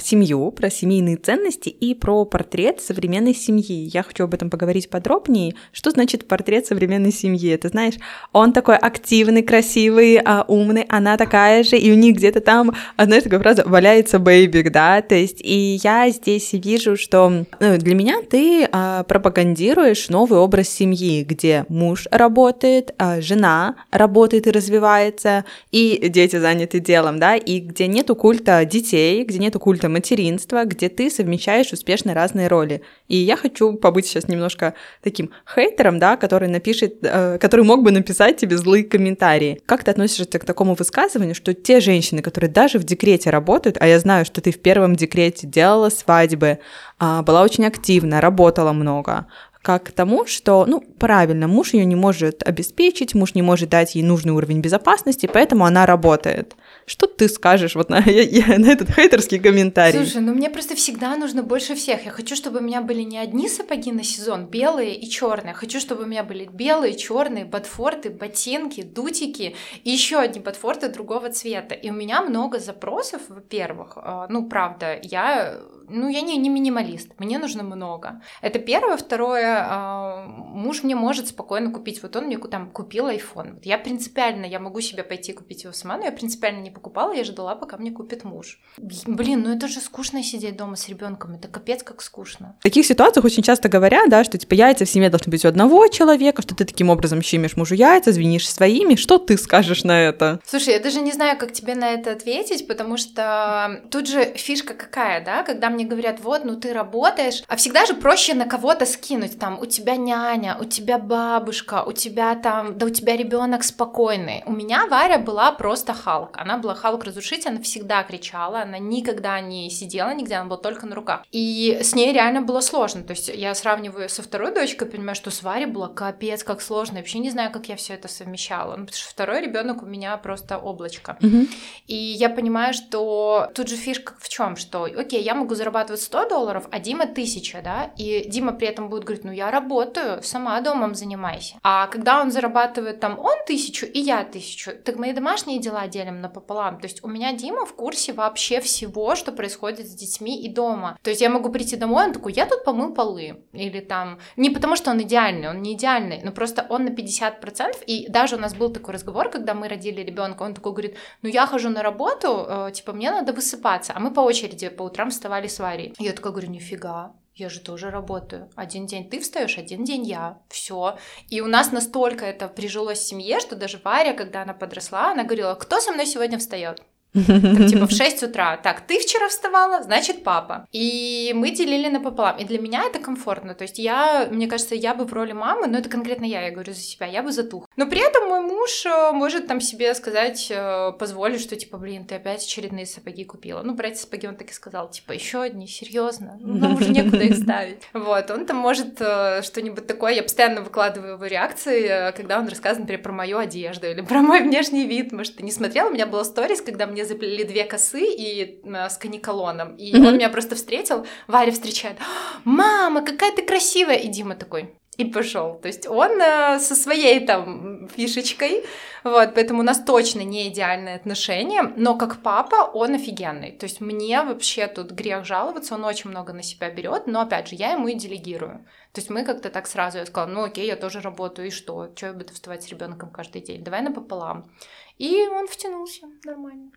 семью, 0.00 0.50
про 0.50 0.70
семейные 0.70 1.16
ценности 1.16 1.68
и 1.68 1.94
про 1.94 2.24
портрет 2.24 2.80
современной 2.80 3.34
семьи. 3.34 3.90
Я 3.92 4.02
хочу 4.02 4.24
об 4.24 4.34
этом 4.34 4.50
поговорить 4.50 4.88
подробнее. 4.88 5.54
Что 5.72 5.90
значит 5.90 6.26
портрет 6.26 6.66
современной 6.66 7.12
семьи? 7.12 7.56
Ты 7.56 7.68
знаешь, 7.68 7.94
он 8.32 8.52
такой 8.52 8.76
активный, 8.76 9.42
красивый, 9.42 10.20
а, 10.24 10.44
умный, 10.48 10.86
она 10.88 11.16
такая 11.16 11.64
же, 11.64 11.76
и 11.76 11.92
у 11.92 11.94
них 11.94 12.16
где-то 12.16 12.40
там, 12.40 12.74
знаешь, 12.98 13.24
такая 13.24 13.40
фраза, 13.40 13.62
валяется 13.66 14.18
бэйбик, 14.18 14.72
да, 14.72 15.02
то 15.02 15.14
есть, 15.14 15.40
и 15.40 15.78
я 15.82 16.08
здесь 16.10 16.52
вижу, 16.52 16.96
что 16.96 17.44
ну, 17.60 17.78
для 17.78 17.94
меня 17.94 18.22
ты 18.22 18.68
а, 18.70 19.02
пропагандируешь 19.04 20.08
новый 20.08 20.38
образ 20.38 20.68
семьи, 20.68 21.24
где 21.24 21.66
муж 21.68 22.06
работает, 22.10 22.94
а, 22.98 23.20
жена 23.20 23.76
работает 23.90 24.46
и 24.46 24.50
развивается, 24.50 25.44
и 25.70 26.08
дети 26.08 26.36
заняты 26.36 26.80
делом, 26.80 27.18
да, 27.18 27.36
и 27.36 27.60
где 27.60 27.86
нету 27.86 28.16
культа 28.16 28.64
детей, 28.64 29.24
где 29.24 29.38
нету 29.38 29.60
культа 29.60 29.73
культа 29.74 29.88
материнства, 29.88 30.64
где 30.64 30.88
ты 30.88 31.10
совмещаешь 31.10 31.72
успешно 31.72 32.14
разные 32.14 32.46
роли. 32.46 32.82
И 33.08 33.16
я 33.16 33.36
хочу 33.36 33.74
побыть 33.74 34.06
сейчас 34.06 34.28
немножко 34.28 34.74
таким 35.02 35.30
хейтером, 35.52 35.98
да, 35.98 36.16
который 36.16 36.48
напишет, 36.48 36.98
э, 37.02 37.38
который 37.40 37.64
мог 37.64 37.82
бы 37.82 37.90
написать 37.90 38.36
тебе 38.36 38.56
злые 38.56 38.84
комментарии. 38.84 39.60
Как 39.66 39.82
ты 39.82 39.90
относишься 39.90 40.38
к 40.38 40.44
такому 40.44 40.74
высказыванию, 40.74 41.34
что 41.34 41.54
те 41.54 41.80
женщины, 41.80 42.22
которые 42.22 42.50
даже 42.50 42.78
в 42.78 42.84
декрете 42.84 43.30
работают, 43.30 43.76
а 43.80 43.88
я 43.88 43.98
знаю, 43.98 44.24
что 44.24 44.40
ты 44.40 44.52
в 44.52 44.60
первом 44.60 44.94
декрете 44.94 45.48
делала 45.48 45.90
свадьбы, 45.90 46.58
э, 47.00 47.22
была 47.22 47.42
очень 47.42 47.66
активна, 47.66 48.20
работала 48.20 48.72
много, 48.72 49.26
как 49.64 49.84
к 49.84 49.92
тому, 49.92 50.26
что, 50.26 50.66
ну, 50.68 50.84
правильно, 50.98 51.48
муж 51.48 51.74
ее 51.74 51.84
не 51.84 51.96
может 51.96 52.46
обеспечить, 52.48 53.14
муж 53.14 53.34
не 53.34 53.42
может 53.42 53.70
дать 53.70 53.96
ей 53.96 54.04
нужный 54.04 54.32
уровень 54.32 54.60
безопасности, 54.60 55.28
поэтому 55.32 55.64
она 55.64 55.86
работает. 55.86 56.54
Что 56.86 57.06
ты 57.06 57.28
скажешь 57.28 57.74
вот 57.74 57.88
на, 57.88 57.98
я, 58.06 58.58
на 58.58 58.66
этот 58.66 58.90
хейтерский 58.90 59.38
комментарий? 59.38 59.98
Слушай, 59.98 60.20
ну 60.20 60.34
мне 60.34 60.50
просто 60.50 60.74
всегда 60.74 61.16
нужно 61.16 61.42
больше 61.42 61.74
всех. 61.74 62.04
Я 62.04 62.10
хочу, 62.10 62.36
чтобы 62.36 62.58
у 62.58 62.62
меня 62.62 62.82
были 62.82 63.02
не 63.02 63.18
одни 63.18 63.48
сапоги 63.48 63.92
на 63.92 64.04
сезон, 64.04 64.46
белые 64.46 64.94
и 64.94 65.08
черные. 65.08 65.54
Хочу, 65.54 65.80
чтобы 65.80 66.02
у 66.02 66.06
меня 66.06 66.24
были 66.24 66.44
белые, 66.44 66.94
черные, 66.94 67.44
ботфорты, 67.44 68.10
ботинки, 68.10 68.82
дутики 68.82 69.56
и 69.84 69.90
еще 69.90 70.18
одни 70.18 70.40
ботфорты 70.40 70.88
другого 70.88 71.30
цвета. 71.30 71.74
И 71.74 71.90
у 71.90 71.94
меня 71.94 72.20
много 72.22 72.58
запросов, 72.58 73.22
во-первых. 73.28 73.92
А, 73.96 74.26
ну, 74.28 74.48
правда, 74.48 74.98
я 75.02 75.60
ну, 75.88 76.08
я 76.08 76.20
не, 76.20 76.36
не 76.36 76.48
минималист, 76.48 77.08
мне 77.18 77.38
нужно 77.38 77.62
много. 77.62 78.20
Это 78.42 78.58
первое. 78.58 78.96
Второе, 78.96 79.66
э, 79.68 80.26
муж 80.26 80.82
мне 80.82 80.94
может 80.94 81.28
спокойно 81.28 81.70
купить. 81.70 82.02
Вот 82.02 82.16
он 82.16 82.26
мне 82.26 82.38
там 82.38 82.70
купил 82.70 83.08
iPhone. 83.08 83.54
Вот 83.54 83.66
я 83.66 83.78
принципиально, 83.78 84.46
я 84.46 84.60
могу 84.60 84.80
себе 84.80 85.02
пойти 85.02 85.32
купить 85.32 85.64
его 85.64 85.72
сама, 85.72 85.96
но 85.96 86.04
я 86.04 86.12
принципиально 86.12 86.60
не 86.60 86.70
покупала, 86.70 87.12
я 87.12 87.24
ждала, 87.24 87.54
пока 87.54 87.76
мне 87.76 87.90
купит 87.90 88.24
муж. 88.24 88.60
Блин, 88.78 89.42
ну 89.42 89.54
это 89.54 89.68
же 89.68 89.80
скучно 89.80 90.22
сидеть 90.22 90.56
дома 90.56 90.76
с 90.76 90.88
ребенком, 90.88 91.34
это 91.34 91.48
капец 91.48 91.82
как 91.82 92.02
скучно. 92.02 92.56
В 92.60 92.62
таких 92.62 92.86
ситуациях 92.86 93.24
очень 93.24 93.42
часто 93.42 93.68
говорят, 93.68 94.08
да, 94.08 94.24
что 94.24 94.38
типа 94.38 94.54
яйца 94.54 94.84
в 94.84 94.88
семье 94.88 95.10
должны 95.10 95.30
быть 95.30 95.44
у 95.44 95.48
одного 95.48 95.86
человека, 95.88 96.42
что 96.42 96.54
ты 96.54 96.64
таким 96.64 96.90
образом 96.90 97.22
щемишь 97.22 97.56
мужу 97.56 97.74
яйца, 97.74 98.12
звенишь 98.12 98.48
своими. 98.48 98.94
Что 98.94 99.18
ты 99.18 99.36
скажешь 99.36 99.84
на 99.84 100.00
это? 100.00 100.40
Слушай, 100.46 100.74
я 100.74 100.80
даже 100.80 101.00
не 101.00 101.12
знаю, 101.12 101.38
как 101.38 101.52
тебе 101.52 101.74
на 101.74 101.90
это 101.90 102.12
ответить, 102.12 102.66
потому 102.66 102.96
что 102.96 103.82
тут 103.90 104.08
же 104.08 104.24
фишка 104.36 104.74
какая, 104.74 105.24
да, 105.24 105.42
когда 105.42 105.70
мне 105.74 105.84
говорят, 105.84 106.20
вот, 106.20 106.44
ну 106.44 106.56
ты 106.56 106.72
работаешь, 106.72 107.42
а 107.48 107.56
всегда 107.56 107.86
же 107.86 107.94
проще 107.94 108.34
на 108.34 108.46
кого-то 108.46 108.86
скинуть, 108.86 109.38
там, 109.38 109.58
у 109.60 109.66
тебя 109.66 109.96
няня, 109.96 110.56
у 110.60 110.64
тебя 110.64 110.98
бабушка, 110.98 111.84
у 111.84 111.92
тебя 111.92 112.34
там, 112.34 112.78
да 112.78 112.86
у 112.86 112.90
тебя 112.90 113.16
ребенок 113.16 113.64
спокойный. 113.64 114.42
У 114.46 114.52
меня 114.52 114.86
Варя 114.86 115.18
была 115.18 115.52
просто 115.52 115.92
Халк, 115.92 116.36
она 116.36 116.58
была 116.58 116.74
Халк-разрушитель, 116.74 117.50
она 117.50 117.60
всегда 117.60 118.02
кричала, 118.02 118.62
она 118.62 118.78
никогда 118.78 119.40
не 119.40 119.70
сидела 119.70 120.14
нигде, 120.14 120.36
она 120.36 120.48
была 120.48 120.58
только 120.58 120.86
на 120.86 120.94
руках. 120.94 121.24
И 121.30 121.78
с 121.82 121.94
ней 121.94 122.12
реально 122.12 122.42
было 122.42 122.60
сложно, 122.60 123.02
то 123.02 123.12
есть 123.12 123.28
я 123.28 123.54
сравниваю 123.54 124.08
со 124.08 124.22
второй 124.22 124.54
дочкой, 124.54 124.88
понимаю, 124.88 125.16
что 125.16 125.30
с 125.30 125.42
Варей 125.42 125.66
было 125.66 125.88
капец 125.88 126.44
как 126.44 126.60
сложно, 126.60 126.96
я 126.96 127.02
вообще 127.02 127.18
не 127.18 127.30
знаю, 127.30 127.50
как 127.50 127.68
я 127.68 127.76
все 127.76 127.94
это 127.94 128.08
совмещала, 128.08 128.76
ну, 128.76 128.86
потому 128.86 128.96
что 128.96 129.10
второй 129.10 129.40
ребенок 129.40 129.82
у 129.82 129.86
меня 129.86 130.16
просто 130.16 130.58
облачко. 130.58 131.16
Mm-hmm. 131.20 131.48
И 131.86 131.94
я 131.94 132.30
понимаю, 132.30 132.74
что 132.74 133.50
тут 133.54 133.68
же 133.68 133.76
фишка 133.76 134.14
в 134.18 134.28
чем, 134.28 134.56
что, 134.56 134.84
окей, 134.84 135.22
я 135.22 135.34
могу 135.34 135.54
зарабатывать 135.64 136.02
100 136.02 136.28
долларов, 136.28 136.68
а 136.70 136.78
Дима 136.78 137.04
1000, 137.04 137.62
да, 137.62 137.90
и 137.96 138.28
Дима 138.28 138.52
при 138.52 138.68
этом 138.68 138.88
будет 138.90 139.04
говорить, 139.04 139.24
ну 139.24 139.32
я 139.32 139.50
работаю, 139.50 140.22
сама 140.22 140.60
домом 140.60 140.94
занимайся. 140.94 141.56
А 141.62 141.86
когда 141.86 142.20
он 142.20 142.30
зарабатывает 142.30 143.00
там 143.00 143.18
он 143.18 143.34
тысячу 143.46 143.86
и 143.86 143.98
я 143.98 144.24
тысячу, 144.24 144.72
так 144.84 144.96
мои 144.96 145.12
домашние 145.12 145.58
дела 145.58 145.86
делим 145.88 146.20
напополам. 146.20 146.78
То 146.80 146.86
есть 146.86 147.02
у 147.02 147.08
меня 147.08 147.32
Дима 147.32 147.64
в 147.64 147.74
курсе 147.74 148.12
вообще 148.12 148.60
всего, 148.60 149.14
что 149.14 149.32
происходит 149.32 149.86
с 149.86 149.94
детьми 149.94 150.42
и 150.42 150.48
дома. 150.48 150.98
То 151.02 151.10
есть 151.10 151.22
я 151.22 151.30
могу 151.30 151.50
прийти 151.50 151.76
домой, 151.76 152.04
он 152.04 152.12
такой, 152.12 152.32
я 152.34 152.46
тут 152.46 152.64
помыл 152.64 152.92
полы. 152.94 153.44
Или 153.52 153.80
там, 153.80 154.18
не 154.36 154.50
потому 154.50 154.76
что 154.76 154.90
он 154.90 155.00
идеальный, 155.00 155.48
он 155.48 155.62
не 155.62 155.72
идеальный, 155.72 156.20
но 156.22 156.32
просто 156.32 156.66
он 156.68 156.84
на 156.84 156.90
50%. 156.90 157.84
И 157.86 158.06
даже 158.10 158.36
у 158.36 158.38
нас 158.38 158.54
был 158.54 158.70
такой 158.70 158.94
разговор, 158.94 159.30
когда 159.30 159.54
мы 159.54 159.68
родили 159.68 160.02
ребенка, 160.02 160.42
он 160.42 160.54
такой 160.54 160.72
говорит, 160.72 160.96
ну 161.22 161.28
я 161.30 161.46
хожу 161.46 161.70
на 161.70 161.82
работу, 161.82 162.46
э, 162.46 162.70
типа 162.74 162.92
мне 162.92 163.10
надо 163.10 163.32
высыпаться. 163.32 163.92
А 163.94 164.00
мы 164.00 164.10
по 164.10 164.20
очереди 164.20 164.68
по 164.68 164.82
утрам 164.82 165.10
вставали 165.10 165.46
с 165.54 165.58
Варей. 165.58 165.94
Я 165.98 166.12
такая 166.12 166.32
говорю, 166.32 166.50
нифига, 166.50 167.14
я 167.34 167.48
же 167.48 167.60
тоже 167.60 167.90
работаю. 167.90 168.48
Один 168.54 168.86
день 168.86 169.10
ты 169.10 169.20
встаешь, 169.20 169.58
один 169.58 169.84
день 169.84 170.06
я. 170.06 170.38
Все. 170.48 170.98
И 171.28 171.40
у 171.40 171.46
нас 171.46 171.72
настолько 171.72 172.24
это 172.24 172.46
прижилось 172.48 173.00
в 173.00 173.06
семье, 173.06 173.40
что 173.40 173.56
даже 173.56 173.80
Варя, 173.82 174.12
когда 174.14 174.42
она 174.42 174.54
подросла, 174.54 175.10
она 175.12 175.24
говорила, 175.24 175.54
кто 175.54 175.80
со 175.80 175.92
мной 175.92 176.06
сегодня 176.06 176.38
встает? 176.38 176.82
Так, 177.14 177.66
типа 177.68 177.86
в 177.86 177.90
6 177.92 178.22
утра. 178.24 178.56
Так, 178.56 178.80
ты 178.80 178.98
вчера 178.98 179.28
вставала, 179.28 179.82
значит 179.82 180.24
папа. 180.24 180.66
И 180.72 181.32
мы 181.34 181.50
делили 181.50 181.88
напополам. 181.88 182.38
И 182.38 182.44
для 182.44 182.58
меня 182.58 182.84
это 182.84 182.98
комфортно. 182.98 183.54
То 183.54 183.62
есть 183.62 183.78
я, 183.78 184.28
мне 184.30 184.46
кажется, 184.46 184.74
я 184.74 184.94
бы 184.94 185.04
в 185.04 185.12
роли 185.12 185.32
мамы, 185.32 185.66
но 185.66 185.78
это 185.78 185.88
конкретно 185.88 186.24
я, 186.24 186.42
я 186.42 186.50
говорю 186.50 186.72
за 186.72 186.80
себя, 186.80 187.06
я 187.06 187.22
бы 187.22 187.32
затух. 187.32 187.68
Но 187.76 187.86
при 187.86 188.00
этом 188.00 188.28
мой 188.28 188.40
муж 188.40 188.84
э, 188.86 189.12
может 189.12 189.46
там 189.46 189.60
себе 189.60 189.94
сказать, 189.94 190.48
э, 190.50 190.92
позволить, 190.98 191.40
что 191.40 191.56
типа, 191.56 191.78
блин, 191.78 192.04
ты 192.06 192.16
опять 192.16 192.44
очередные 192.44 192.86
сапоги 192.86 193.24
купила. 193.24 193.62
Ну, 193.62 193.76
эти 193.84 193.98
сапоги 193.98 194.26
он 194.26 194.36
так 194.36 194.50
и 194.50 194.54
сказал, 194.54 194.90
типа, 194.90 195.12
еще 195.12 195.42
одни, 195.42 195.66
серьезно, 195.66 196.36
ну, 196.40 196.54
нам 196.54 196.74
уже 196.74 196.88
некуда 196.90 197.24
их 197.24 197.36
ставить. 197.36 197.82
Вот, 197.92 198.30
он 198.30 198.46
там 198.46 198.56
может 198.56 198.96
э, 199.00 199.42
что-нибудь 199.42 199.86
такое, 199.86 200.14
я 200.14 200.22
постоянно 200.22 200.62
выкладываю 200.62 201.14
его 201.14 201.26
реакции, 201.26 202.12
когда 202.16 202.38
он 202.38 202.48
рассказывает, 202.48 202.80
например, 202.80 203.02
про 203.02 203.12
мою 203.12 203.38
одежду 203.38 203.86
или 203.86 204.00
про 204.00 204.20
мой 204.20 204.40
внешний 204.40 204.86
вид. 204.86 205.12
Может, 205.12 205.36
ты 205.36 205.42
не 205.42 205.52
смотрела? 205.52 205.88
У 205.88 205.92
меня 205.92 206.06
была 206.06 206.24
сторис, 206.24 206.60
когда 206.60 206.86
мне 206.86 207.03
заплели 207.04 207.44
две 207.44 207.64
косы 207.64 208.04
и 208.04 208.60
э, 208.64 208.88
с 208.88 208.96
каниколоном. 208.96 209.76
И 209.76 209.92
mm-hmm. 209.92 210.06
он 210.06 210.14
меня 210.14 210.28
просто 210.28 210.54
встретил, 210.54 211.06
Варя 211.26 211.52
встречает. 211.52 211.96
«А, 212.00 212.40
Мама, 212.44 213.02
какая 213.02 213.32
ты 213.32 213.42
красивая! 213.42 213.96
И 213.96 214.08
Дима 214.08 214.34
такой, 214.34 214.74
и 214.96 215.04
пошел. 215.04 215.58
То 215.60 215.68
есть 215.68 215.86
он 215.86 216.20
э, 216.20 216.58
со 216.60 216.74
своей 216.74 217.26
там 217.26 217.88
фишечкой, 217.88 218.64
вот, 219.02 219.34
поэтому 219.34 219.60
у 219.60 219.62
нас 219.62 219.82
точно 219.82 220.20
не 220.20 220.48
идеальные 220.48 220.96
отношения, 220.96 221.72
но 221.76 221.96
как 221.96 222.22
папа 222.22 222.70
он 222.72 222.94
офигенный. 222.94 223.52
То 223.52 223.64
есть 223.64 223.80
мне 223.80 224.22
вообще 224.22 224.66
тут 224.66 224.92
грех 224.92 225.24
жаловаться, 225.24 225.74
он 225.74 225.84
очень 225.84 226.10
много 226.10 226.32
на 226.32 226.42
себя 226.42 226.70
берет, 226.70 227.06
но 227.06 227.20
опять 227.20 227.48
же, 227.48 227.56
я 227.56 227.72
ему 227.72 227.88
и 227.88 227.94
делегирую. 227.94 228.64
То 228.92 229.00
есть 229.00 229.10
мы 229.10 229.24
как-то 229.24 229.50
так 229.50 229.66
сразу, 229.66 229.98
я 229.98 230.06
сказала, 230.06 230.30
ну 230.30 230.44
окей, 230.44 230.66
я 230.66 230.76
тоже 230.76 231.00
работаю, 231.00 231.48
и 231.48 231.50
что? 231.50 231.90
Что 231.94 232.06
я 232.06 232.12
буду 232.12 232.32
вставать 232.32 232.62
с 232.62 232.68
ребенком 232.68 233.10
каждый 233.10 233.42
день? 233.42 233.64
Давай 233.64 233.82
напополам. 233.82 234.50
И 234.98 235.26
он 235.26 235.48
втянулся 235.48 236.06
нормально. 236.24 236.70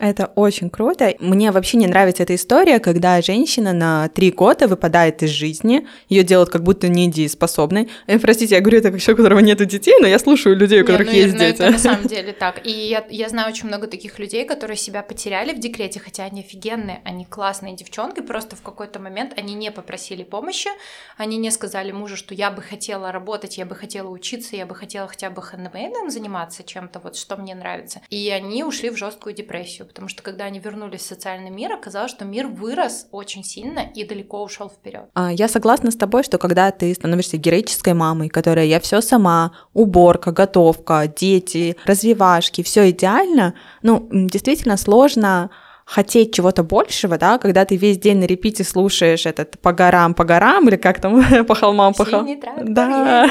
Это 0.00 0.26
очень 0.34 0.70
круто. 0.70 1.14
Мне 1.20 1.52
вообще 1.52 1.76
не 1.76 1.86
нравится 1.86 2.24
эта 2.24 2.34
история, 2.34 2.80
когда 2.80 3.22
женщина 3.22 3.72
на 3.72 4.08
три 4.08 4.32
года 4.32 4.66
выпадает 4.66 5.22
из 5.22 5.30
жизни, 5.30 5.86
ее 6.08 6.24
делают 6.24 6.50
как 6.50 6.64
будто 6.64 6.88
недееспособной. 6.88 7.88
Э, 8.08 8.18
простите, 8.18 8.56
я 8.56 8.60
говорю 8.60 8.78
это 8.78 8.90
как 8.90 9.00
человек, 9.00 9.20
у 9.20 9.22
которого 9.22 9.38
нет 9.38 9.64
детей, 9.64 9.94
но 10.00 10.08
я 10.08 10.18
слушаю 10.18 10.56
людей, 10.56 10.82
у 10.82 10.84
которых 10.84 11.06
не, 11.06 11.12
ну, 11.12 11.18
есть 11.18 11.34
я, 11.34 11.38
дети. 11.38 11.62
Это 11.62 11.70
на 11.70 11.78
самом 11.78 12.02
деле 12.08 12.32
так. 12.32 12.66
И 12.66 12.70
я, 12.70 13.04
я 13.08 13.28
знаю 13.28 13.48
очень 13.48 13.68
много 13.68 13.86
таких 13.86 14.18
людей, 14.18 14.44
которые 14.44 14.76
себя 14.76 15.04
потеряли 15.04 15.54
в 15.54 15.60
декрете, 15.60 16.00
хотя 16.00 16.24
они 16.24 16.40
офигенные, 16.40 17.00
они 17.04 17.24
классные 17.24 17.76
девчонки, 17.76 18.20
просто 18.20 18.56
в 18.56 18.62
какой-то 18.62 18.98
момент 18.98 19.32
они 19.36 19.54
не 19.54 19.70
попросили 19.70 20.24
помощи, 20.24 20.70
они 21.16 21.36
не 21.36 21.52
сказали 21.52 21.92
мужу, 21.92 22.16
что 22.16 22.34
я 22.34 22.50
бы 22.50 22.62
хотела 22.62 23.12
работать, 23.12 23.58
я 23.58 23.64
бы 23.64 23.76
хотела 23.76 24.08
учиться, 24.08 24.56
я 24.56 24.66
бы 24.66 24.74
хотела 24.74 25.06
хотя 25.06 25.30
бы 25.30 25.40
хендмейдом 25.40 26.10
заниматься 26.10 26.64
чем-то, 26.64 26.98
вот 26.98 27.14
что 27.14 27.36
мне 27.36 27.54
нравится. 27.54 28.00
И 28.10 28.28
они 28.30 28.64
ушли 28.64 28.90
в 28.90 28.96
жесткую 28.96 29.36
депрессию 29.36 29.83
депрессию, 29.84 29.88
потому 29.88 30.08
что 30.08 30.22
когда 30.22 30.44
они 30.44 30.58
вернулись 30.58 31.02
в 31.02 31.06
социальный 31.06 31.50
мир, 31.50 31.72
оказалось, 31.72 32.10
что 32.10 32.24
мир 32.24 32.46
вырос 32.46 33.06
очень 33.12 33.44
сильно 33.44 33.80
и 33.80 34.04
далеко 34.04 34.42
ушел 34.42 34.68
вперед. 34.68 35.04
А, 35.14 35.32
я 35.32 35.48
согласна 35.48 35.90
с 35.90 35.96
тобой, 35.96 36.22
что 36.22 36.38
когда 36.38 36.70
ты 36.70 36.94
становишься 36.94 37.36
героической 37.36 37.94
мамой, 37.94 38.28
которая 38.28 38.66
я 38.66 38.80
все 38.80 39.00
сама, 39.00 39.52
уборка, 39.72 40.32
готовка, 40.32 41.06
дети, 41.06 41.76
развивашки, 41.86 42.62
все 42.62 42.90
идеально, 42.90 43.54
ну, 43.82 44.08
действительно 44.10 44.76
сложно 44.76 45.50
хотеть 45.84 46.34
чего-то 46.34 46.62
большего, 46.62 47.18
да, 47.18 47.38
когда 47.38 47.64
ты 47.64 47.76
весь 47.76 47.98
день 47.98 48.18
на 48.18 48.24
репите 48.24 48.64
слушаешь 48.64 49.26
этот 49.26 49.58
по 49.60 49.72
горам, 49.72 50.14
по 50.14 50.24
горам, 50.24 50.68
или 50.68 50.76
как 50.76 51.00
там, 51.00 51.44
по 51.46 51.54
холмам, 51.54 51.94
по 51.94 52.04
холмам. 52.04 52.40
Да. 52.62 53.28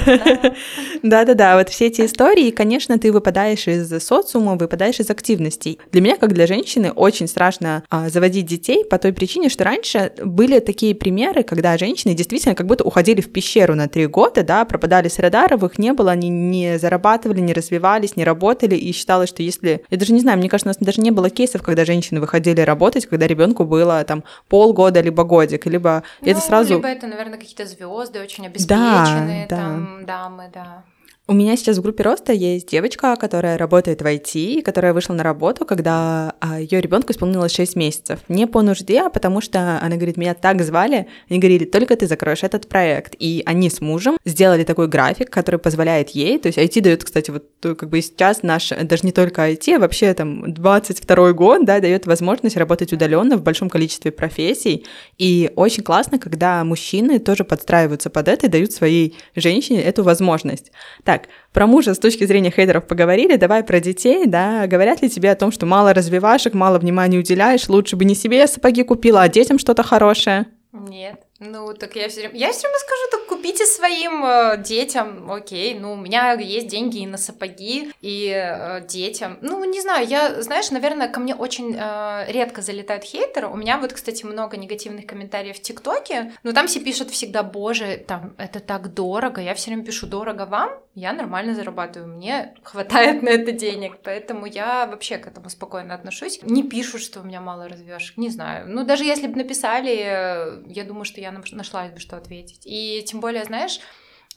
да, 1.03 1.25
да, 1.25 1.33
да, 1.33 1.57
вот 1.57 1.69
все 1.69 1.87
эти 1.87 2.05
истории, 2.05 2.47
и, 2.47 2.51
конечно, 2.51 2.97
ты 2.99 3.11
выпадаешь 3.11 3.67
из 3.67 3.89
социума, 4.03 4.55
выпадаешь 4.55 4.99
из 4.99 5.09
активностей. 5.09 5.79
Для 5.91 6.01
меня, 6.01 6.17
как 6.17 6.33
для 6.33 6.47
женщины, 6.47 6.91
очень 6.91 7.27
страшно 7.27 7.83
а, 7.89 8.09
заводить 8.09 8.45
детей 8.45 8.85
по 8.85 8.97
той 8.97 9.13
причине, 9.13 9.49
что 9.49 9.63
раньше 9.63 10.11
были 10.23 10.59
такие 10.59 10.93
примеры, 10.93 11.43
когда 11.43 11.77
женщины 11.77 12.13
действительно 12.13 12.55
как 12.55 12.67
будто 12.67 12.83
уходили 12.83 13.21
в 13.21 13.31
пещеру 13.31 13.75
на 13.75 13.87
три 13.87 14.05
года, 14.05 14.43
да, 14.43 14.63
пропадали 14.65 15.07
с 15.07 15.17
радаров, 15.19 15.63
их 15.63 15.79
не 15.79 15.93
было, 15.93 16.11
они 16.11 16.29
не 16.29 16.77
зарабатывали, 16.77 17.39
не 17.39 17.53
развивались, 17.53 18.15
не 18.15 18.23
работали, 18.23 18.75
и 18.75 18.91
считалось, 18.91 19.29
что 19.29 19.41
если... 19.41 19.83
Я 19.89 19.97
даже 19.97 20.13
не 20.13 20.19
знаю, 20.19 20.37
мне 20.37 20.49
кажется, 20.49 20.69
у 20.69 20.71
нас 20.71 20.77
даже 20.79 21.01
не 21.01 21.11
было 21.11 21.29
кейсов, 21.29 21.63
когда 21.63 21.85
женщины 21.85 22.19
выходили 22.19 22.42
ходили 22.43 22.61
работать, 22.61 23.05
когда 23.05 23.27
ребенку 23.27 23.63
было 23.63 24.03
там 24.03 24.23
полгода, 24.49 25.01
либо 25.01 25.23
годик, 25.23 25.65
либо 25.65 26.03
ну, 26.21 26.27
это 26.31 26.39
сразу... 26.39 26.75
Либо 26.75 26.87
это, 26.87 27.07
наверное, 27.07 27.39
какие-то 27.39 27.65
звезды 27.65 28.21
очень 28.21 28.45
обеспеченные, 28.47 29.47
да, 29.47 29.55
там, 29.55 29.97
да. 30.01 30.05
дамы, 30.05 30.49
да. 30.53 30.83
У 31.25 31.31
меня 31.31 31.55
сейчас 31.55 31.77
в 31.77 31.81
группе 31.81 32.03
роста 32.03 32.33
есть 32.33 32.67
девочка, 32.67 33.15
которая 33.15 33.57
работает 33.57 34.01
в 34.01 34.05
IT, 34.05 34.61
которая 34.61 34.93
вышла 34.93 35.13
на 35.13 35.23
работу, 35.23 35.63
когда 35.63 36.35
а, 36.41 36.59
ее 36.59 36.81
ребенку 36.81 37.13
исполнилось 37.13 37.53
6 37.53 37.77
месяцев. 37.77 38.19
Не 38.27 38.45
по 38.45 38.61
нужде, 38.61 38.99
а 39.03 39.09
потому 39.09 39.39
что 39.39 39.79
она 39.81 39.95
говорит, 39.95 40.17
меня 40.17 40.33
так 40.33 40.61
звали, 40.61 41.07
они 41.29 41.39
говорили, 41.39 41.63
только 41.63 41.95
ты 41.95 42.07
закроешь 42.07 42.43
этот 42.43 42.67
проект. 42.67 43.15
И 43.19 43.41
они 43.45 43.69
с 43.69 43.79
мужем 43.79 44.17
сделали 44.25 44.65
такой 44.65 44.89
график, 44.89 45.29
который 45.29 45.61
позволяет 45.61 46.09
ей, 46.09 46.37
то 46.39 46.47
есть 46.47 46.57
IT 46.57 46.81
дает, 46.81 47.05
кстати, 47.05 47.31
вот 47.31 47.45
как 47.61 47.87
бы 47.87 48.01
сейчас 48.01 48.43
наш, 48.43 48.71
даже 48.71 49.05
не 49.05 49.13
только 49.13 49.49
IT, 49.49 49.77
а 49.77 49.79
вообще 49.79 50.13
там 50.13 50.53
22 50.53 51.31
год, 51.31 51.63
да, 51.63 51.79
дает 51.79 52.05
возможность 52.05 52.57
работать 52.57 52.91
удаленно 52.91 53.37
в 53.37 53.43
большом 53.43 53.69
количестве 53.69 54.11
профессий. 54.11 54.85
И 55.17 55.51
очень 55.55 55.83
классно, 55.83 56.19
когда 56.19 56.61
мужчины 56.65 57.19
тоже 57.19 57.45
подстраиваются 57.45 58.09
под 58.09 58.27
это 58.27 58.47
и 58.47 58.49
дают 58.49 58.73
своей 58.73 59.15
женщине 59.35 59.81
эту 59.81 60.03
возможность. 60.03 60.73
Так, 61.13 61.22
про 61.51 61.67
мужа 61.67 61.93
с 61.93 61.99
точки 61.99 62.25
зрения 62.25 62.51
хейтеров 62.51 62.87
поговорили, 62.87 63.35
давай 63.35 63.63
про 63.63 63.79
детей, 63.79 64.25
да, 64.25 64.67
говорят 64.67 65.01
ли 65.01 65.09
тебе 65.09 65.31
о 65.31 65.35
том, 65.35 65.51
что 65.51 65.65
мало 65.65 65.93
развивашек, 65.93 66.53
мало 66.53 66.79
внимания 66.79 67.19
уделяешь, 67.19 67.69
лучше 67.69 67.95
бы 67.95 68.05
не 68.05 68.15
себе 68.15 68.47
сапоги 68.47 68.83
купила, 68.83 69.21
а 69.21 69.29
детям 69.29 69.59
что-то 69.59 69.83
хорошее? 69.83 70.47
Нет. 70.71 71.22
Ну, 71.39 71.73
так 71.73 71.95
я 71.95 72.07
все 72.09 72.21
время... 72.21 72.35
Я 72.35 72.51
все 72.51 72.67
время 72.67 72.79
скажу, 72.79 73.01
так 73.11 73.27
купите 73.27 73.65
своим 73.65 74.23
э, 74.23 74.57
детям, 74.63 75.31
окей, 75.31 75.77
ну, 75.77 75.93
у 75.93 75.95
меня 75.95 76.33
есть 76.33 76.67
деньги 76.67 76.99
и 76.99 77.07
на 77.07 77.17
сапоги, 77.17 77.91
и 78.01 78.31
э, 78.33 78.85
детям. 78.87 79.37
Ну, 79.41 79.63
не 79.65 79.81
знаю, 79.81 80.07
я, 80.07 80.41
знаешь, 80.41 80.71
наверное, 80.71 81.09
ко 81.09 81.19
мне 81.19 81.35
очень 81.35 81.75
э, 81.77 82.31
редко 82.31 82.61
залетают 82.61 83.03
хейтеры. 83.03 83.47
У 83.47 83.55
меня 83.55 83.77
вот, 83.79 83.93
кстати, 83.93 84.23
много 84.23 84.57
негативных 84.57 85.05
комментариев 85.07 85.57
в 85.57 85.61
ТикТоке, 85.61 86.33
но 86.43 86.53
там 86.53 86.67
все 86.67 86.79
пишут 86.79 87.09
всегда, 87.09 87.43
боже, 87.43 87.97
там, 88.07 88.35
это 88.37 88.59
так 88.59 88.93
дорого. 88.93 89.41
Я 89.41 89.55
все 89.55 89.71
время 89.71 89.83
пишу, 89.83 90.07
дорого 90.07 90.45
вам? 90.45 90.71
Я 90.95 91.11
нормально 91.11 91.55
зарабатываю, 91.55 92.13
мне 92.13 92.53
хватает 92.63 93.23
на 93.23 93.29
это 93.29 93.51
денег, 93.51 93.97
поэтому 94.03 94.45
я 94.45 94.85
вообще 94.85 95.17
к 95.17 95.25
этому 95.25 95.49
спокойно 95.49 95.95
отношусь. 95.95 96.39
Не 96.43 96.61
пишут, 96.63 97.01
что 97.01 97.21
у 97.21 97.23
меня 97.23 97.41
мало 97.41 97.67
развешек, 97.67 98.17
не 98.17 98.29
знаю. 98.29 98.67
Ну, 98.69 98.85
даже 98.85 99.03
если 99.03 99.25
бы 99.25 99.37
написали, 99.37 99.97
э, 99.97 100.63
я 100.67 100.83
думаю, 100.83 101.05
что 101.05 101.19
я 101.23 101.31
нашла 101.31 101.87
бы 101.87 101.99
что 101.99 102.17
ответить. 102.17 102.61
И 102.65 103.03
тем 103.07 103.19
более, 103.19 103.43
знаешь, 103.45 103.79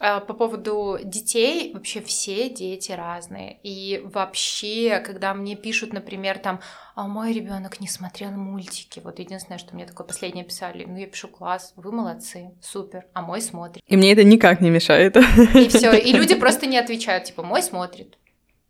э, 0.00 0.20
по 0.20 0.34
поводу 0.34 0.98
детей, 1.02 1.72
вообще 1.74 2.00
все 2.00 2.48
дети 2.48 2.92
разные. 2.92 3.58
И 3.62 4.02
вообще, 4.04 5.00
когда 5.00 5.34
мне 5.34 5.56
пишут, 5.56 5.92
например, 5.92 6.38
там, 6.38 6.60
а 6.94 7.06
мой 7.06 7.32
ребенок 7.32 7.80
не 7.80 7.88
смотрел 7.88 8.30
мультики. 8.30 9.00
Вот 9.04 9.18
единственное, 9.18 9.58
что 9.58 9.74
мне 9.74 9.86
такое 9.86 10.06
последнее 10.06 10.44
писали. 10.44 10.84
Ну, 10.84 10.96
я 10.96 11.06
пишу 11.06 11.28
класс, 11.28 11.72
вы 11.76 11.92
молодцы, 11.92 12.52
супер, 12.62 13.06
а 13.12 13.22
мой 13.22 13.40
смотрит. 13.40 13.82
И 13.86 13.96
мне 13.96 14.12
это 14.12 14.24
никак 14.24 14.60
не 14.60 14.70
мешает. 14.70 15.16
И 15.16 15.68
все. 15.68 15.94
И 15.96 16.12
люди 16.12 16.34
просто 16.34 16.66
не 16.66 16.78
отвечают, 16.78 17.24
типа, 17.24 17.42
мой 17.42 17.62
смотрит 17.62 18.16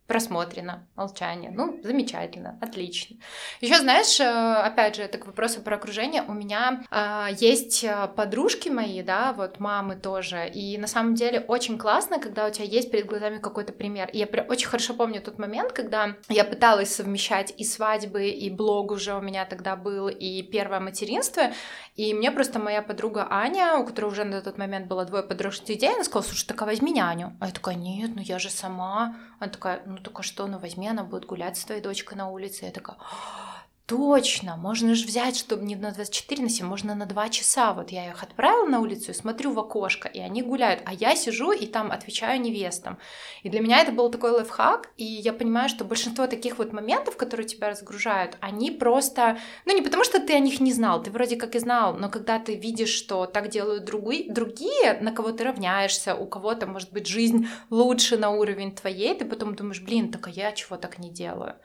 просмотрено, 0.07 0.87
молчание. 0.95 1.51
Ну, 1.51 1.79
замечательно, 1.83 2.57
отлично. 2.61 3.17
Еще, 3.59 3.77
знаешь, 3.79 4.19
э, 4.19 4.23
опять 4.23 4.95
же, 4.95 5.03
это 5.03 5.17
к 5.17 5.27
вопросу 5.27 5.61
про 5.61 5.75
окружение. 5.75 6.23
У 6.23 6.33
меня 6.33 6.83
э, 6.89 7.27
есть 7.37 7.83
э, 7.83 8.07
подружки 8.15 8.69
мои, 8.69 9.03
да, 9.03 9.33
вот 9.33 9.59
мамы 9.59 9.95
тоже. 9.95 10.47
И 10.47 10.77
на 10.77 10.87
самом 10.87 11.15
деле 11.15 11.41
очень 11.41 11.77
классно, 11.77 12.19
когда 12.19 12.47
у 12.47 12.51
тебя 12.51 12.65
есть 12.65 12.89
перед 12.89 13.05
глазами 13.05 13.39
какой-то 13.39 13.73
пример. 13.73 14.09
И 14.13 14.19
я 14.19 14.27
очень 14.47 14.67
хорошо 14.67 14.93
помню 14.93 15.21
тот 15.21 15.39
момент, 15.39 15.73
когда 15.73 16.15
я 16.29 16.45
пыталась 16.45 16.95
совмещать 16.95 17.53
и 17.57 17.65
свадьбы, 17.65 18.29
и 18.29 18.49
блог 18.49 18.91
уже 18.91 19.13
у 19.13 19.21
меня 19.21 19.45
тогда 19.45 19.75
был, 19.75 20.07
и 20.07 20.41
первое 20.41 20.79
материнство. 20.79 21.51
И 21.95 22.13
мне 22.13 22.31
просто 22.31 22.59
моя 22.59 22.81
подруга 22.81 23.27
Аня, 23.29 23.77
у 23.77 23.85
которой 23.85 24.05
уже 24.05 24.23
на 24.23 24.41
тот 24.41 24.57
момент 24.57 24.87
было 24.87 25.03
двое 25.03 25.23
подросших 25.23 25.65
детей, 25.65 25.93
она 25.93 26.03
сказала, 26.03 26.23
слушай, 26.23 26.47
так 26.47 26.61
а 26.61 26.65
возьми 26.65 26.91
няню. 26.91 27.35
А 27.39 27.47
я 27.47 27.51
такая, 27.51 27.75
нет, 27.75 28.11
ну 28.15 28.21
я 28.21 28.39
же 28.39 28.49
сама. 28.49 29.17
Она 29.39 29.51
такая, 29.51 29.81
ну 29.85 29.96
только 30.01 30.23
что, 30.23 30.47
ну 30.47 30.59
возьми, 30.59 30.87
она 30.87 31.03
будет 31.03 31.25
гулять 31.25 31.57
с 31.57 31.65
твоей 31.65 31.81
дочкой 31.81 32.17
на 32.17 32.29
улице. 32.29 32.65
Я 32.65 32.71
такая, 32.71 32.97
Точно, 33.87 34.57
можно 34.57 34.95
же 34.95 35.05
взять, 35.05 35.37
чтобы 35.37 35.63
не 35.63 35.77
на 35.77 35.91
24 35.91 36.43
на 36.43 36.49
7, 36.49 36.65
можно 36.65 36.93
на 36.93 37.05
2 37.05 37.29
часа. 37.29 37.71
Вот 37.71 37.89
я 37.89 38.09
их 38.09 38.21
отправила 38.21 38.65
на 38.65 38.81
улицу 38.81 39.11
и 39.11 39.13
смотрю 39.13 39.53
в 39.53 39.59
окошко, 39.59 40.09
и 40.09 40.19
они 40.19 40.41
гуляют, 40.41 40.81
а 40.83 40.93
я 40.93 41.15
сижу 41.15 41.53
и 41.53 41.65
там 41.65 41.93
отвечаю 41.93 42.41
невестам. 42.41 42.97
И 43.43 43.49
для 43.49 43.61
меня 43.61 43.79
это 43.79 43.93
был 43.93 44.11
такой 44.11 44.31
лайфхак, 44.31 44.89
и 44.97 45.05
я 45.05 45.31
понимаю, 45.31 45.69
что 45.69 45.85
большинство 45.85 46.27
таких 46.27 46.57
вот 46.57 46.73
моментов, 46.73 47.15
которые 47.15 47.47
тебя 47.47 47.69
разгружают, 47.69 48.37
они 48.41 48.71
просто, 48.71 49.37
ну 49.63 49.73
не 49.73 49.81
потому 49.81 50.03
что 50.03 50.19
ты 50.19 50.33
о 50.33 50.39
них 50.39 50.59
не 50.59 50.73
знал, 50.73 51.01
ты 51.01 51.09
вроде 51.09 51.37
как 51.37 51.55
и 51.55 51.59
знал, 51.59 51.93
но 51.93 52.09
когда 52.09 52.39
ты 52.39 52.55
видишь, 52.55 52.89
что 52.89 53.25
так 53.25 53.47
делают 53.47 53.85
другие, 53.85 54.29
другие 54.29 54.97
на 54.99 55.13
кого 55.13 55.31
ты 55.31 55.45
равняешься, 55.45 56.13
у 56.13 56.25
кого-то, 56.25 56.67
может 56.67 56.91
быть, 56.91 57.07
жизнь 57.07 57.47
лучше 57.69 58.17
на 58.17 58.31
уровень 58.31 58.75
твоей, 58.75 59.15
ты 59.15 59.23
потом 59.23 59.55
думаешь, 59.55 59.79
блин, 59.79 60.11
так 60.11 60.27
а 60.27 60.29
я 60.29 60.51
чего 60.51 60.75
так 60.75 60.99
не 60.99 61.09
делаю? 61.09 61.55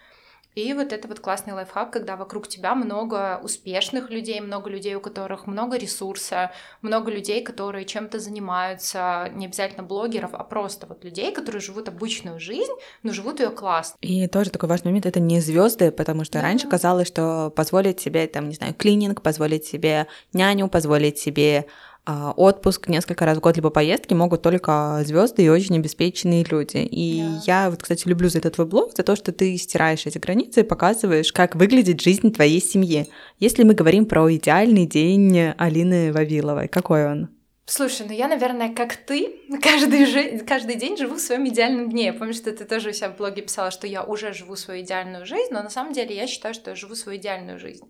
И 0.55 0.73
вот 0.75 0.93
это 0.93 1.09
вот 1.09 1.21
классный 1.21 1.55
лайфхак, 1.55 1.91
когда 1.91 2.17
вокруг 2.17 2.47
тебя 2.47 2.75
много 2.75 3.41
успешных 3.43 4.11
людей, 4.11 4.41
много 4.41 4.69
людей, 4.69 4.95
у 4.95 5.01
которых 5.01 5.47
много 5.47 5.79
ресурса, 5.79 6.53
много 6.83 7.11
людей, 7.11 7.43
которые 7.43 7.87
чем-то 7.87 8.19
занимаются, 8.19 9.31
не 9.33 9.47
обязательно 9.47 9.83
блогеров, 9.83 10.35
а 10.35 10.45
просто 10.45 10.87
вот 10.87 11.05
людей, 11.05 11.33
которые 11.33 11.63
живут 11.63 11.89
обычную 11.89 12.39
жизнь, 12.39 12.73
но 13.03 13.13
живут 13.13 13.41
ее 13.41 13.51
классно. 13.51 13.97
И 14.03 14.27
тоже 14.29 14.51
такой 14.51 14.69
важный 14.69 14.89
момент, 14.89 15.07
это 15.07 15.21
не 15.21 15.41
звезды, 15.41 15.91
потому 15.91 16.25
что 16.25 16.35
да. 16.35 16.43
раньше 16.43 16.69
казалось, 16.69 17.09
что 17.09 17.51
позволить 17.55 18.01
себе, 18.01 18.27
там, 18.27 18.49
не 18.49 18.55
знаю, 18.55 18.75
клининг, 18.75 19.23
позволить 19.23 19.65
себе 19.65 20.07
няню, 20.33 20.69
позволить 20.69 21.19
себе 21.19 21.67
отпуск 22.07 22.89
несколько 22.89 23.25
раз 23.25 23.39
в 23.39 23.41
год, 23.41 23.57
либо 23.57 23.71
поездки 23.71 24.15
могут 24.15 24.43
только 24.43 25.03
звезды 25.07 25.45
и 25.45 25.49
очень 25.49 25.77
обеспеченные 25.77 26.45
люди. 26.45 26.79
И 26.79 27.23
да. 27.23 27.43
я 27.47 27.71
вот, 27.71 27.83
кстати, 27.83 28.09
люблю 28.09 28.29
за 28.29 28.39
этот 28.39 28.55
твой 28.57 28.67
блог, 28.67 28.97
за 28.97 29.03
то, 29.03 29.15
что 29.15 29.33
ты 29.33 29.57
стираешь 29.57 30.07
эти 30.07 30.19
границы 30.19 30.61
и 30.61 30.65
показываешь, 30.65 31.33
как 31.33 31.55
выглядит 31.55 32.01
жизнь 32.01 32.33
твоей 32.33 32.61
семьи. 32.61 33.09
Если 33.39 33.63
мы 33.63 33.75
говорим 33.75 34.07
про 34.07 34.35
идеальный 34.35 34.87
день 34.87 35.53
Алины 35.59 36.13
Вавиловой, 36.13 36.69
какой 36.69 37.07
он? 37.07 37.29
Слушай, 37.65 38.07
ну 38.09 38.13
я, 38.13 38.27
наверное, 38.27 38.75
как 38.75 38.97
ты, 38.97 39.41
каждый, 39.63 40.05
жи... 40.07 40.39
каждый 40.41 40.75
день 40.75 40.97
живу 40.97 41.15
в 41.15 41.21
своем 41.21 41.47
идеальном 41.49 41.89
дне. 41.89 42.07
Я 42.07 42.13
помню, 42.13 42.35
что 42.35 42.53
ты 42.53 42.65
тоже 42.65 42.91
у 42.91 42.93
себя 42.93 43.11
в 43.11 43.17
блоге 43.17 43.43
писала, 43.43 43.71
что 43.71 43.87
я 43.87 44.03
уже 44.03 44.33
живу 44.33 44.57
свою 44.57 44.83
идеальную 44.83 45.25
жизнь, 45.25 45.53
но 45.53 45.63
на 45.63 45.71
самом 45.71 45.93
деле 45.93 46.15
я 46.15 46.27
считаю, 46.27 46.55
что 46.55 46.71
я 46.71 46.77
живу 46.77 46.95
свою 46.95 47.19
идеальную 47.19 47.59
жизнь. 47.59 47.89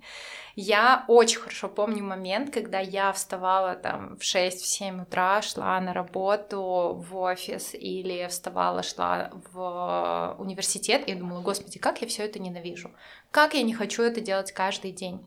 Я 0.55 1.05
очень 1.09 1.41
хорошо 1.41 1.69
помню 1.69 2.05
момент, 2.05 2.53
когда 2.53 2.79
я 2.79 3.13
вставала 3.13 3.75
там 3.75 4.17
в 4.17 4.21
6-7 4.21 5.03
утра, 5.03 5.41
шла 5.41 5.81
на 5.81 5.95
работу 5.95 7.05
в 7.09 7.17
офис 7.17 7.75
или 7.75 8.27
вставала, 8.29 8.83
шла 8.83 9.31
в 9.53 10.37
университет, 10.39 11.05
и 11.07 11.15
думала, 11.15 11.41
господи, 11.41 11.79
как 11.79 12.03
я 12.03 12.09
все 12.09 12.25
это 12.25 12.39
ненавижу, 12.39 12.91
как 13.31 13.55
я 13.55 13.63
не 13.63 13.73
хочу 13.73 14.03
это 14.03 14.21
делать 14.21 14.53
каждый 14.53 14.93
день. 14.93 15.27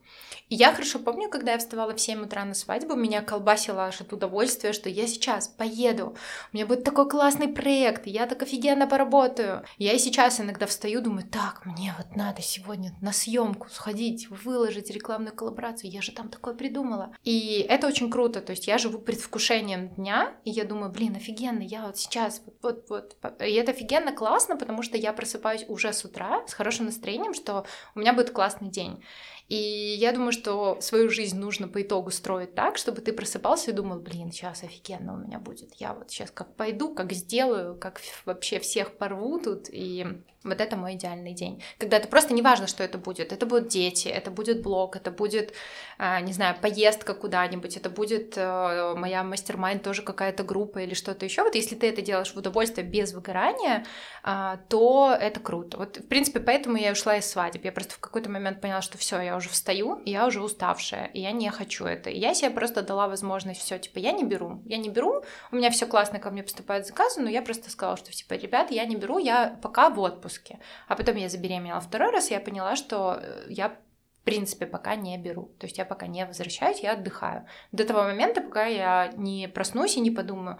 И 0.50 0.56
я 0.56 0.72
хорошо 0.72 1.00
помню, 1.00 1.28
когда 1.30 1.54
я 1.54 1.58
вставала 1.58 1.96
в 1.96 2.00
7 2.00 2.24
утра 2.24 2.46
на 2.46 2.54
свадьбу, 2.54 2.96
меня 2.96 3.22
колбасило 3.22 3.86
аж 3.86 4.02
от 4.02 4.14
удовольствия, 4.14 4.74
что 4.74 4.90
я 4.90 5.08
сейчас 5.08 5.48
поеду, 5.48 6.16
у 6.54 6.56
меня 6.56 6.68
будет 6.68 6.84
такой 6.84 7.10
классный 7.10 7.48
проект, 7.48 8.06
я 8.06 8.28
так 8.28 8.44
офигенно 8.44 8.86
поработаю. 8.86 9.64
Я 9.78 9.94
и 9.94 9.98
сейчас 9.98 10.40
иногда 10.40 10.68
встаю, 10.68 11.02
думаю, 11.02 11.28
так, 11.28 11.66
мне 11.66 11.96
вот 11.98 12.16
надо 12.16 12.44
сегодня 12.44 12.94
на 13.02 13.12
съемку 13.12 13.70
сходить, 13.70 14.30
выложить 14.30 14.92
рекламную 15.16 15.36
коллаборацию, 15.36 15.92
я 15.92 16.02
же 16.02 16.12
там 16.12 16.30
такое 16.30 16.54
придумала. 16.54 17.16
И 17.24 17.66
это 17.70 17.88
очень 17.88 18.12
круто, 18.12 18.42
то 18.42 18.52
есть 18.52 18.68
я 18.68 18.78
живу 18.78 19.00
предвкушением 19.00 19.90
дня, 19.96 20.36
и 20.44 20.52
я 20.52 20.66
думаю, 20.66 20.92
блин, 20.92 21.16
офигенно, 21.16 21.62
я 21.62 21.86
вот 21.86 21.98
сейчас, 21.98 22.42
вот, 22.62 22.86
вот, 22.90 23.16
вот. 23.22 23.42
И 23.42 23.54
это 23.54 23.72
офигенно 23.72 24.12
классно, 24.12 24.58
потому 24.58 24.84
что 24.84 24.98
я 24.98 25.14
просыпаюсь 25.14 25.66
уже 25.68 25.94
с 25.94 26.04
утра 26.06 26.46
с 26.48 26.54
хорошим 26.54 26.86
настроением, 26.86 27.34
что 27.34 27.66
у 27.96 28.00
меня 28.00 28.14
будет 28.14 28.32
классный 28.32 28.70
день. 28.70 29.04
И 29.48 29.56
я 29.56 30.12
думаю, 30.12 30.32
что 30.32 30.82
свою 30.82 31.10
жизнь 31.10 31.38
нужно 31.38 31.68
по 31.68 31.82
итогу 31.82 32.10
строить 32.10 32.56
так, 32.56 32.78
чтобы 32.78 33.02
ты 33.02 33.14
просыпался 33.14 33.72
и 33.72 33.74
думал, 33.74 34.00
блин, 34.00 34.32
сейчас 34.32 34.64
офигенно 34.64 35.14
у 35.14 35.18
меня 35.18 35.38
будет. 35.40 35.76
Я 35.76 35.94
вот 35.94 36.10
сейчас 36.10 36.32
как 36.32 36.56
пойду, 36.56 36.94
как 36.96 37.14
сделаю, 37.14 37.78
как 37.78 38.02
вообще 38.26 38.60
всех 38.60 38.98
порву 38.98 39.40
тут. 39.40 39.68
И 39.70 40.24
вот 40.46 40.62
это 40.62 40.78
мой 40.78 40.94
идеальный 40.94 41.34
день. 41.34 41.62
Когда 41.78 41.98
это 41.98 42.08
просто 42.08 42.34
не 42.34 42.42
важно, 42.42 42.68
что 42.68 42.84
это 42.84 42.98
будет. 42.98 43.34
Это 43.34 43.46
будут 43.46 43.68
дети, 43.68 44.08
это 44.08 44.32
будет 44.32 44.62
блог, 44.62 44.96
это 44.96 45.12
будет, 45.12 45.54
а, 45.98 46.22
не 46.22 46.34
знаю, 46.34 46.56
поездка 46.62 47.14
куда-нибудь, 47.14 47.76
это 47.76 47.90
будет 47.90 48.38
э, 48.38 48.94
моя 48.96 49.24
мастер-майнд 49.24 49.84
тоже 49.84 50.04
какая-то 50.04 50.44
группа 50.44 50.80
или 50.80 50.94
что-то 50.94 51.26
еще. 51.26 51.44
Вот 51.44 51.56
если 51.56 51.76
ты 51.76 51.90
это 51.90 52.02
делаешь 52.02 52.34
в 52.34 52.38
удовольствие 52.38 52.86
без 52.86 53.14
выгорания, 53.14 53.86
а, 54.24 54.58
то 54.70 55.16
это 55.20 55.40
круто. 55.40 55.78
Вот, 55.78 55.98
в 55.98 56.08
принципе, 56.08 56.40
поэтому 56.40 56.78
я 56.78 56.92
ушла 56.92 57.18
из 57.18 57.26
свадеб. 57.26 57.66
Я 57.66 57.72
просто 57.72 57.94
в 57.94 58.00
какой-то 58.00 58.30
момент 58.30 58.62
поняла, 58.62 58.82
что 58.82 58.98
все, 58.98 59.20
я 59.22 59.36
уже 59.36 59.50
встаю, 59.50 59.96
и 60.06 60.12
я 60.12 60.28
уже 60.28 60.42
уставшая, 60.42 61.08
и 61.08 61.22
я 61.22 61.32
не 61.32 61.50
хочу 61.50 61.86
это. 61.86 62.10
И 62.10 62.20
я 62.20 62.34
себе 62.34 62.52
просто 62.52 62.82
дала 62.82 63.08
возможность 63.08 63.62
все, 63.62 63.80
типа, 63.80 64.00
я 64.00 64.12
не 64.12 64.24
беру, 64.24 64.62
я 64.66 64.78
не 64.78 64.90
беру, 64.90 65.24
у 65.52 65.56
меня 65.56 65.70
все 65.72 65.86
классно, 65.86 66.20
ко 66.20 66.30
мне 66.30 66.44
поступают 66.44 66.86
заказы, 66.86 67.22
но 67.22 67.30
я 67.30 67.42
просто 67.42 67.70
сказала, 67.70 67.98
что, 67.98 68.12
типа, 68.12 68.34
ребят, 68.34 68.72
я 68.72 68.86
не 68.86 68.96
беру, 68.96 69.18
я 69.18 69.58
пока 69.62 69.90
в 69.90 70.00
отпуске. 70.36 70.60
А 70.88 70.96
потом 70.96 71.16
я 71.16 71.30
забеременела 71.30 71.80
второй 71.80 72.12
раз, 72.12 72.32
и 72.32 72.34
я 72.34 72.40
поняла, 72.40 72.76
что 72.76 73.20
э, 73.22 73.46
я 73.50 73.70
в 73.70 74.26
принципе, 74.26 74.66
пока 74.66 74.96
не 74.96 75.20
беру. 75.20 75.52
То 75.60 75.68
есть 75.68 75.78
я 75.78 75.86
пока 75.86 76.08
не 76.08 76.26
возвращаюсь, 76.26 76.80
я 76.80 76.94
отдыхаю. 76.94 77.46
До 77.72 77.86
того 77.86 78.02
момента, 78.02 78.42
пока 78.42 78.66
я 78.66 79.14
не 79.18 79.48
проснусь 79.48 79.98
и 79.98 80.02
не 80.02 80.10
подумаю, 80.10 80.58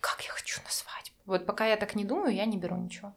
как 0.00 0.22
я 0.22 0.32
хочу 0.32 0.60
на 0.64 0.70
свадьбу. 0.70 1.14
Вот 1.24 1.46
пока 1.46 1.66
я 1.66 1.76
так 1.76 1.94
не 1.94 2.04
думаю, 2.04 2.34
я 2.34 2.46
не 2.46 2.56
беру 2.58 2.76
ничего. 2.76 3.12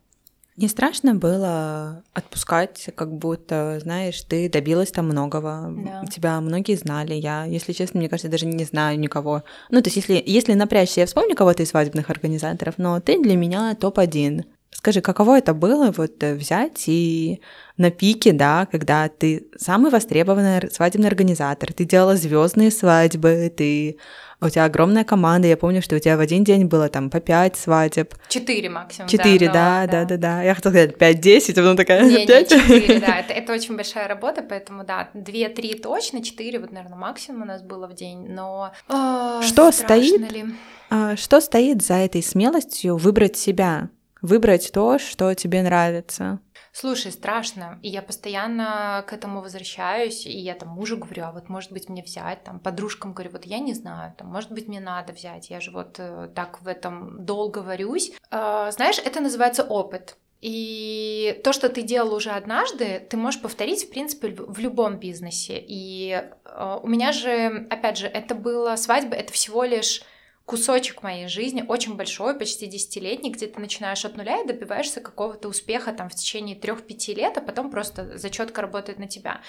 Не 0.57 0.67
страшно 0.67 1.15
было 1.15 2.03
отпускать, 2.13 2.89
как 2.93 3.11
будто, 3.11 3.79
знаешь, 3.79 4.21
ты 4.21 4.47
добилась 4.47 4.91
там 4.91 5.05
многого, 5.07 5.73
да. 5.75 6.05
тебя 6.05 6.39
многие 6.41 6.75
знали, 6.75 7.13
я, 7.13 7.45
если 7.45 7.71
честно, 7.71 7.99
мне 7.99 8.09
кажется, 8.09 8.29
даже 8.29 8.45
не 8.45 8.65
знаю 8.65 8.99
никого. 8.99 9.43
Ну, 9.71 9.81
то 9.81 9.87
есть, 9.87 9.95
если, 9.95 10.21
если 10.23 10.53
напрячься, 10.53 10.99
я 10.99 11.05
вспомню 11.07 11.35
кого-то 11.35 11.63
из 11.63 11.69
свадебных 11.69 12.11
организаторов, 12.11 12.75
но 12.77 12.99
ты 12.99 13.19
для 13.19 13.35
меня 13.35 13.73
топ-1. 13.73 14.43
Скажи, 14.71 15.01
каково 15.01 15.39
это 15.39 15.53
было 15.53 15.91
вот 15.91 16.23
э, 16.23 16.35
взять 16.35 16.83
и 16.87 17.41
на 17.75 17.91
пике, 17.91 18.31
да, 18.31 18.65
когда 18.71 19.09
ты 19.09 19.47
самый 19.57 19.91
востребованный 19.91 20.71
свадебный 20.71 21.07
организатор, 21.07 21.73
ты 21.73 21.85
делала 21.85 22.15
звездные 22.15 22.71
свадьбы, 22.71 23.51
ты 23.55 23.97
у 24.41 24.49
тебя 24.49 24.65
огромная 24.65 25.03
команда, 25.03 25.47
я 25.47 25.57
помню, 25.57 25.81
что 25.81 25.95
у 25.95 25.99
тебя 25.99 26.15
в 26.15 26.21
один 26.21 26.43
день 26.43 26.65
было 26.65 26.87
там 26.87 27.09
по 27.09 27.19
пять 27.19 27.57
свадеб. 27.57 28.13
Четыре 28.29 28.69
максимум. 28.69 29.09
Четыре, 29.09 29.47
да, 29.47 29.85
да, 29.85 30.03
да, 30.03 30.05
да, 30.05 30.17
да. 30.17 30.43
Я 30.43 30.55
хотела 30.55 30.71
сказать 30.71 30.97
пять-десять, 30.97 31.57
а 31.57 31.61
потом 31.61 31.75
такая 31.75 32.03
не, 32.05 32.25
пять. 32.25 32.49
четыре, 32.49 32.99
да, 32.99 33.17
это, 33.19 33.33
это 33.33 33.53
очень 33.53 33.75
большая 33.75 34.07
работа, 34.07 34.41
поэтому 34.41 34.85
да, 34.85 35.09
две-три 35.13 35.73
точно, 35.73 36.23
четыре 36.23 36.59
вот, 36.59 36.71
наверное, 36.71 36.97
максимум 36.97 37.41
у 37.41 37.45
нас 37.45 37.61
было 37.61 37.87
в 37.87 37.95
день, 37.95 38.27
но 38.29 38.71
о, 38.87 39.41
что 39.41 39.71
стоит? 39.71 40.31
Ли? 40.31 40.45
А, 40.89 41.17
что 41.17 41.41
стоит 41.41 41.83
за 41.83 41.95
этой 41.95 42.23
смелостью 42.23 42.95
выбрать 42.95 43.35
себя? 43.35 43.89
Выбрать 44.21 44.71
то, 44.73 44.99
что 44.99 45.33
тебе 45.33 45.61
нравится. 45.61 46.39
Слушай, 46.71 47.11
страшно, 47.11 47.79
и 47.81 47.89
я 47.89 48.01
постоянно 48.01 49.03
к 49.07 49.13
этому 49.13 49.41
возвращаюсь, 49.41 50.25
и 50.25 50.37
я 50.37 50.53
там 50.53 50.69
мужу 50.69 50.97
говорю, 50.97 51.23
а 51.23 51.31
вот 51.31 51.49
может 51.49 51.71
быть 51.71 51.89
мне 51.89 52.03
взять, 52.03 52.43
там 52.43 52.59
подружкам 52.59 53.13
говорю, 53.13 53.31
вот 53.31 53.45
я 53.45 53.59
не 53.59 53.73
знаю, 53.73 54.13
там 54.17 54.27
может 54.27 54.51
быть 54.51 54.67
мне 54.67 54.79
надо 54.79 55.13
взять, 55.13 55.49
я 55.49 55.61
же 55.61 55.71
вот 55.71 55.95
э, 55.97 56.29
так 56.35 56.61
в 56.61 56.67
этом 56.67 57.25
долго 57.25 57.59
варюсь. 57.59 58.11
Э, 58.29 58.69
знаешь, 58.71 58.99
это 59.03 59.19
называется 59.19 59.63
опыт. 59.63 60.17
И 60.41 61.41
то, 61.43 61.51
что 61.51 61.67
ты 61.67 61.81
делал 61.81 62.13
уже 62.13 62.29
однажды, 62.29 63.05
ты 63.09 63.17
можешь 63.17 63.41
повторить, 63.41 63.85
в 63.85 63.89
принципе, 63.89 64.29
в 64.37 64.57
любом 64.59 64.97
бизнесе. 64.97 65.61
И 65.67 66.11
э, 66.45 66.79
у 66.81 66.87
меня 66.87 67.11
же, 67.11 67.67
опять 67.69 67.97
же, 67.97 68.07
это 68.07 68.35
было 68.35 68.75
свадьба, 68.77 69.15
это 69.15 69.33
всего 69.33 69.63
лишь 69.63 70.01
кусочек 70.49 71.03
моей 71.03 71.27
жизни, 71.27 71.63
очень 71.67 71.95
большой, 71.95 72.33
почти 72.33 72.65
десятилетний, 72.65 73.29
где 73.29 73.45
ты 73.45 73.61
начинаешь 73.61 74.03
от 74.03 74.17
нуля 74.17 74.41
и 74.41 74.47
добиваешься 74.47 74.99
какого-то 74.99 75.47
успеха 75.47 75.93
там 75.93 76.09
в 76.09 76.15
течение 76.15 76.55
трех-пяти 76.55 77.13
лет, 77.13 77.37
а 77.37 77.41
потом 77.41 77.69
просто 77.69 78.17
зачетка 78.17 78.63
работает 78.63 78.97
на 78.97 79.07
тебя. 79.07 79.41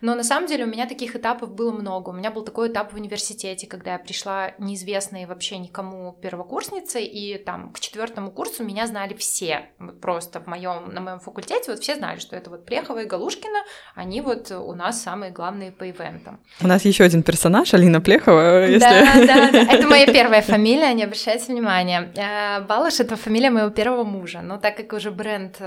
Но 0.00 0.16
на 0.16 0.24
самом 0.24 0.48
деле 0.48 0.64
у 0.64 0.66
меня 0.66 0.88
таких 0.88 1.14
этапов 1.14 1.54
было 1.54 1.70
много. 1.70 2.08
У 2.10 2.12
меня 2.12 2.32
был 2.32 2.42
такой 2.42 2.72
этап 2.72 2.92
в 2.92 2.96
университете, 2.96 3.68
когда 3.68 3.92
я 3.92 3.98
пришла 4.00 4.50
неизвестной 4.58 5.26
вообще 5.26 5.58
никому 5.58 6.18
первокурсницей, 6.20 7.04
и 7.04 7.38
там 7.38 7.72
к 7.72 7.78
четвертому 7.78 8.32
курсу 8.32 8.64
меня 8.64 8.88
знали 8.88 9.14
все. 9.14 9.70
Просто 10.02 10.40
в 10.40 10.48
моем, 10.48 10.92
на 10.92 11.00
моем 11.00 11.20
факультете 11.20 11.70
вот 11.70 11.78
все 11.78 11.94
знали, 11.94 12.18
что 12.18 12.34
это 12.34 12.50
вот 12.50 12.66
Плехова 12.66 13.02
и 13.02 13.06
Галушкина, 13.06 13.60
они 13.94 14.20
вот 14.22 14.50
у 14.50 14.74
нас 14.74 15.00
самые 15.00 15.30
главные 15.30 15.70
по 15.70 15.88
ивентам. 15.88 16.40
У 16.60 16.66
нас 16.66 16.84
еще 16.84 17.04
один 17.04 17.22
персонаж, 17.22 17.72
Алина 17.74 18.00
Плехова, 18.00 18.66
если... 18.66 18.80
Да, 18.80 19.24
да, 19.24 19.50
да. 19.52 19.72
Это 19.72 19.86
моя 19.86 20.06
первая 20.06 20.47
фамилия, 20.52 20.94
не 20.94 21.04
обращайте 21.04 21.52
внимания. 21.52 22.12
Э, 22.16 22.64
Балыш— 22.66 23.00
это 23.00 23.16
фамилия 23.16 23.50
моего 23.50 23.70
первого 23.70 24.04
мужа, 24.04 24.40
но 24.42 24.58
так 24.58 24.76
как 24.76 24.92
уже 24.92 25.10
бренд 25.10 25.56
э, 25.60 25.64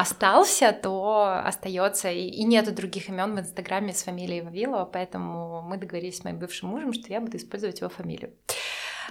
остался, 0.00 0.72
то 0.72 1.42
остается 1.44 2.10
и, 2.10 2.28
и 2.28 2.44
нету 2.44 2.72
других 2.72 3.08
имен 3.08 3.34
в 3.34 3.40
Инстаграме 3.40 3.92
с 3.92 4.02
фамилией 4.02 4.42
Вавилова, 4.42 4.84
поэтому 4.84 5.62
мы 5.62 5.76
договорились 5.76 6.18
с 6.18 6.24
моим 6.24 6.38
бывшим 6.38 6.68
мужем, 6.70 6.92
что 6.92 7.12
я 7.12 7.20
буду 7.20 7.36
использовать 7.36 7.80
его 7.80 7.90
фамилию. 7.90 8.32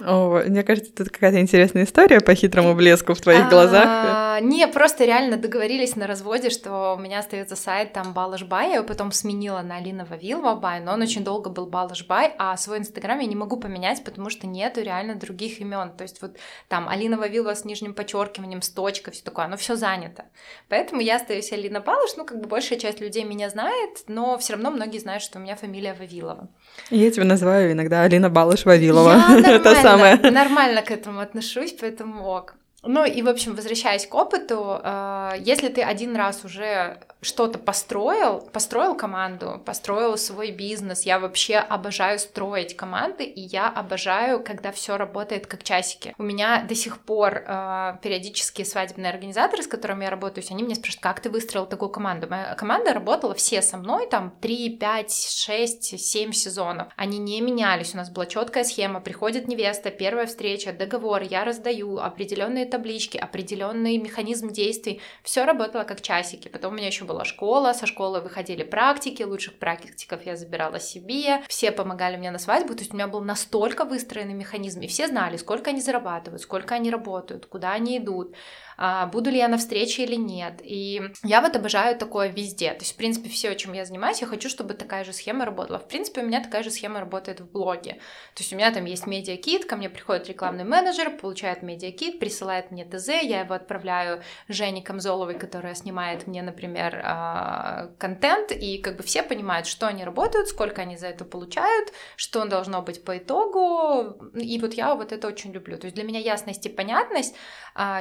О, 0.00 0.42
мне 0.46 0.62
кажется, 0.62 0.92
тут 0.92 1.10
какая-то 1.10 1.40
интересная 1.40 1.84
история 1.84 2.20
по 2.20 2.34
хитрому 2.34 2.74
блеску 2.74 3.14
в 3.14 3.20
твоих 3.20 3.46
а, 3.46 3.50
глазах. 3.50 4.42
Не, 4.42 4.66
просто 4.68 5.04
реально 5.04 5.36
договорились 5.36 5.96
на 5.96 6.06
разводе, 6.06 6.50
что 6.50 6.94
у 6.96 7.00
меня 7.00 7.18
остается 7.18 7.56
сайт 7.56 7.92
там 7.92 8.12
Балашбай, 8.12 8.70
я 8.70 8.74
его 8.76 8.86
потом 8.86 9.12
сменила 9.12 9.60
на 9.60 9.76
Алина 9.76 10.04
Вавилова 10.04 10.54
Бай, 10.54 10.80
но 10.80 10.92
он 10.92 11.02
очень 11.02 11.24
долго 11.24 11.50
был 11.50 11.66
Балашбай, 11.66 12.32
а 12.38 12.56
свой 12.56 12.78
инстаграм 12.78 13.18
я 13.18 13.26
не 13.26 13.36
могу 13.36 13.56
поменять, 13.58 14.02
потому 14.04 14.30
что 14.30 14.46
нету 14.46 14.82
реально 14.82 15.14
других 15.14 15.60
имен. 15.60 15.92
То 15.96 16.02
есть 16.02 16.22
вот 16.22 16.36
там 16.68 16.88
Алина 16.88 17.18
Вавилова 17.18 17.54
с 17.54 17.64
нижним 17.64 17.94
подчеркиванием, 17.94 18.62
с 18.62 18.70
точкой, 18.70 19.12
все 19.12 19.22
такое, 19.22 19.44
оно 19.44 19.56
все 19.56 19.76
занято. 19.76 20.24
Поэтому 20.68 21.00
я 21.00 21.16
остаюсь 21.16 21.52
Алина 21.52 21.80
Балаш, 21.80 22.10
ну 22.16 22.24
как 22.24 22.40
бы 22.40 22.48
большая 22.48 22.78
часть 22.78 23.00
людей 23.00 23.24
меня 23.24 23.50
знает, 23.50 24.04
но 24.08 24.38
все 24.38 24.54
равно 24.54 24.70
многие 24.70 24.98
знают, 24.98 25.22
что 25.22 25.38
у 25.38 25.42
меня 25.42 25.56
фамилия 25.56 25.94
Вавилова. 25.94 26.48
Я 26.90 27.10
тебя 27.10 27.24
называю 27.24 27.72
иногда 27.72 28.02
Алина 28.02 28.30
Балаш 28.30 28.64
Вавилова. 28.64 29.20
Это 29.44 29.74
самое. 29.92 30.16
Нормально 30.30 30.82
к 30.82 30.90
этому 30.90 31.20
отношусь, 31.20 31.72
поэтому 31.72 32.24
ок. 32.24 32.54
Ну 32.82 33.04
и, 33.04 33.22
в 33.22 33.28
общем, 33.28 33.54
возвращаясь 33.54 34.06
к 34.06 34.14
опыту, 34.14 34.80
э, 34.82 35.32
если 35.38 35.68
ты 35.68 35.82
один 35.82 36.16
раз 36.16 36.44
уже 36.44 36.98
что-то 37.22 37.58
построил, 37.58 38.40
построил 38.40 38.94
команду, 38.96 39.60
построил 39.64 40.16
свой 40.16 40.50
бизнес, 40.50 41.02
я 41.02 41.18
вообще 41.18 41.56
обожаю 41.56 42.18
строить 42.18 42.76
команды, 42.76 43.24
и 43.24 43.40
я 43.40 43.68
обожаю, 43.68 44.42
когда 44.42 44.72
все 44.72 44.96
работает 44.96 45.46
как 45.46 45.62
часики. 45.62 46.14
У 46.18 46.22
меня 46.22 46.62
до 46.62 46.74
сих 46.74 46.98
пор 47.00 47.44
э, 47.46 47.98
периодически 48.02 48.64
свадебные 48.64 49.10
организаторы, 49.10 49.62
с 49.62 49.66
которыми 49.66 50.04
я 50.04 50.10
работаю, 50.10 50.44
они 50.50 50.62
меня 50.62 50.74
спрашивают, 50.74 51.02
как 51.02 51.20
ты 51.20 51.30
выстроил 51.30 51.66
такую 51.66 51.90
команду? 51.90 52.26
Моя 52.28 52.54
команда 52.54 52.94
работала 52.94 53.34
все 53.34 53.60
со 53.62 53.76
мной, 53.76 54.08
там 54.08 54.32
3, 54.40 54.78
5, 54.78 55.12
6, 55.12 56.00
7 56.00 56.32
сезонов. 56.32 56.88
Они 56.96 57.18
не 57.18 57.40
менялись, 57.40 57.94
у 57.94 57.98
нас 57.98 58.10
была 58.10 58.26
четкая 58.26 58.64
схема, 58.64 59.00
приходит 59.00 59.46
невеста, 59.46 59.90
первая 59.90 60.26
встреча, 60.26 60.72
договор, 60.72 61.22
я 61.22 61.44
раздаю 61.44 61.98
определенные 61.98 62.64
таблички, 62.64 63.18
определенный 63.18 63.98
механизм 63.98 64.50
действий. 64.50 65.00
Все 65.22 65.44
работало 65.44 65.84
как 65.84 66.00
часики. 66.00 66.48
Потом 66.48 66.72
у 66.72 66.76
меня 66.76 66.86
еще 66.86 67.04
была 67.10 67.24
школа, 67.24 67.72
со 67.72 67.86
школы 67.86 68.20
выходили 68.20 68.62
практики, 68.62 69.24
лучших 69.24 69.58
практиков 69.58 70.24
я 70.24 70.36
забирала 70.36 70.78
себе, 70.78 71.42
все 71.48 71.72
помогали 71.72 72.16
мне 72.16 72.30
на 72.30 72.38
свадьбу, 72.38 72.74
то 72.74 72.80
есть 72.80 72.92
у 72.92 72.96
меня 72.96 73.08
был 73.08 73.20
настолько 73.20 73.84
выстроенный 73.84 74.34
механизм, 74.34 74.80
и 74.80 74.86
все 74.86 75.08
знали, 75.08 75.36
сколько 75.36 75.70
они 75.70 75.80
зарабатывают, 75.80 76.42
сколько 76.42 76.76
они 76.76 76.90
работают, 76.90 77.46
куда 77.46 77.72
они 77.72 77.98
идут. 77.98 78.36
А, 78.82 79.04
буду 79.06 79.28
ли 79.28 79.36
я 79.36 79.48
на 79.48 79.58
встрече 79.58 80.04
или 80.04 80.14
нет. 80.14 80.60
И 80.62 81.02
я 81.22 81.42
вот 81.42 81.54
обожаю 81.54 81.98
такое 81.98 82.28
везде. 82.28 82.70
То 82.70 82.80
есть, 82.80 82.94
в 82.94 82.96
принципе, 82.96 83.28
все, 83.28 83.54
чем 83.54 83.74
я 83.74 83.84
занимаюсь, 83.84 84.22
я 84.22 84.26
хочу, 84.26 84.48
чтобы 84.48 84.72
такая 84.72 85.04
же 85.04 85.12
схема 85.12 85.44
работала. 85.44 85.78
В 85.78 85.86
принципе, 85.86 86.22
у 86.22 86.26
меня 86.26 86.42
такая 86.42 86.62
же 86.62 86.70
схема 86.70 86.98
работает 86.98 87.40
в 87.40 87.50
блоге. 87.50 88.00
То 88.34 88.40
есть 88.40 88.54
у 88.54 88.56
меня 88.56 88.72
там 88.72 88.86
есть 88.86 89.06
медиакит, 89.06 89.66
ко 89.66 89.76
мне 89.76 89.90
приходит 89.90 90.28
рекламный 90.28 90.64
менеджер, 90.64 91.10
получает 91.10 91.62
медиакит, 91.62 92.18
присылает 92.18 92.70
мне 92.70 92.86
ТЗ, 92.86 93.08
я 93.08 93.40
его 93.40 93.52
отправляю 93.52 94.22
Жене 94.48 94.80
Камзоловой, 94.80 95.38
которая 95.38 95.74
снимает 95.74 96.26
мне, 96.26 96.40
например, 96.40 97.02
а, 97.04 97.90
контент, 97.98 98.50
и 98.50 98.78
как 98.78 98.96
бы 98.96 99.02
все 99.02 99.22
понимают, 99.22 99.66
что 99.66 99.88
они 99.88 100.04
работают, 100.04 100.48
сколько 100.48 100.80
они 100.80 100.96
за 100.96 101.08
это 101.08 101.26
получают, 101.26 101.92
что 102.16 102.46
должно 102.46 102.80
быть 102.80 103.04
по 103.04 103.18
итогу, 103.18 104.30
и 104.34 104.58
вот 104.58 104.72
я 104.72 104.94
вот 104.94 105.12
это 105.12 105.28
очень 105.28 105.52
люблю. 105.52 105.76
То 105.76 105.84
есть 105.84 105.96
для 105.96 106.04
меня 106.04 106.18
ясность 106.20 106.64
и 106.64 106.70
понятность, 106.70 107.34
а, 107.74 108.00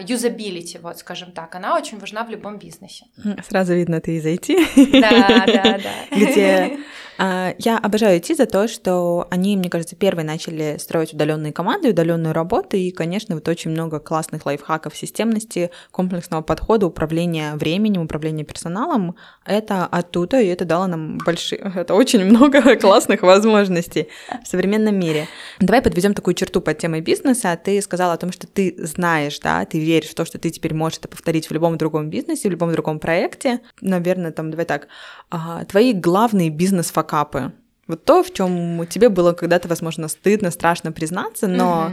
юзабилити, 0.69 0.79
вот, 0.79 0.97
скажем 0.97 1.31
так, 1.31 1.55
она 1.55 1.75
очень 1.75 1.99
важна 1.99 2.23
в 2.23 2.29
любом 2.29 2.57
бизнесе. 2.57 3.05
Сразу 3.47 3.73
видно, 3.73 3.99
ты 3.99 4.17
из 4.17 4.25
IT. 4.25 5.01
Да, 5.01 5.45
да, 5.45 5.79
да. 5.79 6.15
Где 6.15 6.77
я 7.19 7.77
обожаю 7.77 8.17
IT 8.19 8.35
за 8.35 8.45
то, 8.45 8.69
что 8.69 9.27
они, 9.29 9.57
мне 9.57 9.69
кажется, 9.69 9.97
первые 9.97 10.25
начали 10.25 10.77
строить 10.79 11.13
удаленные 11.13 11.51
команды, 11.51 11.89
удаленную 11.89 12.33
работу, 12.33 12.77
и, 12.77 12.91
конечно, 12.91 13.35
вот 13.35 13.45
очень 13.49 13.71
много 13.71 13.99
классных 13.99 14.45
лайфхаков 14.45 14.95
системности, 14.95 15.69
комплексного 15.91 16.41
подхода, 16.41 16.85
управления 16.85 17.55
временем, 17.55 18.03
управления 18.03 18.45
персоналом. 18.45 19.17
Это 19.45 19.85
оттуда, 19.85 20.39
и 20.39 20.47
это 20.47 20.63
дало 20.63 20.87
нам 20.87 21.17
большие, 21.17 21.59
это 21.75 21.93
очень 21.93 22.23
много 22.23 22.75
классных 22.79 23.21
возможностей 23.21 24.07
в 24.41 24.47
современном 24.47 24.97
мире. 24.97 25.27
Давай 25.59 25.81
подведем 25.81 26.13
такую 26.13 26.35
черту 26.35 26.61
под 26.61 26.77
темой 26.77 27.01
бизнеса. 27.01 27.59
Ты 27.61 27.81
сказала 27.81 28.13
о 28.13 28.17
том, 28.17 28.31
что 28.31 28.47
ты 28.47 28.75
знаешь, 28.77 29.39
да, 29.39 29.65
ты 29.65 29.77
веришь 29.77 30.11
в 30.11 30.15
то, 30.15 30.23
что 30.23 30.37
ты 30.37 30.51
теперь 30.51 30.73
можешь 30.73 30.99
это 30.99 31.09
повторить 31.09 31.49
в 31.49 31.51
любом 31.51 31.77
другом 31.77 32.09
бизнесе, 32.09 32.47
в 32.47 32.51
любом 32.51 32.71
другом 32.71 32.99
проекте. 32.99 33.59
Наверное, 33.81 34.31
там, 34.31 34.51
давай 34.51 34.65
так, 34.65 34.87
а, 35.29 35.65
твои 35.65 35.91
главные 35.91 36.49
бизнес-факторы 36.49 37.08
факапы. 37.09 37.51
Вот 37.87 38.05
то, 38.05 38.23
в 38.23 38.31
чем 38.31 38.85
тебе 38.87 39.09
было 39.09 39.33
когда-то, 39.33 39.67
возможно, 39.67 40.07
стыдно, 40.07 40.51
страшно 40.51 40.91
признаться, 40.91 41.47
но 41.47 41.91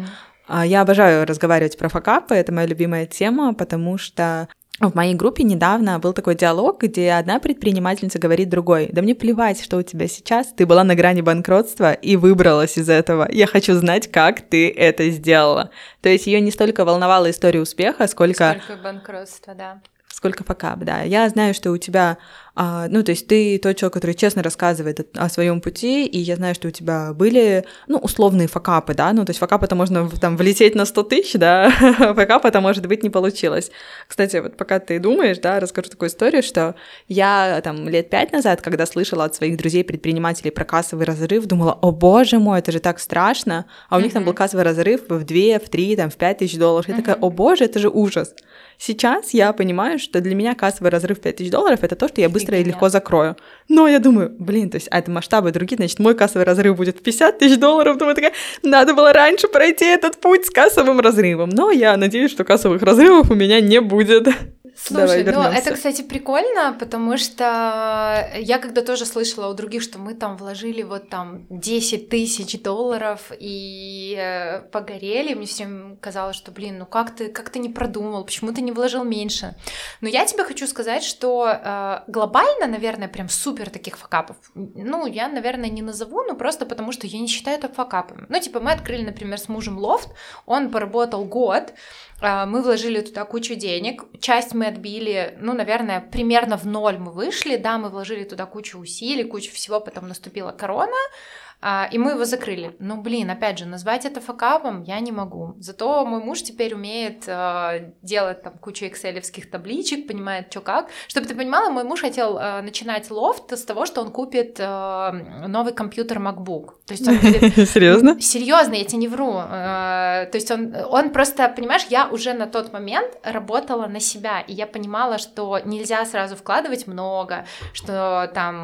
mm-hmm. 0.49 0.67
я 0.67 0.83
обожаю 0.83 1.27
разговаривать 1.27 1.79
про 1.79 1.89
факапы, 1.89 2.35
это 2.35 2.53
моя 2.53 2.67
любимая 2.67 3.07
тема, 3.07 3.55
потому 3.55 3.97
что 3.97 4.49
в 4.79 4.95
моей 4.95 5.15
группе 5.15 5.43
недавно 5.43 5.99
был 5.99 6.13
такой 6.13 6.35
диалог, 6.35 6.83
где 6.83 7.13
одна 7.13 7.39
предпринимательница 7.39 8.19
говорит 8.19 8.51
другой, 8.51 8.91
да 8.93 9.01
мне 9.01 9.15
плевать, 9.15 9.63
что 9.65 9.79
у 9.79 9.83
тебя 9.83 10.07
сейчас, 10.07 10.49
ты 10.49 10.67
была 10.67 10.85
на 10.85 10.95
грани 10.95 11.23
банкротства 11.23 11.95
и 11.95 12.17
выбралась 12.17 12.77
из 12.77 12.91
этого. 12.91 13.27
Я 13.33 13.47
хочу 13.47 13.73
знать, 13.73 14.11
как 14.13 14.43
ты 14.43 14.69
это 14.69 15.09
сделала. 15.09 15.71
То 16.03 16.11
есть 16.11 16.27
ее 16.27 16.43
не 16.43 16.51
столько 16.51 16.85
волновала 16.85 17.31
история 17.31 17.63
успеха, 17.63 18.07
сколько... 18.07 18.61
Сколько 18.63 18.83
банкротства, 18.83 19.55
да. 19.55 19.81
Сколько 20.17 20.45
факап, 20.45 20.79
да. 20.79 21.03
Я 21.03 21.29
знаю, 21.29 21.53
что 21.53 21.73
у 21.73 21.77
тебя 21.77 22.17
а, 22.59 22.89
ну, 22.89 23.03
то 23.03 23.11
есть 23.11 23.27
ты 23.27 23.59
тот 23.59 23.77
человек, 23.77 23.93
который 23.93 24.15
честно 24.15 24.43
рассказывает 24.43 25.01
о, 25.01 25.27
о 25.27 25.29
своем 25.29 25.61
пути, 25.61 26.07
и 26.07 26.19
я 26.19 26.37
знаю, 26.37 26.55
что 26.55 26.69
у 26.69 26.71
тебя 26.71 27.13
были, 27.13 27.67
ну, 27.87 27.99
условные 27.99 28.49
факапы, 28.49 28.95
да, 28.95 29.13
ну, 29.13 29.27
то 29.27 29.31
есть 29.31 29.41
факап 29.41 29.63
это 29.63 29.75
можно 29.75 30.09
там 30.09 30.39
влететь 30.39 30.75
на 30.75 30.87
100 30.87 31.03
тысяч, 31.03 31.35
да, 31.35 31.71
факап 32.17 32.47
это, 32.47 32.63
может 32.63 32.87
быть, 32.87 33.03
не 33.03 33.11
получилось. 33.11 33.71
Кстати, 34.09 34.39
вот 34.39 34.57
пока 34.57 34.79
ты 34.79 34.99
думаешь, 34.99 35.37
да, 35.37 35.61
расскажу 35.61 35.91
такую 35.91 36.09
историю, 36.09 36.43
что 36.43 36.77
я 37.09 37.61
там 37.63 37.91
лет 37.91 38.09
пять 38.09 38.33
назад, 38.33 38.63
когда 38.63 38.87
слышала 38.87 39.25
от 39.25 39.35
своих 39.35 39.59
друзей-предпринимателей 39.59 40.51
про 40.51 40.65
кассовый 40.65 41.05
разрыв, 41.05 41.45
думала, 41.45 41.75
о 41.75 41.93
боже 41.93 42.39
мой, 42.39 42.61
это 42.61 42.73
же 42.73 42.81
так 42.81 43.01
страшно, 43.01 43.67
а 43.91 43.99
у 43.99 44.01
них 44.01 44.15
там 44.15 44.25
был 44.25 44.33
кассовый 44.33 44.65
разрыв 44.65 45.03
в 45.11 45.25
2, 45.25 45.59
в 45.59 45.69
3, 45.69 45.97
там, 45.97 46.09
в 46.09 46.17
5 46.17 46.39
тысяч 46.39 46.57
долларов. 46.57 46.89
Я 46.89 46.95
такая, 46.95 47.17
о 47.17 47.29
боже, 47.29 47.65
это 47.65 47.79
же 47.79 47.91
ужас. 47.91 48.35
Сейчас 48.79 49.31
я 49.35 49.53
понимаю, 49.53 49.99
что 49.99 50.21
для 50.21 50.35
меня 50.35 50.55
кассовый 50.55 50.91
разрыв 50.91 51.19
в 51.19 51.21
5 51.23 51.37
тысяч 51.37 51.51
долларов 51.51 51.81
это 51.83 51.97
то, 51.97 52.09
что 52.09 52.21
я 52.21 52.29
быстро 52.29 52.59
и 52.59 52.65
легко 52.65 52.89
закрою. 52.89 53.37
Но 53.69 53.89
я 53.89 53.99
думаю, 53.99 54.35
блин, 54.39 54.71
то 54.71 54.77
есть, 54.77 54.89
а 54.91 54.99
это 54.99 55.11
масштабы 55.11 55.51
другие, 55.51 55.77
значит, 55.77 55.99
мой 55.99 56.15
кассовый 56.15 56.45
разрыв 56.45 56.77
будет 56.77 56.99
в 56.99 57.03
50 57.03 57.39
тысяч 57.39 57.59
долларов. 57.59 57.99
Думаю, 57.99 58.15
такая, 58.15 58.33
надо 58.63 58.95
было 58.95 59.13
раньше 59.13 59.49
пройти 59.49 59.85
этот 59.85 60.21
путь 60.21 60.47
с 60.47 60.51
кассовым 60.51 61.01
разрывом. 61.01 61.51
Но 61.51 61.71
я 61.71 61.97
надеюсь, 61.97 62.31
что 62.31 62.45
кассовых 62.45 62.83
разрывов 62.83 63.31
у 63.31 63.35
меня 63.35 63.61
не 63.61 63.81
будет. 63.81 64.29
Слушай, 64.77 65.25
ну 65.25 65.41
это, 65.41 65.75
кстати, 65.75 66.03
прикольно, 66.03 66.77
потому 66.79 67.17
что 67.17 68.31
я 68.37 68.59
когда 68.59 68.83
тоже 68.83 69.07
слышала 69.07 69.51
у 69.51 69.55
других, 69.55 69.83
что 69.83 69.99
мы 69.99 70.15
там 70.15 70.37
вложили 70.37 70.83
вот 70.83 71.09
там 71.09 71.47
10 71.49 72.11
тысяч 72.11 72.61
долларов 72.61 73.33
и 73.39 74.15
э, 74.19 74.61
погорели, 74.71 75.35
мне 75.35 75.47
всем 75.47 75.97
казалось, 76.01 76.37
что, 76.37 76.53
блин, 76.53 76.79
ну 76.79 76.87
как 76.87 77.17
ты, 77.17 77.29
как 77.29 77.49
ты 77.49 77.59
не 77.59 77.71
продумал, 77.71 78.25
почему 78.25 78.53
ты 78.53 78.61
не 78.61 78.73
вложил 78.73 79.03
меньше? 79.03 79.57
Но 80.03 80.09
я 80.09 80.27
тебе 80.27 80.45
хочу 80.45 80.67
сказать, 80.67 81.03
что 81.03 81.49
э, 81.49 82.01
глобально, 82.07 82.67
наверное, 82.67 83.09
прям 83.09 83.31
супер 83.31 83.71
таких 83.71 83.97
факапов, 83.97 84.37
ну, 84.55 85.07
я, 85.07 85.29
наверное, 85.29 85.71
не 85.71 85.83
назову, 85.83 86.23
но 86.23 86.35
просто 86.35 86.67
потому, 86.67 86.93
что 86.93 87.07
я 87.07 87.19
не 87.19 87.29
считаю 87.29 87.59
это 87.59 87.69
факапом. 87.69 88.27
Ну, 88.29 88.39
типа, 88.41 88.61
мы 88.61 88.73
открыли, 88.73 89.05
например, 89.05 89.39
с 89.39 89.49
мужем 89.49 89.79
лофт, 89.79 90.11
он 90.45 90.71
поработал 90.71 91.25
год, 91.25 91.73
мы 92.21 92.63
вложили 92.63 93.01
туда 93.03 93.25
кучу 93.25 93.55
денег, 93.55 94.05
часть 94.21 94.55
мы 94.55 94.67
отбили, 94.67 95.37
ну, 95.41 95.53
наверное, 95.53 96.01
примерно 96.01 96.57
в 96.57 96.65
ноль 96.65 96.99
мы 96.99 97.13
вышли, 97.13 97.57
да, 97.57 97.77
мы 97.77 97.91
вложили 97.91 98.25
туда 98.25 98.47
кучу 98.47 98.79
усилий, 98.79 99.25
кучу 99.25 99.53
всего, 99.53 99.81
потом 99.81 100.09
наступила 100.09 100.53
корона, 100.53 100.97
а, 100.97 101.46
и 101.63 101.99
мы 101.99 102.13
его 102.13 102.25
закрыли. 102.25 102.77
Но, 102.79 102.97
блин, 102.97 103.31
опять 103.31 103.59
же, 103.59 103.67
назвать 103.67 104.05
это 104.05 104.21
факапом 104.21 104.83
я 104.83 105.01
не 105.01 105.11
могу. 105.11 105.55
Зато 105.59 106.05
мой 106.07 106.23
муж 106.23 106.43
теперь 106.43 106.75
умеет 106.75 107.25
э, 107.27 107.93
делать 108.03 108.43
там 108.43 108.59
кучу 108.59 108.87
экселевских 108.87 109.51
табличек, 109.51 110.07
понимает, 110.07 110.47
что 110.51 110.61
как. 110.61 110.91
Чтобы 111.09 111.27
ты 111.27 111.35
понимала, 111.35 111.71
мой 111.71 111.85
муж 111.85 112.03
хотел 112.03 112.39
э, 112.39 112.61
начинать 112.63 113.11
лофт 113.11 113.53
с 113.53 113.65
того, 113.65 113.87
что 113.87 114.03
он 114.03 114.11
купит 114.11 114.59
новый 114.59 115.73
компьютер 115.73 116.19
MacBook. 116.19 116.75
То 116.87 116.95
есть 116.95 117.09
он... 117.09 117.17
Серьезно? 117.67 118.21
Серьезно, 118.21 118.75
я 118.75 118.85
тебе 118.85 118.99
не 118.99 119.09
вру. 119.09 119.33
То 119.33 120.31
есть 120.33 120.51
он, 120.51 120.75
он 120.89 121.11
просто, 121.11 121.49
понимаешь, 121.49 121.87
я 121.91 122.09
уже 122.09 122.33
на 122.33 122.47
тот 122.47 122.73
момент 122.73 123.19
работала 123.23 123.87
на 123.87 124.01
себя, 124.01 124.41
и 124.41 124.53
я 124.53 124.67
понимала, 124.67 125.19
что 125.19 125.59
нельзя 125.65 126.05
сразу 126.05 126.37
вкладывать 126.37 126.87
много, 126.87 127.47
что 127.73 128.31
там 128.35 128.63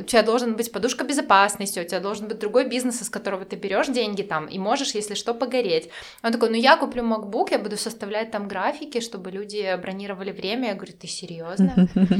у 0.00 0.02
тебя 0.04 0.22
должен 0.22 0.56
быть 0.56 0.72
подушка 0.72 1.04
безопасности, 1.04 1.80
у 1.80 1.84
тебя 1.84 2.00
должен 2.00 2.19
быть 2.28 2.38
другой 2.38 2.68
бизнес, 2.68 3.02
из 3.02 3.10
которого 3.10 3.44
ты 3.44 3.56
берешь 3.56 3.88
деньги 3.88 4.22
там 4.22 4.46
и 4.46 4.58
можешь, 4.58 4.94
если 4.94 5.14
что, 5.14 5.34
погореть. 5.34 5.90
Он 6.22 6.32
такой, 6.32 6.50
ну 6.50 6.56
я 6.56 6.76
куплю 6.76 7.02
MacBook, 7.02 7.48
я 7.50 7.58
буду 7.58 7.76
составлять 7.76 8.30
там 8.30 8.48
графики, 8.48 9.00
чтобы 9.00 9.30
люди 9.30 9.76
бронировали 9.80 10.32
время. 10.32 10.68
Я 10.68 10.74
говорю, 10.74 10.92
ты 10.98 11.06
серьезно? 11.06 11.88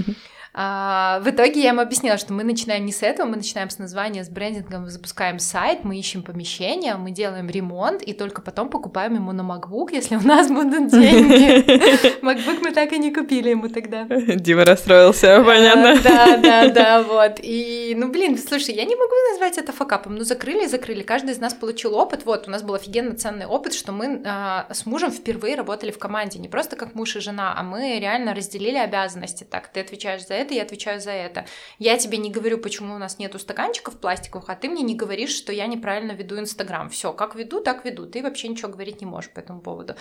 А, 0.53 1.21
в 1.21 1.31
итоге 1.31 1.63
я 1.63 1.69
ему 1.69 1.81
объяснила, 1.81 2.19
что 2.19 2.33
мы 2.33 2.43
начинаем 2.43 2.85
не 2.85 2.93
с 2.93 3.03
этого, 3.03 3.27
мы 3.27 3.37
начинаем 3.37 3.71
с 3.71 3.79
названия, 3.79 4.25
с 4.25 4.29
брендингом, 4.29 4.89
запускаем 4.89 5.39
сайт, 5.39 5.85
мы 5.85 5.97
ищем 5.97 6.23
помещение, 6.23 6.97
мы 6.97 7.13
делаем 7.13 7.49
ремонт, 7.49 8.03
и 8.03 8.13
только 8.13 8.43
потом 8.43 8.69
покупаем 8.69 9.15
ему 9.15 9.31
на 9.31 9.43
MacBook, 9.43 9.91
если 9.93 10.17
у 10.17 10.23
нас 10.23 10.49
будут 10.49 10.91
деньги. 10.91 12.21
MacBook 12.25 12.59
мы 12.63 12.73
так 12.73 12.93
и 12.93 12.99
не 12.99 13.15
купили 13.15 13.51
ему 13.51 13.69
тогда. 13.69 14.07
Дима 14.07 14.65
расстроился, 14.65 15.41
понятно. 15.45 16.01
Да, 16.03 16.37
да, 16.39 16.69
да, 16.69 17.03
вот. 17.09 17.39
И, 17.41 17.95
ну, 17.97 18.11
блин, 18.11 18.37
слушай, 18.37 18.75
я 18.75 18.85
не 18.85 18.97
могу 18.97 19.15
назвать 19.31 19.57
это 19.57 19.73
факапом. 19.91 20.15
Ну, 20.15 20.25
закрыли, 20.25 20.67
закрыли. 20.67 21.03
Каждый 21.03 21.31
из 21.31 21.39
нас 21.39 21.55
получил 21.55 21.95
опыт. 21.97 22.25
Вот, 22.25 22.47
у 22.47 22.51
нас 22.51 22.63
был 22.63 22.75
офигенно 22.75 23.17
ценный 23.17 23.47
опыт, 23.47 23.75
что 23.75 23.93
мы 23.93 24.23
а, 24.25 24.67
с 24.71 24.87
мужем 24.87 25.11
впервые 25.11 25.57
работали 25.57 25.91
в 25.91 25.99
команде. 25.99 26.39
Не 26.39 26.49
просто 26.49 26.77
как 26.77 26.95
муж 26.95 27.17
и 27.17 27.21
жена, 27.21 27.55
а 27.57 27.63
мы 27.63 27.99
реально 27.99 28.35
разделили 28.35 28.77
обязанности. 28.77 29.45
Так, 29.45 29.69
ты 29.69 29.81
отвечаешь 29.81 30.27
за 30.27 30.35
это, 30.35 30.55
я 30.55 30.63
отвечаю 30.63 31.01
за 31.01 31.11
это. 31.11 31.45
Я 31.79 31.97
тебе 31.97 32.19
не 32.19 32.31
говорю, 32.31 32.59
почему 32.59 32.95
у 32.95 32.99
нас 32.99 33.19
нету 33.19 33.39
стаканчиков 33.39 33.99
пластиковых, 33.99 34.49
а 34.49 34.55
ты 34.55 34.69
мне 34.69 34.83
не 34.83 34.95
говоришь, 34.95 35.35
что 35.35 35.53
я 35.53 35.67
неправильно 35.67 36.13
веду 36.13 36.39
Инстаграм. 36.39 36.89
Все, 36.89 37.13
как 37.13 37.35
веду, 37.35 37.61
так 37.61 37.85
веду. 37.85 38.07
Ты 38.07 38.23
вообще 38.23 38.49
ничего 38.49 38.69
говорить 38.69 39.01
не 39.01 39.07
можешь 39.07 39.31
по 39.31 39.41
этому 39.41 39.61
поводу. 39.61 39.95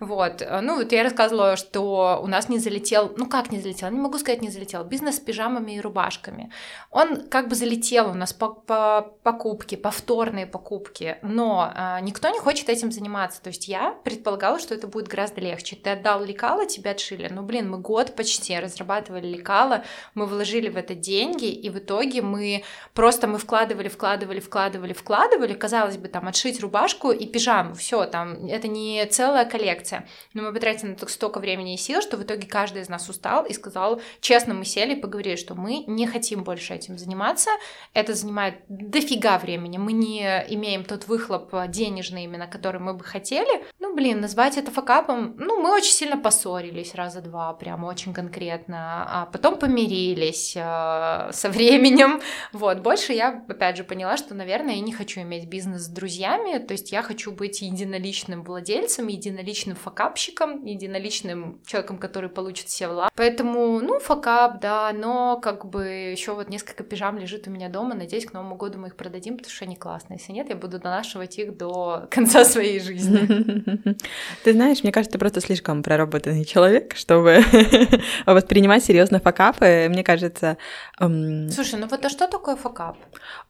Вот. 0.00 0.42
Ну, 0.62 0.76
вот 0.76 0.92
я 0.92 1.02
рассказывала, 1.02 1.56
что 1.56 2.20
у 2.22 2.26
нас 2.26 2.48
не 2.48 2.58
залетел, 2.58 3.12
ну 3.16 3.26
как 3.26 3.50
не 3.50 3.60
залетел, 3.60 3.90
не 3.90 4.00
могу 4.00 4.18
сказать 4.18 4.42
не 4.42 4.50
залетел, 4.50 4.84
бизнес 4.84 5.16
с 5.16 5.20
пижамами 5.20 5.72
и 5.72 5.80
рубашками. 5.80 6.50
Он 6.90 7.28
как 7.28 7.48
бы 7.48 7.54
залетел 7.54 8.10
у 8.10 8.14
нас 8.14 8.32
по, 8.32 8.48
по, 8.48 9.12
по 9.22 9.31
покупки, 9.32 9.74
повторные 9.74 10.46
покупки, 10.46 11.16
но 11.22 11.72
э, 11.74 11.98
никто 12.02 12.28
не 12.28 12.38
хочет 12.38 12.68
этим 12.68 12.92
заниматься. 12.92 13.42
То 13.42 13.48
есть 13.48 13.66
я 13.66 13.92
предполагала, 14.04 14.58
что 14.58 14.74
это 14.74 14.86
будет 14.86 15.08
гораздо 15.08 15.40
легче. 15.40 15.76
Ты 15.76 15.90
отдал 15.90 16.22
лекала, 16.22 16.66
тебя 16.66 16.90
отшили. 16.90 17.28
Ну, 17.28 17.42
блин, 17.42 17.70
мы 17.70 17.78
год 17.78 18.14
почти 18.14 18.58
разрабатывали 18.58 19.26
лекала, 19.26 19.84
мы 20.14 20.26
вложили 20.26 20.68
в 20.68 20.76
это 20.76 20.94
деньги, 20.94 21.46
и 21.46 21.70
в 21.70 21.78
итоге 21.78 22.20
мы 22.20 22.62
просто 22.92 23.26
мы 23.26 23.38
вкладывали, 23.38 23.88
вкладывали, 23.88 24.40
вкладывали, 24.40 24.92
вкладывали. 24.92 25.54
Казалось 25.54 25.96
бы, 25.96 26.08
там 26.08 26.28
отшить 26.28 26.60
рубашку 26.60 27.10
и 27.10 27.26
пижаму, 27.26 27.74
все, 27.74 28.04
там 28.04 28.46
это 28.46 28.68
не 28.68 29.04
целая 29.06 29.46
коллекция. 29.46 30.06
Но 30.34 30.42
мы 30.42 30.52
потратили 30.52 30.90
на 30.90 30.92
это 30.92 31.08
столько 31.08 31.38
времени 31.38 31.74
и 31.74 31.78
сил, 31.78 32.02
что 32.02 32.16
в 32.16 32.22
итоге 32.22 32.46
каждый 32.46 32.82
из 32.82 32.88
нас 32.88 33.08
устал 33.08 33.46
и 33.46 33.54
сказал, 33.54 34.02
честно, 34.20 34.52
мы 34.52 34.66
сели 34.66 34.92
и 34.94 35.00
поговорили, 35.00 35.36
что 35.36 35.54
мы 35.54 35.84
не 35.86 36.06
хотим 36.06 36.44
больше 36.44 36.74
этим 36.74 36.98
заниматься. 36.98 37.50
Это 37.94 38.14
занимает 38.14 38.56
дофига 38.68 39.21
времени. 39.38 39.78
Мы 39.78 39.92
не 39.92 40.22
имеем 40.48 40.84
тот 40.84 41.08
выхлоп 41.08 41.52
денежный 41.68 42.24
именно, 42.24 42.46
который 42.46 42.80
мы 42.80 42.94
бы 42.94 43.04
хотели. 43.04 43.64
Ну, 43.78 43.94
блин, 43.94 44.20
назвать 44.20 44.58
это 44.58 44.70
факапом, 44.70 45.34
ну, 45.38 45.60
мы 45.60 45.74
очень 45.74 45.92
сильно 45.92 46.16
поссорились 46.16 46.94
раза 46.94 47.20
два, 47.20 47.52
прям 47.52 47.84
очень 47.84 48.12
конкретно, 48.12 49.04
а 49.08 49.26
потом 49.26 49.58
помирились 49.58 50.54
э, 50.56 51.30
со 51.32 51.50
временем. 51.50 52.20
Вот, 52.52 52.80
больше 52.80 53.12
я, 53.12 53.44
опять 53.48 53.76
же, 53.76 53.84
поняла, 53.84 54.16
что, 54.16 54.34
наверное, 54.34 54.74
я 54.74 54.80
не 54.80 54.92
хочу 54.92 55.20
иметь 55.22 55.48
бизнес 55.48 55.82
с 55.82 55.88
друзьями, 55.88 56.58
то 56.58 56.72
есть 56.72 56.92
я 56.92 57.02
хочу 57.02 57.32
быть 57.32 57.62
единоличным 57.62 58.42
владельцем, 58.42 59.06
единоличным 59.08 59.76
факапщиком, 59.76 60.64
единоличным 60.64 61.60
человеком, 61.66 61.98
который 61.98 62.30
получит 62.30 62.68
все 62.68 62.88
в 62.88 62.92
лап. 62.92 63.12
Поэтому, 63.16 63.80
ну, 63.80 63.98
факап, 64.00 64.60
да, 64.60 64.92
но 64.92 65.40
как 65.40 65.66
бы 65.66 65.86
еще 65.86 66.34
вот 66.34 66.48
несколько 66.48 66.84
пижам 66.84 67.18
лежит 67.18 67.46
у 67.48 67.50
меня 67.50 67.68
дома, 67.68 67.94
надеюсь, 67.94 68.26
к 68.26 68.32
Новому 68.32 68.56
году 68.56 68.78
мы 68.78 68.88
их 68.88 68.96
продадим, 69.12 69.36
потому 69.36 69.52
что 69.52 69.64
они 69.66 69.76
классные. 69.76 70.18
Если 70.18 70.32
нет, 70.32 70.48
я 70.48 70.56
буду 70.56 70.78
донашивать 70.78 71.38
их 71.38 71.56
до 71.56 72.06
конца 72.10 72.44
своей 72.44 72.80
жизни. 72.80 73.94
Ты 74.44 74.52
знаешь, 74.52 74.82
мне 74.82 74.92
кажется, 74.92 75.12
ты 75.12 75.18
просто 75.18 75.40
слишком 75.40 75.82
проработанный 75.82 76.44
человек, 76.44 76.96
чтобы 76.96 77.44
воспринимать 78.26 78.84
серьезно 78.84 79.20
факапы. 79.20 79.88
Мне 79.90 80.02
кажется... 80.02 80.56
Слушай, 80.98 81.80
ну 81.80 81.86
вот 81.90 82.04
а 82.04 82.08
что 82.08 82.26
такое 82.26 82.56
факап? 82.56 82.96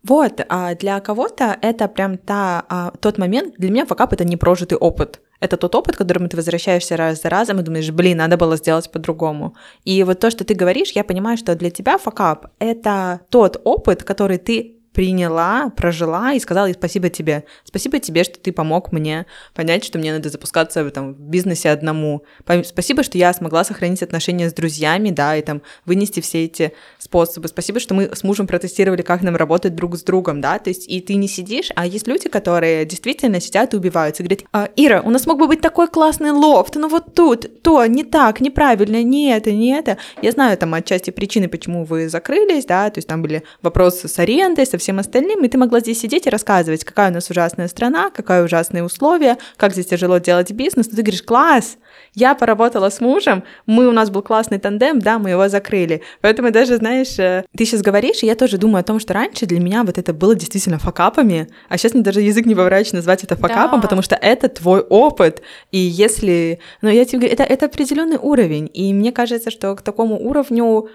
Вот, 0.02 0.40
а 0.48 0.74
для 0.74 1.00
кого-то 1.00 1.56
это 1.62 1.86
прям 1.88 2.18
та, 2.18 2.64
а, 2.68 2.90
тот 3.00 3.18
момент, 3.18 3.54
для 3.58 3.70
меня 3.70 3.86
факап— 3.86 4.12
это 4.14 4.24
непрожитый 4.24 4.78
опыт. 4.78 5.20
Это 5.40 5.56
тот 5.56 5.74
опыт, 5.74 5.94
к 5.94 5.98
которому 5.98 6.28
ты 6.28 6.36
возвращаешься 6.36 6.96
раз 6.96 7.22
за 7.22 7.28
разом 7.28 7.60
и 7.60 7.62
думаешь, 7.62 7.90
блин, 7.90 8.18
надо 8.18 8.36
было 8.36 8.56
сделать 8.56 8.90
по-другому. 8.90 9.54
И 9.84 10.02
вот 10.04 10.18
то, 10.18 10.30
что 10.30 10.44
ты 10.44 10.54
говоришь, 10.54 10.92
я 10.92 11.04
понимаю, 11.04 11.36
что 11.36 11.54
для 11.54 11.70
тебя 11.70 11.98
факап— 11.98 12.46
это 12.58 13.20
тот 13.28 13.60
опыт, 13.64 14.02
который 14.02 14.38
ты 14.38 14.81
приняла, 14.92 15.70
прожила 15.70 16.32
и 16.32 16.40
сказала 16.40 16.66
ей 16.66 16.74
спасибо 16.74 17.08
тебе. 17.08 17.44
Спасибо 17.64 17.98
тебе, 17.98 18.24
что 18.24 18.38
ты 18.38 18.52
помог 18.52 18.92
мне 18.92 19.26
понять, 19.54 19.84
что 19.84 19.98
мне 19.98 20.12
надо 20.12 20.28
запускаться 20.28 20.88
там, 20.90 21.14
в 21.14 21.20
бизнесе 21.20 21.70
одному. 21.70 22.24
Спасибо, 22.64 23.02
что 23.02 23.18
я 23.18 23.32
смогла 23.32 23.64
сохранить 23.64 24.02
отношения 24.02 24.50
с 24.50 24.52
друзьями, 24.52 25.10
да, 25.10 25.36
и 25.36 25.42
там 25.42 25.62
вынести 25.86 26.20
все 26.20 26.44
эти 26.44 26.72
способы. 26.98 27.48
Спасибо, 27.48 27.80
что 27.80 27.94
мы 27.94 28.14
с 28.14 28.22
мужем 28.22 28.46
протестировали, 28.46 29.02
как 29.02 29.22
нам 29.22 29.36
работать 29.36 29.74
друг 29.74 29.96
с 29.96 30.02
другом, 30.02 30.40
да, 30.40 30.58
то 30.58 30.70
есть 30.70 30.88
и 30.88 31.00
ты 31.00 31.14
не 31.14 31.28
сидишь, 31.28 31.70
а 31.74 31.86
есть 31.86 32.06
люди, 32.06 32.28
которые 32.28 32.84
действительно 32.84 33.40
сидят 33.40 33.74
и 33.74 33.76
убиваются, 33.76 34.22
говорят, 34.22 34.44
а, 34.52 34.68
Ира, 34.76 35.00
у 35.02 35.10
нас 35.10 35.26
мог 35.26 35.38
бы 35.38 35.46
быть 35.46 35.60
такой 35.60 35.88
классный 35.88 36.30
лофт, 36.30 36.76
но 36.76 36.88
вот 36.88 37.14
тут, 37.14 37.62
то, 37.62 37.84
не 37.86 38.04
так, 38.04 38.40
неправильно, 38.40 39.02
не 39.02 39.30
это, 39.30 39.52
не 39.52 39.72
это. 39.72 39.98
Я 40.20 40.32
знаю 40.32 40.56
там 40.58 40.74
отчасти 40.74 41.10
причины, 41.10 41.48
почему 41.48 41.84
вы 41.84 42.08
закрылись, 42.08 42.66
да, 42.66 42.90
то 42.90 42.98
есть 42.98 43.08
там 43.08 43.22
были 43.22 43.42
вопросы 43.62 44.08
с 44.08 44.18
арендой, 44.18 44.66
со 44.66 44.78
всем 44.82 44.98
остальным, 44.98 45.44
и 45.44 45.48
ты 45.48 45.58
могла 45.58 45.80
здесь 45.80 46.00
сидеть 46.00 46.26
и 46.26 46.30
рассказывать, 46.30 46.84
какая 46.84 47.10
у 47.10 47.14
нас 47.14 47.30
ужасная 47.30 47.68
страна, 47.68 48.10
какие 48.10 48.42
ужасные 48.42 48.84
условия, 48.84 49.38
как 49.56 49.72
здесь 49.72 49.86
тяжело 49.86 50.18
делать 50.18 50.50
бизнес, 50.52 50.86
но 50.86 50.96
ты 50.96 51.02
говоришь, 51.02 51.22
класс, 51.22 51.78
я 52.14 52.34
поработала 52.34 52.90
с 52.90 53.00
мужем, 53.00 53.44
мы, 53.66 53.88
у 53.88 53.92
нас 53.92 54.10
был 54.10 54.22
классный 54.22 54.58
тандем, 54.58 54.98
да, 54.98 55.18
мы 55.18 55.30
его 55.30 55.48
закрыли. 55.48 56.02
Поэтому 56.20 56.50
даже, 56.50 56.76
знаешь, 56.76 57.18
э, 57.18 57.44
ты 57.56 57.64
сейчас 57.64 57.82
говоришь, 57.82 58.22
и 58.22 58.26
я 58.26 58.34
тоже 58.34 58.58
думаю 58.58 58.80
о 58.80 58.84
том, 58.84 59.00
что 59.00 59.14
раньше 59.14 59.46
для 59.46 59.60
меня 59.60 59.82
вот 59.84 59.98
это 59.98 60.12
было 60.12 60.34
действительно 60.34 60.78
факапами, 60.78 61.48
а 61.68 61.78
сейчас 61.78 61.94
мне 61.94 62.02
даже 62.02 62.20
язык 62.20 62.46
не 62.46 62.54
поворачивается 62.54 62.96
назвать 62.96 63.24
это 63.24 63.36
факапом, 63.36 63.80
да. 63.80 63.82
потому 63.82 64.02
что 64.02 64.14
это 64.16 64.48
твой 64.48 64.80
опыт. 64.80 65.42
И 65.70 65.78
если... 65.78 66.58
Ну, 66.82 66.88
я 66.88 67.04
тебе 67.04 67.20
говорю, 67.20 67.34
это, 67.34 67.44
это 67.44 67.66
определенный 67.66 68.18
уровень, 68.18 68.70
и 68.74 68.92
мне 68.92 69.12
кажется, 69.12 69.50
что 69.50 69.74
к 69.74 69.82
такому 69.82 70.18
уровню 70.18 70.88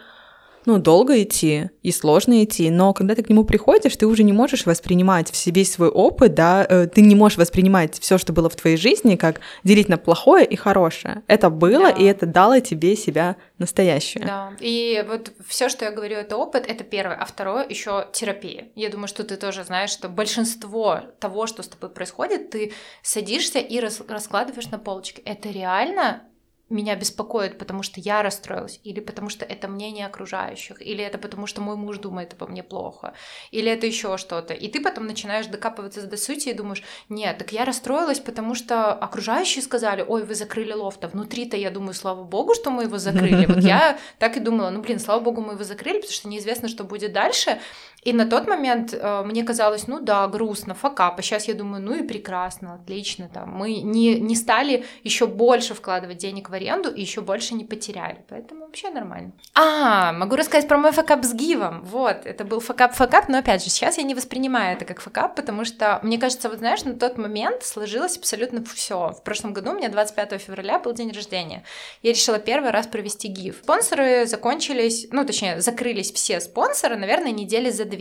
ну, 0.67 0.79
долго 0.79 1.23
идти 1.23 1.69
и 1.81 1.93
сложно 1.93 2.43
идти, 2.43 2.69
но 2.69 2.93
когда 2.93 3.15
ты 3.15 3.23
к 3.23 3.29
нему 3.29 3.45
приходишь, 3.45 3.95
ты 3.95 4.05
уже 4.05 4.23
не 4.23 4.33
можешь 4.33 4.65
воспринимать 4.65 5.31
в 5.31 5.37
себе 5.37 5.63
свой 5.63 5.87
опыт, 5.87 6.33
да, 6.33 6.65
э, 6.67 6.87
ты 6.87 6.99
не 6.99 7.15
можешь 7.15 7.37
воспринимать 7.37 7.97
все, 7.99 8.17
что 8.17 8.33
было 8.33 8.49
в 8.49 8.55
твоей 8.57 8.75
жизни, 8.75 9.15
как 9.15 9.39
делить 9.63 9.87
на 9.87 9.97
плохое 9.97 10.45
и 10.45 10.57
хорошее. 10.57 11.23
Это 11.27 11.49
было, 11.49 11.85
да. 11.85 11.89
и 11.91 12.03
это 12.03 12.25
дало 12.25 12.59
тебе 12.59 12.97
себя 12.97 13.37
настоящее. 13.59 14.25
Да, 14.25 14.51
и 14.59 15.05
вот 15.07 15.31
все, 15.47 15.69
что 15.69 15.85
я 15.85 15.91
говорю, 15.91 16.17
это 16.17 16.35
опыт, 16.35 16.65
это 16.67 16.83
первое, 16.83 17.15
а 17.15 17.25
второе 17.25 17.65
еще 17.69 18.05
терапия. 18.11 18.67
Я 18.75 18.89
думаю, 18.89 19.07
что 19.07 19.23
ты 19.23 19.37
тоже 19.37 19.63
знаешь, 19.63 19.91
что 19.91 20.09
большинство 20.09 20.99
того, 21.19 21.47
что 21.47 21.63
с 21.63 21.67
тобой 21.69 21.91
происходит, 21.91 22.49
ты 22.49 22.73
садишься 23.01 23.59
и 23.59 23.79
раскладываешь 23.79 24.67
на 24.67 24.79
полочке. 24.79 25.21
Это 25.21 25.49
реально 25.49 26.23
меня 26.69 26.95
беспокоит, 26.95 27.57
потому 27.57 27.83
что 27.83 27.99
я 27.99 28.21
расстроилась, 28.21 28.79
или 28.83 28.99
потому 28.99 29.29
что 29.29 29.45
это 29.45 29.67
мнение 29.67 30.05
окружающих, 30.05 30.81
или 30.81 31.03
это 31.03 31.17
потому 31.17 31.47
что 31.47 31.61
мой 31.61 31.75
муж 31.75 31.97
думает 31.97 32.33
обо 32.33 32.47
мне 32.47 32.63
плохо, 32.63 33.13
или 33.51 33.71
это 33.71 33.85
еще 33.85 34.17
что-то. 34.17 34.53
И 34.53 34.67
ты 34.67 34.81
потом 34.81 35.07
начинаешь 35.07 35.47
докапываться 35.47 36.05
до 36.05 36.17
сути 36.17 36.49
и 36.49 36.53
думаешь, 36.53 36.83
нет, 37.09 37.37
так 37.37 37.51
я 37.51 37.65
расстроилась, 37.65 38.19
потому 38.19 38.55
что 38.55 38.93
окружающие 38.93 39.63
сказали, 39.63 40.03
ой, 40.07 40.25
вы 40.25 40.35
закрыли 40.35 40.73
лофт, 40.73 41.03
а 41.03 41.07
внутри-то 41.07 41.55
я 41.55 41.71
думаю, 41.71 41.93
слава 41.93 42.23
богу, 42.23 42.53
что 42.53 42.69
мы 42.69 42.83
его 42.83 42.97
закрыли. 42.97 43.45
Вот 43.45 43.57
я 43.63 43.97
так 44.19 44.37
и 44.37 44.39
думала, 44.39 44.69
ну 44.69 44.81
блин, 44.81 44.99
слава 44.99 45.21
богу, 45.21 45.41
мы 45.41 45.53
его 45.53 45.63
закрыли, 45.63 45.97
потому 45.97 46.13
что 46.13 46.27
неизвестно, 46.27 46.67
что 46.67 46.83
будет 46.83 47.13
дальше. 47.13 47.59
И 48.07 48.13
на 48.13 48.25
тот 48.25 48.47
момент 48.47 48.93
э, 48.93 49.23
мне 49.25 49.43
казалось, 49.43 49.87
ну 49.87 49.99
да, 49.99 50.25
грустно, 50.29 50.73
факап. 50.73 51.19
А 51.19 51.21
сейчас 51.21 51.49
я 51.49 51.53
думаю, 51.53 51.83
ну 51.83 51.93
и 51.93 52.03
прекрасно, 52.03 52.75
отлично. 52.75 53.27
Там. 53.27 53.49
Мы 53.49 53.81
не, 53.81 54.17
не 54.17 54.35
стали 54.37 54.85
еще 55.03 55.27
больше 55.27 55.73
вкладывать 55.73 56.17
денег 56.17 56.49
в 56.49 56.53
аренду 56.53 56.89
и 56.89 57.01
еще 57.01 57.19
больше 57.19 57.53
не 57.53 57.65
потеряли. 57.65 58.23
Поэтому 58.29 58.61
вообще 58.61 58.91
нормально. 58.91 59.33
А, 59.55 60.13
могу 60.13 60.37
рассказать 60.37 60.69
про 60.69 60.77
мой 60.77 60.93
факап 60.93 61.25
с 61.25 61.33
гивом. 61.33 61.83
Вот, 61.83 62.25
это 62.25 62.45
был 62.45 62.61
факап-факап, 62.61 63.27
но 63.27 63.39
опять 63.39 63.61
же, 63.61 63.69
сейчас 63.69 63.97
я 63.97 64.03
не 64.03 64.15
воспринимаю 64.15 64.77
это 64.77 64.85
как 64.85 65.01
факап, 65.01 65.35
потому 65.35 65.65
что, 65.65 65.99
мне 66.01 66.17
кажется, 66.17 66.47
вот 66.47 66.59
знаешь, 66.59 66.85
на 66.85 66.93
тот 66.93 67.17
момент 67.17 67.63
сложилось 67.63 68.15
абсолютно 68.15 68.63
все. 68.63 69.09
В 69.19 69.21
прошлом 69.23 69.51
году 69.51 69.71
у 69.71 69.73
меня 69.73 69.89
25 69.89 70.41
февраля 70.41 70.79
был 70.79 70.93
день 70.93 71.11
рождения. 71.11 71.65
Я 72.03 72.13
решила 72.13 72.39
первый 72.39 72.71
раз 72.71 72.87
провести 72.87 73.27
гив. 73.27 73.59
Спонсоры 73.63 74.25
закончились, 74.27 75.07
ну, 75.11 75.25
точнее, 75.25 75.59
закрылись 75.59 76.13
все 76.13 76.39
спонсоры, 76.39 76.95
наверное, 76.95 77.31
недели 77.31 77.69
за 77.69 77.83
две. 77.83 77.96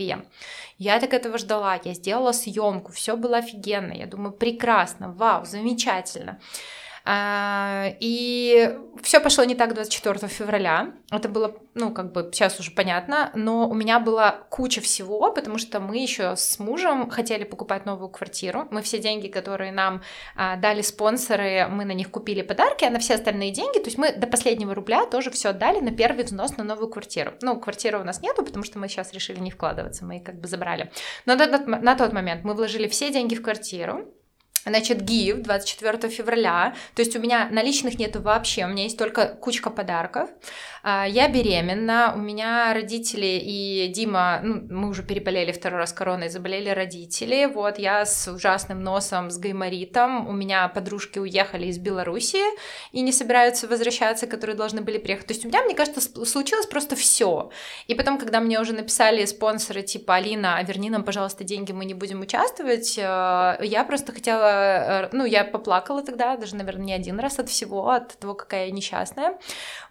Я 0.77 0.99
так 0.99 1.13
этого 1.13 1.37
ждала, 1.37 1.79
я 1.83 1.93
сделала 1.93 2.31
съемку, 2.31 2.91
все 2.91 3.15
было 3.17 3.37
офигенно, 3.37 3.93
я 3.93 4.05
думаю, 4.05 4.31
прекрасно, 4.31 5.11
вау, 5.11 5.45
замечательно. 5.45 6.39
А, 7.09 7.93
и 8.01 8.77
все 9.01 9.21
пошло 9.21 9.45
не 9.45 9.55
так 9.55 9.73
24 9.73 10.27
февраля. 10.27 10.91
Это 11.09 11.29
было, 11.29 11.55
ну, 11.73 11.93
как 11.93 12.11
бы 12.11 12.29
сейчас 12.33 12.59
уже 12.59 12.71
понятно, 12.71 13.31
но 13.33 13.69
у 13.69 13.73
меня 13.73 14.01
была 14.01 14.31
куча 14.49 14.81
всего, 14.81 15.31
потому 15.31 15.57
что 15.57 15.79
мы 15.79 15.99
еще 15.99 16.35
с 16.35 16.59
мужем 16.59 17.09
хотели 17.09 17.45
покупать 17.45 17.85
новую 17.85 18.09
квартиру. 18.09 18.67
Мы 18.71 18.81
все 18.81 18.99
деньги, 18.99 19.27
которые 19.29 19.71
нам 19.71 20.01
а, 20.35 20.57
дали 20.57 20.81
спонсоры, 20.81 21.67
мы 21.69 21.85
на 21.85 21.93
них 21.93 22.11
купили 22.11 22.41
подарки, 22.41 22.83
а 22.83 22.89
на 22.89 22.99
все 22.99 23.15
остальные 23.15 23.51
деньги, 23.51 23.79
то 23.79 23.85
есть 23.85 23.97
мы 23.97 24.11
до 24.11 24.27
последнего 24.27 24.75
рубля 24.75 25.05
тоже 25.05 25.31
все 25.31 25.49
отдали 25.49 25.79
на 25.79 25.91
первый 25.91 26.25
взнос 26.25 26.57
на 26.57 26.65
новую 26.65 26.89
квартиру. 26.89 27.31
Ну, 27.41 27.57
квартиры 27.57 28.01
у 28.01 28.03
нас 28.03 28.21
нету, 28.21 28.43
потому 28.43 28.65
что 28.65 28.79
мы 28.79 28.89
сейчас 28.89 29.13
решили 29.13 29.39
не 29.39 29.51
вкладываться, 29.51 30.03
мы 30.03 30.19
как 30.19 30.41
бы 30.41 30.49
забрали. 30.49 30.91
Но 31.25 31.35
на 31.35 31.95
тот 31.95 32.11
момент 32.11 32.43
мы 32.43 32.53
вложили 32.53 32.89
все 32.89 33.13
деньги 33.13 33.35
в 33.35 33.41
квартиру, 33.41 34.11
Значит, 34.67 35.01
гив 35.01 35.41
24 35.41 36.09
февраля, 36.09 36.73
то 36.95 37.01
есть 37.01 37.15
у 37.15 37.19
меня 37.19 37.47
наличных 37.51 37.97
нету 37.99 38.21
вообще, 38.21 38.65
у 38.65 38.67
меня 38.67 38.83
есть 38.83 38.97
только 38.97 39.27
кучка 39.27 39.69
подарков. 39.69 40.29
А, 40.83 41.05
я 41.07 41.27
беременна, 41.27 42.13
у 42.15 42.19
меня 42.19 42.73
родители 42.73 43.41
и 43.43 43.87
Дима, 43.93 44.41
ну, 44.43 44.61
мы 44.69 44.89
уже 44.89 45.03
переболели 45.03 45.51
второй 45.51 45.79
раз 45.79 45.93
короной, 45.93 46.29
заболели 46.29 46.69
родители, 46.69 47.45
вот, 47.45 47.79
я 47.79 48.05
с 48.05 48.27
ужасным 48.31 48.83
носом, 48.83 49.29
с 49.29 49.37
гайморитом, 49.37 50.27
у 50.27 50.33
меня 50.33 50.67
подружки 50.67 51.19
уехали 51.19 51.67
из 51.67 51.77
Беларуси 51.77 52.39
и 52.91 53.01
не 53.01 53.11
собираются 53.11 53.67
возвращаться, 53.67 54.27
которые 54.27 54.55
должны 54.55 54.81
были 54.81 54.97
приехать. 54.97 55.27
То 55.27 55.33
есть 55.33 55.45
у 55.45 55.47
меня, 55.47 55.61
мне 55.63 55.75
кажется, 55.75 56.01
случилось 56.25 56.67
просто 56.67 56.95
все. 56.95 57.51
И 57.87 57.95
потом, 57.95 58.17
когда 58.17 58.39
мне 58.39 58.59
уже 58.59 58.73
написали 58.73 59.25
спонсоры 59.25 59.81
типа 59.81 60.15
Алина, 60.15 60.61
верни 60.63 60.89
нам, 60.89 61.03
пожалуйста, 61.03 61.43
деньги, 61.43 61.71
мы 61.71 61.85
не 61.85 61.93
будем 61.93 62.21
участвовать, 62.21 62.97
э, 62.97 63.01
я 63.61 63.83
просто 63.85 64.11
хотела 64.11 64.56
э, 64.57 65.09
ну, 65.11 65.25
я 65.25 65.43
поплакала 65.43 66.03
тогда, 66.03 66.37
даже, 66.37 66.55
наверное, 66.55 66.85
не 66.85 66.93
один 66.93 67.19
раз 67.19 67.39
от 67.39 67.49
всего, 67.49 67.89
от 67.89 68.17
того, 68.19 68.33
какая 68.33 68.67
я 68.67 68.71
несчастная. 68.71 69.37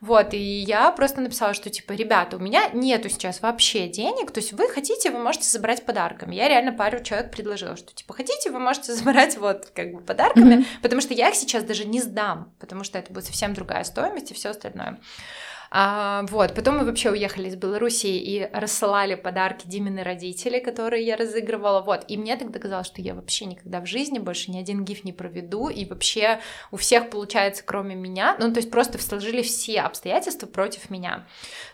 Вот, 0.01 0.35
и 0.35 0.39
я 0.39 0.91
просто 0.93 1.21
написала, 1.21 1.55
что, 1.55 1.71
типа, 1.71 1.93
ребята, 1.93 2.37
у 2.37 2.41
меня 2.41 2.69
нету 2.73 3.09
сейчас 3.09 3.41
вообще 3.41 3.89
денег, 3.89 4.31
то 4.31 4.41
есть 4.41 4.53
вы 4.53 4.69
хотите, 4.69 5.11
вы 5.11 5.19
можете 5.19 5.49
забрать 5.49 5.85
подарками. 5.85 6.35
Я 6.35 6.49
реально 6.49 6.73
пару 6.73 7.03
человек 7.03 7.31
предложила, 7.31 7.77
что, 7.77 7.95
типа, 7.95 8.15
хотите, 8.15 8.51
вы 8.51 8.59
можете 8.59 8.95
забрать 8.95 9.37
вот, 9.37 9.71
как 9.75 9.93
бы, 9.93 10.01
подарками, 10.01 10.57
mm-hmm. 10.57 10.83
потому 10.83 11.01
что 11.01 11.15
я 11.15 11.29
их 11.29 11.35
сейчас 11.35 11.65
даже 11.65 11.85
не 11.85 12.01
сдам, 12.01 12.53
потому 12.61 12.85
что 12.85 12.99
это 12.99 13.13
будет 13.13 13.25
совсем 13.25 13.55
другая 13.55 13.85
стоимость 13.85 14.31
и 14.31 14.35
все 14.35 14.51
остальное. 14.51 14.99
А, 15.71 16.25
вот, 16.29 16.55
потом 16.55 16.79
мы 16.79 16.85
вообще 16.85 17.11
уехали 17.11 17.49
из 17.49 17.57
Беларуси 17.57 18.07
и 18.07 18.49
рассылали 18.53 19.15
подарки 19.15 19.67
Димины 19.67 20.03
родители, 20.03 20.59
которые 20.59 21.05
я 21.05 21.17
разыгрывала, 21.17 21.83
вот, 21.83 22.05
и 22.09 22.17
мне 22.17 22.37
тогда 22.37 22.59
казалось, 22.59 22.87
что 22.87 23.03
я 23.03 23.15
вообще 23.15 23.47
никогда 23.47 23.81
в 23.81 23.87
жизни 23.87 24.19
больше 24.19 24.51
ни 24.51 24.59
один 24.59 24.85
гиф 24.85 25.05
не 25.05 25.13
проведу, 25.13 25.69
и 25.69 25.85
вообще 25.85 26.41
у 26.71 26.77
всех 26.77 27.11
получается, 27.11 27.63
кроме 27.65 27.95
меня, 27.95 28.37
ну, 28.39 28.53
то 28.53 28.59
есть 28.59 28.71
просто 28.71 28.99
сложили 29.03 29.43
все 29.43 29.81
обстоятельства 29.81 30.47
против 30.47 30.91
меня. 30.91 31.27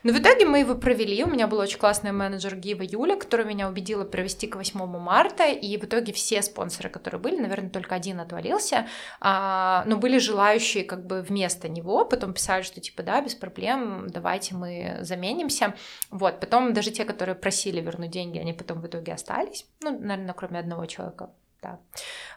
Но 0.02 0.12
в 0.12 0.18
итоге 0.18 0.46
мы 0.46 0.60
его 0.60 0.74
провели, 0.74 1.22
у 1.24 1.28
меня 1.28 1.46
был 1.46 1.58
очень 1.58 1.78
классный 1.78 2.12
менеджер 2.12 2.56
Гива 2.56 2.82
Юля, 2.82 3.16
которая 3.16 3.46
меня 3.46 3.68
убедила 3.68 4.04
провести 4.04 4.46
к 4.46 4.56
8 4.56 4.86
марта, 4.98 5.48
и 5.48 5.76
в 5.76 5.84
итоге 5.84 6.12
все 6.12 6.42
спонсоры, 6.42 6.88
которые 6.88 7.20
были, 7.20 7.38
наверное, 7.40 7.70
только 7.70 7.94
один 7.94 8.20
отвалился, 8.20 8.86
а, 9.20 9.84
но 9.86 9.96
были 9.96 10.18
желающие 10.18 10.84
как 10.84 11.06
бы 11.06 11.22
вместо 11.22 11.68
него, 11.68 12.04
потом 12.04 12.32
писали, 12.32 12.62
что 12.62 12.80
типа, 12.80 13.02
да, 13.02 13.20
без 13.20 13.34
проблем, 13.34 13.81
давайте 14.08 14.54
мы 14.54 14.98
заменимся. 15.00 15.74
Вот, 16.10 16.40
потом 16.40 16.72
даже 16.72 16.90
те, 16.90 17.04
которые 17.04 17.34
просили 17.34 17.80
вернуть 17.80 18.10
деньги, 18.10 18.38
они 18.38 18.52
потом 18.52 18.80
в 18.80 18.86
итоге 18.86 19.12
остались. 19.12 19.66
Ну, 19.82 19.98
наверное, 19.98 20.34
кроме 20.34 20.58
одного 20.58 20.86
человека, 20.86 21.30
да. 21.62 21.78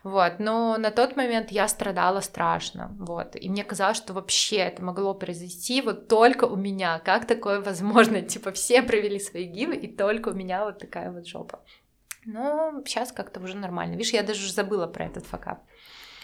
Вот, 0.03 0.33
но 0.39 0.77
на 0.77 0.91
тот 0.91 1.15
момент 1.15 1.51
я 1.51 1.67
страдала 1.67 2.21
страшно, 2.21 2.95
вот, 2.99 3.35
и 3.35 3.49
мне 3.49 3.63
казалось, 3.63 3.97
что 3.97 4.13
вообще 4.13 4.57
это 4.57 4.83
могло 4.83 5.15
произойти 5.15 5.81
вот 5.81 6.07
только 6.07 6.45
у 6.45 6.55
меня, 6.55 6.99
как 6.99 7.25
такое 7.25 7.59
возможно, 7.59 8.21
типа 8.33 8.51
все 8.51 8.83
провели 8.83 9.19
свои 9.19 9.45
гивы, 9.45 9.75
и 9.75 9.87
только 9.87 10.29
у 10.29 10.33
меня 10.33 10.65
вот 10.65 10.79
такая 10.79 11.11
вот 11.11 11.27
жопа. 11.27 11.61
Но 12.25 12.81
сейчас 12.85 13.11
как-то 13.11 13.39
уже 13.39 13.55
нормально. 13.55 13.93
Видишь, 13.93 14.13
я 14.13 14.23
даже 14.23 14.51
забыла 14.51 14.87
про 14.87 15.05
этот 15.05 15.25
факап. 15.25 15.63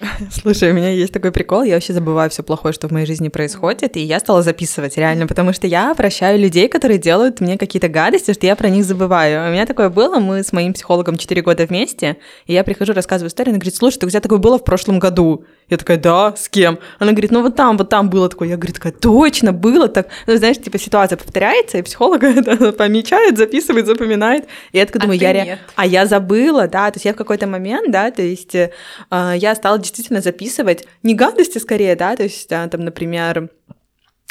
Слушай, 0.31 0.71
у 0.71 0.73
меня 0.73 0.89
есть 0.89 1.13
такой 1.13 1.31
прикол, 1.31 1.63
я 1.63 1.75
вообще 1.75 1.93
забываю 1.93 2.29
все 2.29 2.43
плохое, 2.43 2.73
что 2.73 2.87
в 2.87 2.91
моей 2.91 3.05
жизни 3.05 3.29
происходит, 3.29 3.97
и 3.97 4.01
я 4.01 4.19
стала 4.19 4.41
записывать 4.41 4.97
реально, 4.97 5.27
потому 5.27 5.53
что 5.53 5.67
я 5.67 5.93
прощаю 5.95 6.39
людей, 6.39 6.67
которые 6.67 6.97
делают 6.97 7.41
мне 7.41 7.57
какие-то 7.57 7.87
гадости, 7.87 8.33
что 8.33 8.45
я 8.45 8.55
про 8.55 8.69
них 8.69 8.85
забываю. 8.85 9.49
У 9.49 9.51
меня 9.51 9.65
такое 9.65 9.89
было, 9.89 10.19
мы 10.19 10.43
с 10.43 10.51
моим 10.53 10.73
психологом 10.73 11.17
4 11.17 11.41
года 11.41 11.65
вместе, 11.65 12.17
и 12.45 12.53
я 12.53 12.63
прихожу, 12.63 12.93
рассказываю 12.93 13.29
историю, 13.29 13.51
она 13.51 13.59
говорит, 13.59 13.75
слушай, 13.75 13.99
ты 13.99 14.05
у 14.05 14.09
тебя 14.09 14.21
такое 14.21 14.39
было 14.39 14.57
в 14.57 14.63
прошлом 14.63 14.99
году. 14.99 15.45
Я 15.69 15.77
такая, 15.77 15.97
да, 15.97 16.35
с 16.35 16.49
кем? 16.49 16.79
Она 16.99 17.11
говорит, 17.11 17.31
ну 17.31 17.41
вот 17.41 17.55
там, 17.55 17.77
вот 17.77 17.89
там 17.89 18.09
было 18.09 18.27
такое. 18.27 18.49
Я 18.49 18.57
говорю, 18.57 18.73
такая, 18.73 18.91
точно, 18.91 19.53
было 19.53 19.87
так. 19.87 20.07
Ну, 20.27 20.35
знаешь, 20.35 20.57
типа 20.57 20.77
ситуация 20.77 21.17
повторяется, 21.17 21.77
и 21.77 21.81
психолог 21.81 22.23
это 22.23 22.73
помечает, 22.73 23.37
записывает, 23.37 23.85
запоминает. 23.85 24.45
И 24.73 24.77
я 24.77 24.85
такая 24.85 25.01
думаю, 25.01 25.17
а 25.19 25.23
я, 25.23 25.31
ре... 25.31 25.59
а 25.75 25.85
я 25.85 26.05
забыла, 26.05 26.67
да, 26.67 26.91
то 26.91 26.97
есть 26.97 27.05
я 27.05 27.13
в 27.13 27.15
какой-то 27.15 27.47
момент, 27.47 27.89
да, 27.89 28.11
то 28.11 28.21
есть 28.21 28.53
э, 28.53 28.71
я 29.09 29.55
стала 29.55 29.79
действительно 29.91 30.21
записывать 30.21 30.85
не 31.03 31.15
гадости 31.15 31.57
скорее, 31.57 31.95
да, 31.95 32.15
то 32.15 32.23
есть 32.23 32.51
а, 32.51 32.67
там, 32.67 32.81
например, 32.81 33.49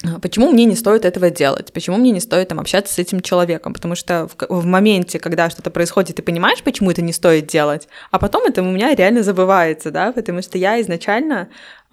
а, 0.03 0.19
Почему 0.21 0.51
мне 0.51 0.65
не 0.65 0.77
стоит 0.77 1.05
этого 1.05 1.31
делать? 1.31 1.73
Почему 1.73 1.99
мне 1.99 2.11
не 2.11 2.21
стоит 2.21 2.49
там 2.49 2.59
общаться 2.59 2.95
с 2.95 2.99
этим 2.99 3.21
человеком? 3.21 3.75
Потому 3.75 3.95
что 3.95 4.29
в, 4.29 4.47
в 4.49 4.65
моменте, 4.65 5.19
когда 5.19 5.51
что-то 5.51 5.71
происходит, 5.71 6.17
ты 6.17 6.23
понимаешь, 6.23 6.63
почему 6.63 6.91
это 6.91 7.03
не 7.03 7.13
стоит 7.13 7.47
делать, 7.47 7.87
а 8.11 8.19
потом 8.19 8.47
это 8.47 8.63
у 8.63 8.71
меня 8.71 8.95
реально 8.95 9.23
забывается, 9.23 9.91
да, 9.91 10.13
потому 10.13 10.41
что 10.43 10.57
я 10.57 10.81
изначально 10.81 11.49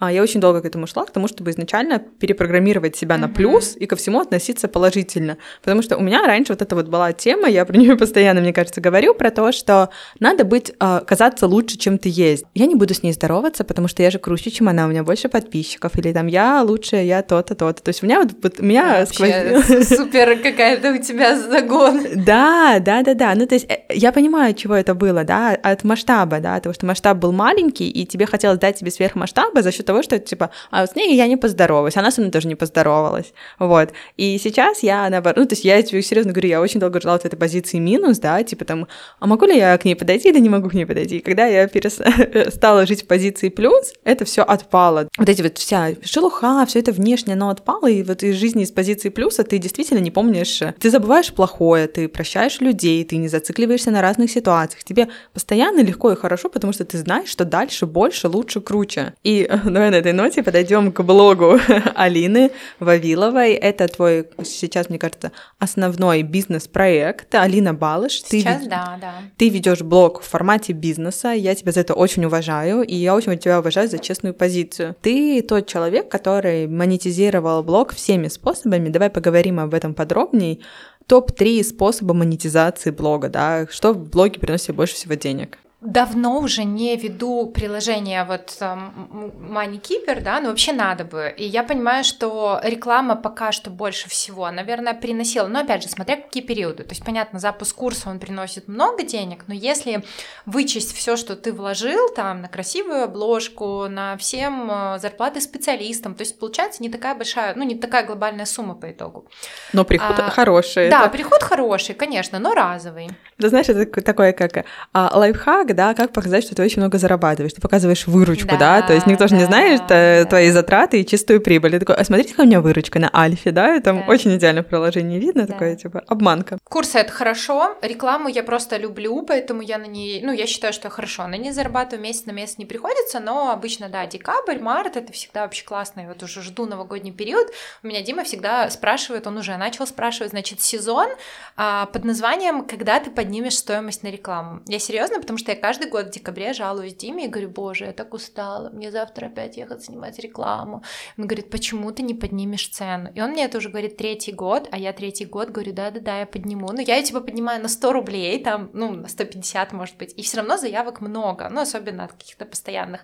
я 0.06 0.22
очень 0.22 0.40
долго 0.40 0.62
к 0.62 0.64
этому 0.64 0.86
шла, 0.86 1.04
к 1.04 1.10
тому, 1.10 1.26
чтобы 1.26 1.50
изначально 1.50 1.98
перепрограммировать 1.98 2.94
себя 2.96 3.16
mm-hmm. 3.16 3.18
на 3.18 3.28
плюс 3.28 3.76
и 3.76 3.86
ко 3.86 3.96
всему 3.96 4.20
относиться 4.20 4.68
положительно. 4.68 5.38
Потому 5.60 5.82
что 5.82 5.96
у 5.96 6.00
меня 6.00 6.24
раньше 6.24 6.52
вот 6.52 6.62
эта 6.62 6.76
вот 6.76 6.86
была 6.86 7.12
тема, 7.12 7.48
я 7.48 7.64
про 7.64 7.76
нее 7.76 7.96
постоянно, 7.98 8.40
мне 8.40 8.52
кажется, 8.52 8.80
говорю, 8.80 9.14
про 9.14 9.32
то, 9.32 9.50
что 9.50 9.90
надо 10.20 10.44
быть, 10.44 10.72
э, 10.78 11.00
казаться 11.04 11.48
лучше, 11.48 11.78
чем 11.78 11.98
ты 11.98 12.08
есть. 12.10 12.44
Я 12.54 12.66
не 12.66 12.76
буду 12.76 12.94
с 12.94 13.02
ней 13.02 13.12
здороваться, 13.12 13.64
потому 13.64 13.88
что 13.88 14.04
я 14.04 14.12
же 14.12 14.20
круче, 14.20 14.52
чем 14.52 14.68
она, 14.68 14.86
у 14.86 14.88
меня 14.88 15.02
больше 15.02 15.28
подписчиков, 15.28 15.98
или 15.98 16.12
там 16.12 16.28
я 16.28 16.62
лучше, 16.62 16.96
я 16.96 17.22
то-то, 17.22 17.56
то-то. 17.56 17.82
То 17.82 17.88
есть 17.88 18.00
у 18.04 18.06
меня 18.06 18.20
вот, 18.20 18.30
вот 18.40 18.60
у 18.60 18.62
меня 18.62 19.04
сквозь... 19.04 19.32
супер 19.88 20.38
какая-то 20.40 20.92
у 20.92 20.98
тебя 20.98 21.36
загон. 21.36 22.06
Да, 22.14 22.78
да, 22.78 23.02
да, 23.02 23.14
да. 23.14 23.34
Ну, 23.34 23.48
то 23.48 23.56
есть 23.56 23.66
э, 23.68 23.80
я 23.92 24.12
понимаю, 24.12 24.54
чего 24.54 24.76
это 24.76 24.94
было, 24.94 25.24
да, 25.24 25.58
от 25.60 25.82
масштаба, 25.82 26.38
да, 26.38 26.60
того, 26.60 26.72
что 26.72 26.86
масштаб 26.86 27.18
был 27.18 27.32
маленький, 27.32 27.90
и 27.90 28.06
тебе 28.06 28.26
хотелось 28.26 28.60
дать 28.60 28.76
тебе 28.76 28.92
сверхмасштаба 28.92 29.60
за 29.60 29.72
счет 29.72 29.87
того, 29.88 30.02
что 30.02 30.18
типа, 30.18 30.50
а 30.70 30.86
с 30.86 30.94
ней 30.94 31.16
я 31.16 31.26
не 31.26 31.36
поздоровалась, 31.36 31.96
она 31.96 32.10
со 32.10 32.20
мной 32.20 32.30
тоже 32.30 32.46
не 32.46 32.54
поздоровалась, 32.54 33.32
вот. 33.58 33.92
И 34.16 34.38
сейчас 34.38 34.82
я, 34.82 35.08
наоборот, 35.10 35.38
ну, 35.38 35.46
то 35.46 35.54
есть 35.54 35.64
я 35.64 35.82
тебе 35.82 36.02
серьезно 36.02 36.32
говорю, 36.32 36.48
я 36.48 36.60
очень 36.60 36.78
долго 36.78 37.00
жила 37.00 37.18
в 37.18 37.24
этой 37.24 37.36
позиции 37.36 37.78
минус, 37.78 38.18
да, 38.18 38.42
типа 38.42 38.64
там, 38.64 38.86
а 39.18 39.26
могу 39.26 39.46
ли 39.46 39.56
я 39.56 39.76
к 39.78 39.84
ней 39.84 39.94
подойти 39.94 40.28
или 40.28 40.38
не 40.38 40.48
могу 40.48 40.68
к 40.68 40.74
ней 40.74 40.84
подойти? 40.84 41.18
И 41.18 41.20
когда 41.20 41.46
я 41.46 41.66
перес... 41.66 41.98
стала 42.54 42.86
жить 42.86 43.02
в 43.02 43.06
позиции 43.06 43.48
плюс, 43.48 43.92
это 44.04 44.24
все 44.24 44.42
отпало. 44.42 45.08
Вот 45.16 45.28
эти 45.28 45.42
вот 45.42 45.58
вся 45.58 45.90
шелуха, 46.02 46.64
все 46.66 46.80
это 46.80 46.92
внешнее, 46.92 47.34
оно 47.34 47.50
отпало, 47.50 47.88
и 47.88 48.02
вот 48.02 48.22
из 48.22 48.36
жизни 48.36 48.62
из 48.62 48.70
позиции 48.72 49.08
плюса 49.08 49.44
ты 49.44 49.58
действительно 49.58 49.98
не 49.98 50.10
помнишь, 50.10 50.62
ты 50.78 50.90
забываешь 50.90 51.32
плохое, 51.32 51.86
ты 51.86 52.08
прощаешь 52.08 52.60
людей, 52.60 53.04
ты 53.04 53.16
не 53.16 53.28
зацикливаешься 53.28 53.90
на 53.90 54.02
разных 54.02 54.30
ситуациях, 54.30 54.84
тебе 54.84 55.08
постоянно 55.32 55.80
легко 55.80 56.12
и 56.12 56.16
хорошо, 56.16 56.48
потому 56.48 56.72
что 56.72 56.84
ты 56.84 56.98
знаешь, 56.98 57.28
что 57.28 57.44
дальше 57.44 57.86
больше, 57.86 58.28
лучше, 58.28 58.60
круче. 58.60 59.14
И, 59.22 59.48
давай 59.78 59.92
на 59.92 59.94
этой 59.94 60.12
ноте 60.12 60.42
подойдем 60.42 60.90
к 60.90 61.04
блогу 61.04 61.56
Алины 61.94 62.50
Вавиловой. 62.80 63.52
Это 63.52 63.86
твой 63.86 64.26
сейчас, 64.42 64.88
мне 64.88 64.98
кажется, 64.98 65.30
основной 65.60 66.22
бизнес-проект. 66.22 67.32
Алина 67.36 67.74
Балыш. 67.74 68.22
Сейчас, 68.24 68.62
ты, 68.62 68.68
да, 68.68 68.98
да. 69.00 69.14
Ты 69.36 69.48
ведешь 69.50 69.82
блог 69.82 70.20
в 70.20 70.24
формате 70.24 70.72
бизнеса. 70.72 71.28
Я 71.28 71.54
тебя 71.54 71.70
за 71.70 71.80
это 71.80 71.94
очень 71.94 72.24
уважаю, 72.24 72.82
и 72.82 72.96
я 72.96 73.14
очень 73.14 73.38
тебя 73.38 73.60
уважаю 73.60 73.88
за 73.88 74.00
честную 74.00 74.34
позицию. 74.34 74.96
Ты 75.00 75.42
тот 75.42 75.68
человек, 75.68 76.08
который 76.08 76.66
монетизировал 76.66 77.62
блог 77.62 77.94
всеми 77.94 78.26
способами. 78.26 78.88
Давай 78.88 79.10
поговорим 79.10 79.60
об 79.60 79.74
этом 79.74 79.94
подробнее. 79.94 80.58
Топ-3 81.06 81.62
способа 81.62 82.14
монетизации 82.14 82.90
блога, 82.90 83.28
да, 83.28 83.68
что 83.70 83.92
в 83.92 84.10
блоге 84.10 84.40
приносит 84.40 84.74
больше 84.74 84.96
всего 84.96 85.14
денег? 85.14 85.58
Давно 85.80 86.40
уже 86.40 86.64
не 86.64 86.96
веду 86.96 87.46
приложение 87.46 88.24
вот 88.24 88.56
Money 88.60 89.80
Keeper, 89.80 90.20
да, 90.20 90.40
но 90.40 90.48
вообще 90.48 90.72
надо 90.72 91.04
бы. 91.04 91.32
И 91.36 91.44
я 91.44 91.62
понимаю, 91.62 92.02
что 92.02 92.60
реклама 92.64 93.14
пока 93.14 93.52
что 93.52 93.70
больше 93.70 94.08
всего, 94.08 94.50
наверное, 94.50 94.92
приносила, 94.94 95.46
но 95.46 95.60
опять 95.60 95.84
же, 95.84 95.88
смотря 95.88 96.16
какие 96.16 96.42
периоды. 96.42 96.82
То 96.82 96.90
есть, 96.90 97.04
понятно, 97.04 97.38
запуск 97.38 97.76
курса, 97.76 98.10
он 98.10 98.18
приносит 98.18 98.66
много 98.66 99.04
денег, 99.04 99.44
но 99.46 99.54
если 99.54 100.02
вычесть 100.46 100.96
все, 100.96 101.16
что 101.16 101.36
ты 101.36 101.52
вложил 101.52 102.08
там 102.08 102.42
на 102.42 102.48
красивую 102.48 103.04
обложку, 103.04 103.86
на 103.88 104.16
всем 104.16 104.68
э, 104.70 104.98
зарплаты 104.98 105.40
специалистам, 105.40 106.16
то 106.16 106.22
есть, 106.22 106.40
получается, 106.40 106.82
не 106.82 106.88
такая 106.88 107.14
большая, 107.14 107.54
ну, 107.54 107.62
не 107.62 107.76
такая 107.76 108.04
глобальная 108.04 108.46
сумма 108.46 108.74
по 108.74 108.90
итогу. 108.90 109.26
Но 109.72 109.84
приход 109.84 110.18
а, 110.18 110.30
хороший. 110.30 110.90
Да, 110.90 111.02
это... 111.02 111.10
приход 111.10 111.40
хороший, 111.40 111.94
конечно, 111.94 112.40
но 112.40 112.52
разовый. 112.52 113.10
Да, 113.38 113.48
знаешь, 113.48 113.68
это 113.68 114.02
такое, 114.02 114.32
как 114.32 114.64
а, 114.92 115.16
лайфхак, 115.16 115.67
шаг, 115.68 115.76
да, 115.76 115.94
как 115.94 116.12
показать, 116.12 116.44
что 116.44 116.54
ты 116.54 116.62
очень 116.62 116.80
много 116.80 116.98
зарабатываешь. 116.98 117.52
Ты 117.52 117.60
показываешь 117.60 118.06
выручку, 118.06 118.56
да, 118.56 118.80
да? 118.80 118.82
то 118.82 118.94
есть 118.94 119.06
никто 119.06 119.24
да, 119.24 119.28
же 119.28 119.34
не 119.36 119.44
знает 119.44 119.82
да. 119.88 120.24
твои 120.24 120.50
затраты 120.50 121.00
и 121.00 121.06
чистую 121.06 121.40
прибыль. 121.40 121.72
Ты 121.72 121.80
такой, 121.80 121.96
а 121.96 122.04
смотрите, 122.04 122.30
какая 122.30 122.44
у 122.44 122.46
меня 122.46 122.60
выручка 122.60 122.98
на 122.98 123.10
Альфе, 123.14 123.50
да, 123.50 123.76
и 123.76 123.80
там 123.80 124.00
да. 124.00 124.12
очень 124.12 124.34
идеально 124.36 124.62
в 124.62 124.66
приложении 124.66 125.18
видно, 125.18 125.46
да. 125.46 125.52
такое, 125.52 125.76
типа, 125.76 126.02
обманка. 126.06 126.58
Курсы— 126.64 126.98
это 127.00 127.12
хорошо, 127.12 127.76
рекламу 127.82 128.28
я 128.28 128.42
просто 128.42 128.76
люблю, 128.76 129.22
поэтому 129.22 129.62
я 129.62 129.78
на 129.78 129.86
ней, 129.86 130.22
ну, 130.22 130.32
я 130.32 130.46
считаю, 130.46 130.72
что 130.72 130.86
я 130.86 130.90
хорошо 130.90 131.26
на 131.26 131.36
ней 131.36 131.52
зарабатываю, 131.52 132.02
месяц 132.02 132.26
на 132.26 132.32
месяц 132.32 132.58
не 132.58 132.66
приходится, 132.66 133.20
но 133.20 133.50
обычно, 133.50 133.88
да, 133.88 134.06
декабрь, 134.06 134.58
март— 134.58 134.96
это 134.96 135.12
всегда 135.12 135.42
вообще 135.42 135.64
классно, 135.64 136.00
я 136.00 136.08
вот 136.08 136.22
уже 136.22 136.42
жду 136.42 136.66
новогодний 136.66 137.12
период, 137.12 137.48
у 137.82 137.86
меня 137.86 138.02
Дима 138.02 138.24
всегда 138.24 138.70
спрашивает, 138.70 139.26
он 139.26 139.36
уже 139.36 139.56
начал 139.56 139.86
спрашивать, 139.86 140.30
значит, 140.30 140.60
сезон 140.60 141.08
а, 141.56 141.86
под 141.86 142.04
названием 142.04 142.64
«Когда 142.64 143.00
ты 143.00 143.10
поднимешь 143.10 143.56
стоимость 143.56 144.02
на 144.02 144.08
рекламу?» 144.08 144.60
Я 144.66 144.78
серьезно, 144.78 145.20
потому 145.20 145.38
что 145.38 145.52
я 145.52 145.56
каждый 145.58 145.90
год 145.90 146.06
в 146.06 146.10
декабре 146.10 146.52
жалуюсь 146.52 146.94
Диме 146.94 147.26
и 147.26 147.28
говорю, 147.28 147.50
боже, 147.50 147.86
я 147.86 147.92
так 147.92 148.14
устала, 148.14 148.70
мне 148.70 148.90
завтра 148.90 149.26
опять 149.26 149.56
ехать 149.56 149.84
снимать 149.84 150.18
рекламу. 150.18 150.82
Он 151.16 151.26
говорит, 151.26 151.50
почему 151.50 151.92
ты 151.92 152.02
не 152.02 152.14
поднимешь 152.14 152.68
цену? 152.68 153.10
И 153.14 153.20
он 153.20 153.30
мне 153.30 153.44
это 153.44 153.58
уже 153.58 153.68
говорит 153.68 153.96
третий 153.96 154.32
год, 154.32 154.68
а 154.70 154.78
я 154.78 154.92
третий 154.92 155.24
год 155.24 155.50
говорю, 155.50 155.72
да-да-да, 155.72 156.20
я 156.20 156.26
подниму. 156.26 156.68
Но 156.72 156.80
я 156.80 156.96
ее 156.96 157.02
типа 157.02 157.20
поднимаю 157.20 157.62
на 157.62 157.68
100 157.68 157.92
рублей, 157.92 158.42
там, 158.42 158.70
ну, 158.72 158.92
на 158.92 159.08
150, 159.08 159.72
может 159.72 159.96
быть, 159.96 160.14
и 160.16 160.22
все 160.22 160.38
равно 160.38 160.56
заявок 160.56 161.00
много, 161.00 161.48
ну, 161.48 161.60
особенно 161.60 162.04
от 162.04 162.12
каких-то 162.12 162.44
постоянных 162.44 163.02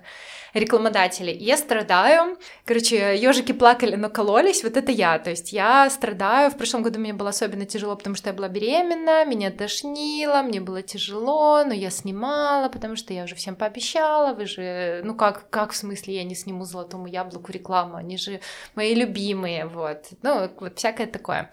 рекламодателей. 0.55 1.37
Я 1.37 1.57
страдаю, 1.57 2.39
короче, 2.65 3.17
ежики 3.17 3.53
плакали, 3.53 3.97
но 3.97 4.09
кололись, 4.09 4.63
вот 4.63 4.77
это 4.77 4.93
я, 4.93 5.19
то 5.19 5.31
есть 5.31 5.53
я 5.53 5.91
страдаю, 5.91 6.51
в 6.51 6.57
прошлом 6.57 6.83
году 6.83 7.01
мне 7.01 7.13
было 7.13 7.31
особенно 7.31 7.67
тяжело, 7.67 7.97
потому 7.97 8.17
что 8.17 8.31
я 8.31 8.35
была 8.35 8.49
беременна, 8.49 9.25
меня 9.25 9.51
тошнило, 9.51 10.43
мне 10.43 10.61
было 10.61 10.83
тяжело, 10.83 11.65
но 11.65 11.75
я 11.75 11.91
снимала 11.91 12.44
снимала, 12.45 12.69
потому 12.69 12.97
что 12.97 13.15
я 13.15 13.25
уже 13.25 13.35
всем 13.35 13.57
пообещала, 13.57 14.35
вы 14.35 14.47
же, 14.47 15.01
ну 15.05 15.15
как, 15.15 15.49
как 15.51 15.73
в 15.73 15.77
смысле 15.77 16.17
я 16.17 16.25
не 16.25 16.35
сниму 16.35 16.65
золотому 16.65 17.07
яблоку 17.07 17.53
рекламу, 17.53 17.97
они 17.97 18.19
же 18.19 18.41
мои 18.75 18.95
любимые, 18.95 19.67
вот, 19.67 20.07
ну, 20.23 20.51
вот 20.61 20.79
всякое 20.79 21.07
такое. 21.07 21.51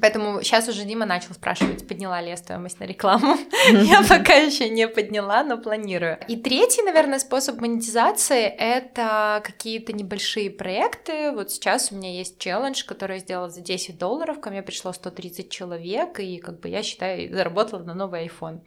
Поэтому 0.00 0.40
сейчас 0.42 0.68
уже 0.68 0.84
Дима 0.84 1.04
начал 1.04 1.34
спрашивать, 1.34 1.88
подняла 1.88 2.20
ли 2.20 2.28
я 2.28 2.36
стоимость 2.36 2.78
на 2.78 2.84
рекламу. 2.84 3.36
Я 3.72 4.04
пока 4.08 4.34
еще 4.34 4.68
не 4.68 4.86
подняла, 4.86 5.42
но 5.42 5.58
планирую. 5.58 6.16
И 6.28 6.36
третий, 6.36 6.82
наверное, 6.82 7.18
способ 7.18 7.60
монетизации— 7.60 8.44
это 8.58 9.42
какие-то 9.44 9.92
небольшие 9.92 10.48
проекты. 10.48 11.32
Вот 11.32 11.50
сейчас 11.50 11.90
у 11.90 11.96
меня 11.96 12.12
есть 12.12 12.38
челлендж, 12.38 12.84
который 12.84 13.16
я 13.16 13.18
сделала 13.18 13.50
за 13.50 13.62
10 13.62 13.98
долларов. 13.98 14.40
Ко 14.40 14.50
мне 14.50 14.62
пришло 14.62 14.92
130 14.92 15.50
человек, 15.50 16.20
и 16.20 16.38
как 16.38 16.60
бы 16.60 16.68
я 16.68 16.84
считаю, 16.84 17.34
заработала 17.34 17.82
на 17.82 17.94
новый 17.94 18.28
iPhone. 18.28 18.60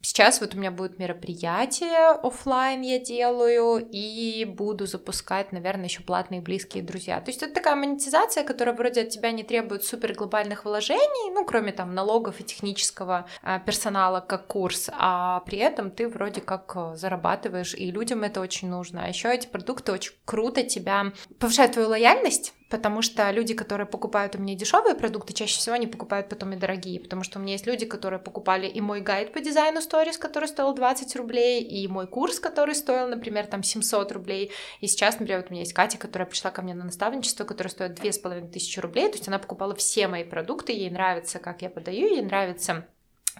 Сейчас 0.00 0.40
вот 0.40 0.54
у 0.54 0.58
меня 0.58 0.70
будет 0.70 1.00
мероприятие 1.00 2.10
офлайн 2.22 2.82
я 2.82 3.00
делаю 3.00 3.84
и 3.90 4.44
буду 4.44 4.86
запускать, 4.86 5.50
наверное, 5.50 5.86
еще 5.86 6.02
платные 6.02 6.40
близкие 6.40 6.84
друзья. 6.84 7.20
То 7.20 7.30
есть 7.30 7.42
это 7.42 7.52
такая 7.52 7.74
монетизация, 7.74 8.44
которая 8.44 8.76
вроде 8.76 9.02
от 9.02 9.10
тебя 9.10 9.32
не 9.32 9.42
требует 9.42 9.84
супер 9.84 10.14
глобальных 10.14 10.64
вложений, 10.64 11.32
ну 11.34 11.44
кроме 11.44 11.72
там 11.72 11.94
налогов 11.94 12.40
и 12.40 12.44
технического 12.44 13.26
а, 13.42 13.58
персонала 13.58 14.20
как 14.20 14.46
курс, 14.46 14.88
а 14.92 15.40
при 15.40 15.58
этом 15.58 15.90
ты 15.90 16.08
вроде 16.08 16.40
как 16.40 16.72
э, 16.76 16.94
зарабатываешь 16.94 17.74
и 17.74 17.90
людям 17.90 18.22
это 18.22 18.40
очень 18.40 18.68
нужно. 18.68 19.04
А 19.04 19.08
еще 19.08 19.34
эти 19.34 19.48
продукты 19.48 19.90
очень 19.90 20.12
круто 20.24 20.62
тебя 20.62 21.12
повышают 21.40 21.72
твою 21.72 21.88
лояльность 21.88 22.54
потому 22.68 23.02
что 23.02 23.30
люди, 23.30 23.54
которые 23.54 23.86
покупают 23.86 24.36
у 24.36 24.38
меня 24.38 24.54
дешевые 24.54 24.94
продукты, 24.94 25.32
чаще 25.32 25.58
всего 25.58 25.74
они 25.74 25.86
покупают 25.86 26.28
потом 26.28 26.52
и 26.52 26.56
дорогие, 26.56 27.00
потому 27.00 27.22
что 27.22 27.38
у 27.38 27.42
меня 27.42 27.52
есть 27.52 27.66
люди, 27.66 27.86
которые 27.86 28.20
покупали 28.20 28.66
и 28.66 28.80
мой 28.80 29.00
гайд 29.00 29.32
по 29.32 29.40
дизайну 29.40 29.80
сторис, 29.80 30.18
который 30.18 30.48
стоил 30.48 30.74
20 30.74 31.16
рублей, 31.16 31.62
и 31.62 31.86
мой 31.88 32.06
курс, 32.06 32.40
который 32.40 32.74
стоил, 32.74 33.08
например, 33.08 33.46
там 33.46 33.62
700 33.62 34.12
рублей, 34.12 34.52
и 34.80 34.86
сейчас, 34.86 35.18
например, 35.18 35.40
вот 35.40 35.50
у 35.50 35.52
меня 35.52 35.62
есть 35.62 35.72
Катя, 35.72 35.98
которая 35.98 36.28
пришла 36.28 36.50
ко 36.50 36.62
мне 36.62 36.74
на 36.74 36.84
наставничество, 36.84 37.44
которое 37.44 37.70
стоит 37.70 37.94
2500 37.94 38.84
рублей, 38.84 39.08
то 39.08 39.16
есть 39.16 39.28
она 39.28 39.38
покупала 39.38 39.74
все 39.74 40.08
мои 40.08 40.24
продукты, 40.24 40.72
ей 40.72 40.90
нравится, 40.90 41.38
как 41.38 41.62
я 41.62 41.70
подаю, 41.70 42.08
ей 42.08 42.22
нравится 42.22 42.86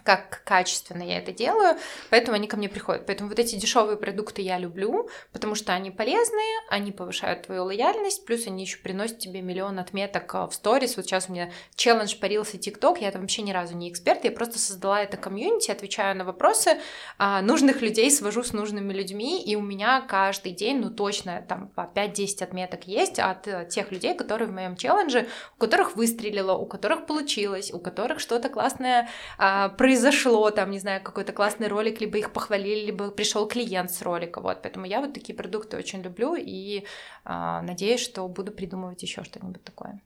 как 0.03 0.43
качественно 0.43 1.03
я 1.03 1.17
это 1.17 1.31
делаю, 1.31 1.77
поэтому 2.09 2.35
они 2.35 2.47
ко 2.47 2.57
мне 2.57 2.69
приходят. 2.69 3.05
Поэтому 3.05 3.29
вот 3.29 3.39
эти 3.39 3.55
дешевые 3.55 3.97
продукты 3.97 4.41
я 4.41 4.57
люблю, 4.57 5.09
потому 5.31 5.55
что 5.55 5.73
они 5.73 5.91
полезные, 5.91 6.55
они 6.69 6.91
повышают 6.91 7.43
твою 7.43 7.65
лояльность, 7.65 8.25
плюс 8.25 8.47
они 8.47 8.63
еще 8.63 8.77
приносят 8.77 9.19
тебе 9.19 9.41
миллион 9.41 9.79
отметок 9.79 10.33
а, 10.35 10.47
в 10.47 10.53
сторис. 10.53 10.97
Вот 10.97 11.05
сейчас 11.05 11.29
у 11.29 11.33
меня 11.33 11.51
челлендж 11.75 12.15
парился 12.15 12.57
ТикТок, 12.57 13.01
я 13.01 13.11
там 13.11 13.21
вообще 13.21 13.41
ни 13.41 13.51
разу 13.51 13.75
не 13.75 13.89
эксперт, 13.89 14.23
я 14.23 14.31
просто 14.31 14.59
создала 14.59 15.01
это 15.01 15.17
комьюнити, 15.17 15.71
отвечаю 15.71 16.15
на 16.15 16.23
вопросы, 16.23 16.77
а, 17.17 17.41
нужных 17.41 17.81
людей 17.81 18.11
свожу 18.11 18.43
с 18.43 18.53
нужными 18.53 18.93
людьми, 18.93 19.41
и 19.43 19.55
у 19.55 19.61
меня 19.61 20.01
каждый 20.01 20.51
день, 20.51 20.79
ну 20.79 20.89
точно, 20.89 21.43
там 21.47 21.67
по 21.69 21.89
5-10 21.93 22.43
отметок 22.43 22.87
есть 22.87 23.19
от 23.19 23.47
э, 23.47 23.67
тех 23.69 23.91
людей, 23.91 24.15
которые 24.15 24.47
в 24.47 24.51
моем 24.51 24.75
челлендже, 24.75 25.27
у 25.57 25.59
которых 25.59 25.95
выстрелило, 25.95 26.53
у 26.53 26.65
которых 26.65 27.05
получилось, 27.05 27.71
у 27.73 27.79
которых 27.79 28.19
что-то 28.19 28.49
классное 28.49 29.09
а, 29.37 29.69
произошло, 29.89 30.51
там, 30.51 30.69
не 30.69 30.77
знаю, 30.77 31.01
какой-то 31.03 31.33
классный 31.33 31.67
ролик, 31.67 31.99
либо 31.99 32.19
их 32.19 32.31
похвалили, 32.31 32.85
либо 32.85 33.09
пришел 33.09 33.47
клиент 33.47 33.89
с 33.89 34.03
ролика, 34.03 34.39
вот, 34.39 34.61
поэтому 34.61 34.85
я 34.85 35.01
вот 35.01 35.13
такие 35.13 35.35
продукты 35.35 35.77
очень 35.77 36.03
люблю 36.03 36.35
и 36.37 36.83
а, 37.25 37.63
надеюсь, 37.63 37.99
что 38.01 38.27
буду 38.27 38.51
придумывать 38.51 39.01
еще 39.01 39.23
что-нибудь 39.23 39.63
такое. 39.63 39.99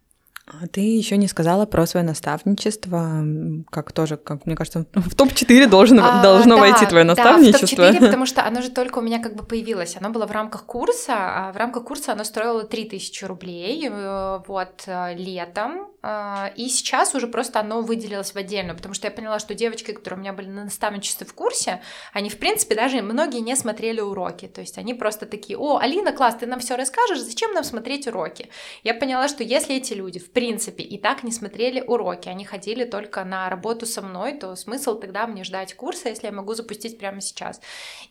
А 0.46 0.68
ты 0.68 0.80
еще 0.80 1.18
не 1.18 1.28
сказала 1.28 1.66
про 1.66 1.86
свое 1.86 2.06
наставничество, 2.06 3.26
как 3.70 3.92
тоже, 3.92 4.16
как 4.16 4.46
мне 4.46 4.56
кажется, 4.56 4.86
в 4.94 5.16
топ-4 5.16 5.68
должен, 5.68 6.00
а, 6.00 6.22
должно 6.22 6.56
да, 6.56 6.62
войти 6.62 6.86
твое 6.86 7.04
наставничество. 7.04 7.84
Да, 7.84 7.92
в 7.92 7.94
топ-4, 7.96 8.06
потому 8.08 8.26
что 8.26 8.46
оно 8.46 8.62
же 8.62 8.70
только 8.70 9.00
у 9.00 9.02
меня 9.02 9.22
как 9.22 9.36
бы 9.36 9.44
появилось. 9.44 9.98
Оно 10.00 10.12
было 10.12 10.26
в 10.28 10.32
рамках 10.32 10.66
курса, 10.66 11.14
а 11.16 11.52
в 11.52 11.58
рамках 11.58 11.84
курса 11.84 12.14
оно 12.14 12.24
стоило 12.24 12.64
3000 12.64 13.26
рублей, 13.26 13.90
э, 13.92 14.40
вот, 14.48 14.84
э, 14.86 15.16
летом, 15.16 15.93
и 16.04 16.68
сейчас 16.70 17.16
уже 17.16 17.28
просто 17.28 17.60
оно 17.60 17.82
выделилось 17.82 18.34
в 18.34 18.36
отдельно, 18.36 18.76
потому 18.76 18.94
что 18.94 19.08
я 19.08 19.12
поняла, 19.12 19.40
что 19.40 19.54
девочки, 19.54 19.92
которые 19.92 20.18
у 20.18 20.22
меня 20.22 20.34
были 20.34 20.48
на 20.48 20.66
наставничестве 20.66 21.26
в 21.26 21.34
курсе, 21.34 21.82
они, 22.12 22.30
в 22.30 22.38
принципе, 22.38 22.76
даже 22.76 23.02
многие 23.02 23.40
не 23.40 23.56
смотрели 23.56 24.02
уроки, 24.02 24.48
то 24.48 24.62
есть 24.62 24.78
они 24.78 24.94
просто 24.94 25.26
такие, 25.26 25.58
о, 25.58 25.78
Алина, 25.78 26.12
класс, 26.12 26.36
ты 26.40 26.46
нам 26.46 26.60
все 26.60 26.76
расскажешь, 26.76 27.20
зачем 27.20 27.54
нам 27.54 27.64
смотреть 27.64 28.08
уроки? 28.08 28.50
Я 28.84 28.94
поняла, 28.94 29.28
что 29.28 29.44
если 29.44 29.76
эти 29.76 29.94
люди, 29.94 30.20
в 30.20 30.32
принципе, 30.32 30.84
и 30.84 30.98
так 30.98 31.24
не 31.24 31.32
смотрели 31.32 31.80
уроки, 31.80 32.28
они 32.28 32.44
ходили 32.44 32.84
только 32.84 33.24
на 33.24 33.50
работу 33.50 33.86
со 33.86 34.02
мной, 34.02 34.34
то 34.34 34.56
смысл 34.56 35.00
тогда 35.00 35.26
мне 35.26 35.44
ждать 35.44 35.74
курса, 35.74 36.10
если 36.10 36.28
я 36.28 36.34
могу 36.34 36.54
запустить 36.54 36.98
прямо 36.98 37.22
сейчас. 37.22 37.62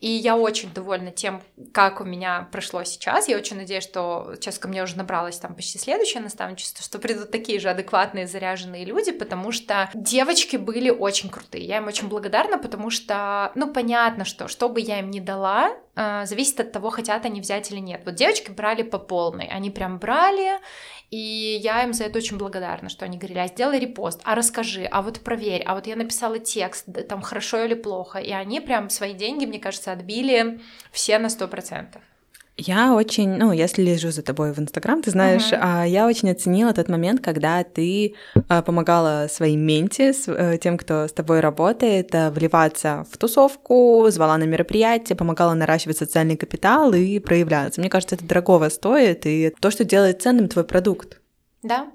И 0.00 0.08
я 0.08 0.36
очень 0.36 0.72
довольна 0.72 1.10
тем, 1.10 1.42
как 1.72 2.00
у 2.00 2.04
меня 2.04 2.48
прошло 2.52 2.84
сейчас. 2.84 3.28
Я 3.28 3.36
очень 3.36 3.56
надеюсь, 3.56 3.84
что 3.84 4.32
сейчас 4.36 4.58
ко 4.58 4.68
мне 4.68 4.82
уже 4.82 4.96
набралось 4.96 5.38
там 5.38 5.54
почти 5.54 5.78
следующее 5.78 6.22
наставничество, 6.22 6.82
что 6.82 6.98
придут 6.98 7.30
такие 7.30 7.60
же 7.60 7.68
адекватные, 7.68 7.81
заряженные 8.26 8.84
люди, 8.84 9.12
потому 9.12 9.52
что 9.52 9.90
девочки 9.94 10.56
были 10.56 10.90
очень 10.90 11.28
крутые. 11.28 11.64
Я 11.64 11.78
им 11.78 11.86
очень 11.86 12.08
благодарна, 12.08 12.58
потому 12.58 12.90
что, 12.90 13.52
ну, 13.54 13.72
понятно, 13.72 14.24
что 14.24 14.48
что 14.48 14.68
бы 14.68 14.80
я 14.80 15.00
им 15.00 15.10
не 15.10 15.20
дала, 15.20 15.70
э, 15.94 16.26
зависит 16.26 16.60
от 16.60 16.72
того, 16.72 16.90
хотят 16.90 17.24
они 17.24 17.40
взять 17.40 17.70
или 17.70 17.78
нет. 17.78 18.02
Вот 18.04 18.14
девочки 18.14 18.50
брали 18.50 18.82
по 18.82 18.98
полной, 18.98 19.46
они 19.46 19.70
прям 19.70 19.98
брали, 19.98 20.58
и 21.10 21.60
я 21.62 21.84
им 21.84 21.92
за 21.92 22.04
это 22.04 22.18
очень 22.18 22.38
благодарна, 22.38 22.88
что 22.88 23.04
они 23.04 23.18
говорили, 23.18 23.38
а 23.38 23.46
сделай 23.46 23.78
репост, 23.78 24.20
а 24.24 24.34
расскажи, 24.34 24.88
а 24.90 25.02
вот 25.02 25.20
проверь, 25.20 25.62
а 25.62 25.74
вот 25.74 25.86
я 25.86 25.94
написала 25.94 26.38
текст, 26.38 26.86
там 27.06 27.20
хорошо 27.20 27.64
или 27.64 27.74
плохо. 27.74 28.18
И 28.18 28.32
они 28.32 28.60
прям 28.60 28.88
свои 28.88 29.12
деньги, 29.12 29.44
мне 29.44 29.58
кажется, 29.58 29.92
отбили 29.92 30.60
все 30.90 31.18
на 31.18 31.28
сто 31.28 31.48
процентов. 31.48 32.02
Я 32.64 32.94
очень, 32.94 33.28
ну, 33.38 33.52
я 33.52 33.66
слежу 33.66 34.12
за 34.12 34.22
тобой 34.22 34.52
в 34.52 34.58
Инстаграм, 34.58 35.02
ты 35.02 35.10
знаешь, 35.10 35.52
uh-huh. 35.52 35.88
я 35.88 36.06
очень 36.06 36.30
оценила 36.30 36.72
тот 36.72 36.88
момент, 36.88 37.20
когда 37.20 37.64
ты 37.64 38.14
а, 38.48 38.62
помогала 38.62 39.26
своим 39.28 39.60
менти, 39.60 40.12
э, 40.28 40.58
тем, 40.58 40.78
кто 40.78 41.08
с 41.08 41.12
тобой 41.12 41.40
работает, 41.40 42.14
э, 42.14 42.30
вливаться 42.30 43.04
в 43.10 43.16
тусовку, 43.16 44.06
звала 44.10 44.38
на 44.38 44.44
мероприятия, 44.44 45.16
помогала 45.16 45.54
наращивать 45.54 45.98
социальный 45.98 46.36
капитал 46.36 46.92
и 46.92 47.18
проявляться. 47.18 47.80
Мне 47.80 47.90
кажется, 47.90 48.14
это 48.14 48.24
дорогого 48.24 48.68
стоит, 48.68 49.26
и 49.26 49.52
то, 49.60 49.72
что 49.72 49.84
делает 49.84 50.22
ценным 50.22 50.48
твой 50.48 50.64
продукт. 50.64 51.20
Да, 51.64 51.88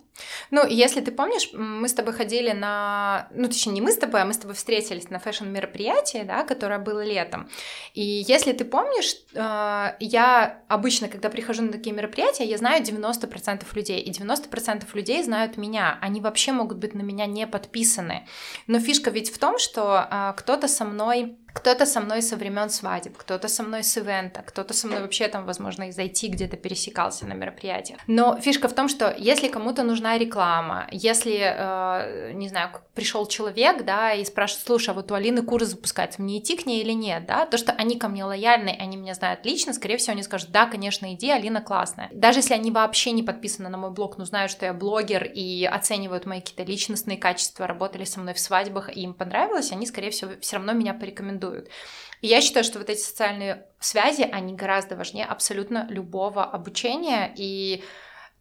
ну, 0.51 0.65
если 0.65 1.01
ты 1.01 1.11
помнишь, 1.11 1.49
мы 1.53 1.87
с 1.87 1.93
тобой 1.93 2.13
ходили 2.13 2.51
на... 2.51 3.27
Ну, 3.31 3.47
точнее, 3.47 3.73
не 3.73 3.81
мы 3.81 3.91
с 3.91 3.97
тобой, 3.97 4.21
а 4.21 4.25
мы 4.25 4.33
с 4.33 4.37
тобой 4.37 4.55
встретились 4.55 5.09
на 5.09 5.19
фэшн-мероприятии, 5.19 6.23
да, 6.23 6.43
которое 6.43 6.79
было 6.79 7.03
летом. 7.03 7.49
И 7.93 8.01
если 8.27 8.53
ты 8.53 8.65
помнишь, 8.65 9.15
э, 9.33 9.95
я 9.99 10.61
обычно, 10.67 11.07
когда 11.07 11.29
прихожу 11.29 11.63
на 11.63 11.71
такие 11.71 11.95
мероприятия, 11.95 12.45
я 12.45 12.57
знаю 12.57 12.83
90% 12.83 13.65
людей, 13.73 13.99
и 13.99 14.11
90% 14.11 14.85
людей 14.93 15.23
знают 15.23 15.57
меня. 15.57 15.97
Они 16.01 16.21
вообще 16.21 16.51
могут 16.51 16.77
быть 16.77 16.95
на 16.95 17.01
меня 17.01 17.25
не 17.25 17.47
подписаны. 17.47 18.27
Но 18.67 18.79
фишка 18.79 19.09
ведь 19.09 19.33
в 19.33 19.37
том, 19.37 19.57
что 19.57 20.07
э, 20.09 20.33
кто-то 20.37 20.67
со 20.67 20.85
мной 20.85 21.37
кто-то 21.57 21.87
со 21.87 22.01
мной 22.01 22.21
со 22.21 22.35
времен 22.35 22.69
свадеб, 22.69 23.17
кто-то 23.17 23.47
со 23.47 23.63
мной 23.63 23.83
с 23.83 23.97
ивента, 23.97 24.43
кто-то 24.43 24.75
со 24.75 24.85
мной 24.85 25.01
вообще 25.01 25.27
там, 25.27 25.45
возможно, 25.45 25.89
из 25.89 25.97
IT 25.97 26.27
где-то 26.27 26.55
пересекался 26.55 27.25
на 27.25 27.33
мероприятиях. 27.33 27.99
Но 28.05 28.39
фишка 28.39 28.67
в 28.67 28.73
том, 28.73 28.87
что 28.87 29.13
если 29.17 29.47
кому-то 29.47 29.81
нужна 29.81 30.06
реклама, 30.15 30.87
если, 30.91 31.37
э, 31.37 32.31
не 32.33 32.47
знаю, 32.47 32.69
пришел 32.93 33.25
человек, 33.25 33.83
да, 33.83 34.13
и 34.13 34.23
спрашивает, 34.23 34.65
слушай, 34.65 34.91
а 34.91 34.93
вот 34.93 35.11
у 35.11 35.15
Алины 35.15 35.41
курс 35.41 35.67
запускается, 35.67 36.21
мне 36.21 36.39
идти 36.39 36.55
к 36.55 36.65
ней 36.65 36.81
или 36.81 36.93
нет, 36.93 37.25
да, 37.25 37.45
то, 37.45 37.57
что 37.57 37.73
они 37.73 37.99
ко 37.99 38.07
мне 38.07 38.23
лояльны, 38.23 38.69
они 38.79 38.95
меня 38.95 39.13
знают 39.13 39.45
лично, 39.45 39.73
скорее 39.73 39.97
всего, 39.97 40.13
они 40.13 40.23
скажут, 40.23 40.51
да, 40.51 40.65
конечно, 40.65 41.13
иди, 41.13 41.29
Алина 41.29 41.61
классная. 41.61 42.09
Даже 42.13 42.39
если 42.39 42.53
они 42.53 42.71
вообще 42.71 43.11
не 43.11 43.23
подписаны 43.23 43.67
на 43.67 43.77
мой 43.77 43.91
блог, 43.91 44.17
но 44.17 44.23
знают, 44.23 44.51
что 44.51 44.65
я 44.65 44.73
блогер 44.73 45.25
и 45.25 45.65
оценивают 45.65 46.25
мои 46.25 46.39
какие-то 46.39 46.63
личностные 46.63 47.17
качества, 47.17 47.67
работали 47.67 48.05
со 48.05 48.21
мной 48.21 48.33
в 48.33 48.39
свадьбах, 48.39 48.95
и 48.95 49.01
им 49.01 49.13
понравилось, 49.13 49.73
они, 49.73 49.85
скорее 49.85 50.11
всего, 50.11 50.31
все 50.39 50.55
равно 50.55 50.71
меня 50.71 50.93
порекомендуют 50.93 51.17
рекомендуют. 51.17 51.69
И 52.21 52.27
я 52.27 52.41
считаю, 52.41 52.63
что 52.63 52.79
вот 52.79 52.89
эти 52.89 52.99
социальные 52.99 53.65
связи, 53.79 54.21
они 54.21 54.53
гораздо 54.53 54.95
важнее 54.95 55.25
абсолютно 55.25 55.85
любого 55.89 56.43
обучения. 56.43 57.33
И 57.35 57.83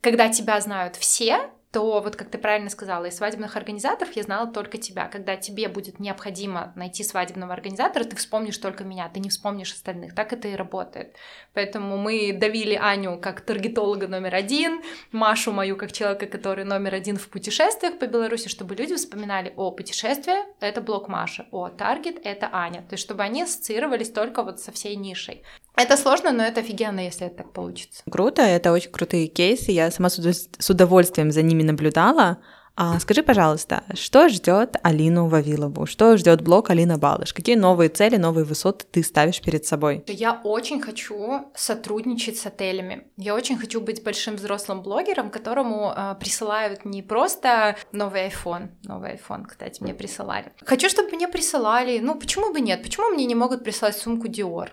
когда 0.01 0.29
тебя 0.29 0.61
знают 0.61 0.97
все, 0.97 1.51
то 1.73 2.01
вот 2.01 2.17
как 2.17 2.31
ты 2.31 2.39
правильно 2.39 2.71
сказала, 2.71 3.07
из 3.07 3.17
свадебных 3.17 3.57
организаторов 3.57 4.15
я 4.17 4.23
знала 4.23 4.47
только 4.47 4.79
тебя. 4.79 5.09
Когда 5.09 5.37
тебе 5.37 5.69
будет 5.69 6.01
необходимо 6.01 6.73
найти 6.77 7.03
свадебного 7.03 7.53
организатора, 7.53 8.05
ты 8.05 8.17
вспомнишь 8.17 8.59
только 8.59 8.85
меня, 8.85 9.09
ты 9.09 9.21
не 9.21 9.29
вспомнишь 9.29 9.73
остальных. 9.73 10.15
Так 10.15 10.33
это 10.33 10.49
и 10.49 10.55
работает. 10.55 11.17
Поэтому 11.53 11.99
мы 11.99 12.33
давили 12.33 12.75
Аню 12.75 13.19
как 13.19 13.41
таргетолога 13.41 14.09
номер 14.09 14.35
один, 14.35 14.83
Машу 15.13 15.53
мою 15.53 15.77
как 15.77 15.93
человека, 15.93 16.27
который 16.27 16.65
номер 16.65 16.95
один 16.95 17.17
в 17.17 17.29
путешествиях 17.29 17.99
по 17.99 18.07
Беларуси, 18.07 18.49
чтобы 18.49 18.75
люди 18.75 18.95
вспоминали, 18.95 19.53
о, 19.57 19.71
путешествие— 19.71 20.47
это 20.61 20.81
блок 20.81 21.09
Маши, 21.09 21.47
о, 21.51 21.69
таргет— 21.69 22.19
это 22.25 22.49
Аня. 22.53 22.83
То 22.83 22.95
есть 22.95 23.05
чтобы 23.05 23.23
они 23.23 23.43
ассоциировались 23.43 24.11
только 24.11 24.43
вот 24.43 24.61
со 24.61 24.73
всей 24.73 24.97
нишей. 24.97 25.43
Это 25.77 25.97
сложно, 25.99 26.33
но 26.33 26.43
это 26.43 26.61
офигенно, 26.61 27.01
если 27.01 27.27
это 27.27 27.37
так 27.37 27.53
получится. 27.53 28.03
Круто, 28.11 28.43
это 28.43 28.73
очень 28.73 28.91
крутые 28.91 29.27
кейсы. 29.27 29.73
Я 29.73 29.91
сама 29.91 30.09
с 30.09 30.71
удовольствием 30.71 31.31
за 31.31 31.43
ними 31.43 31.63
наблюдала. 31.63 32.39
А, 32.79 33.01
скажи, 33.01 33.23
пожалуйста, 33.23 33.85
что 33.95 34.29
ждет 34.29 34.77
Алину 34.83 35.29
Вавилову? 35.29 35.87
Что 35.87 36.17
ждет 36.19 36.43
блог 36.43 36.69
Алина 36.69 36.99
Балыш? 36.99 37.33
Какие 37.33 37.57
новые 37.57 37.89
цели, 37.89 38.17
новые 38.17 38.45
высоты 38.45 38.85
ты 38.91 39.03
ставишь 39.03 39.41
перед 39.41 39.65
собой? 39.65 40.05
Я 40.07 40.41
очень 40.45 40.83
хочу 40.83 41.51
сотрудничать 41.55 42.39
с 42.39 42.45
отелями. 42.45 43.07
Я 43.17 43.35
очень 43.35 43.57
хочу 43.57 43.81
быть 43.81 44.05
большим 44.05 44.37
взрослым 44.37 44.83
блогером, 44.83 45.31
которому 45.31 45.91
э, 45.97 46.17
присылают 46.21 46.85
не 46.85 47.03
просто 47.03 47.77
новый 47.93 48.29
iPhone, 48.29 48.69
новый 48.83 49.15
iPhone, 49.15 49.47
кстати, 49.47 49.83
мне 49.83 49.95
присылали. 49.95 50.53
Хочу, 50.63 50.91
чтобы 50.91 51.11
мне 51.13 51.29
присылали, 51.29 51.99
ну 51.99 52.15
почему 52.15 52.53
бы 52.53 52.61
нет? 52.61 52.83
Почему 52.83 53.09
мне 53.09 53.25
не 53.25 53.35
могут 53.35 53.65
прислать 53.65 53.97
сумку 53.97 54.29
Dior? 54.29 54.69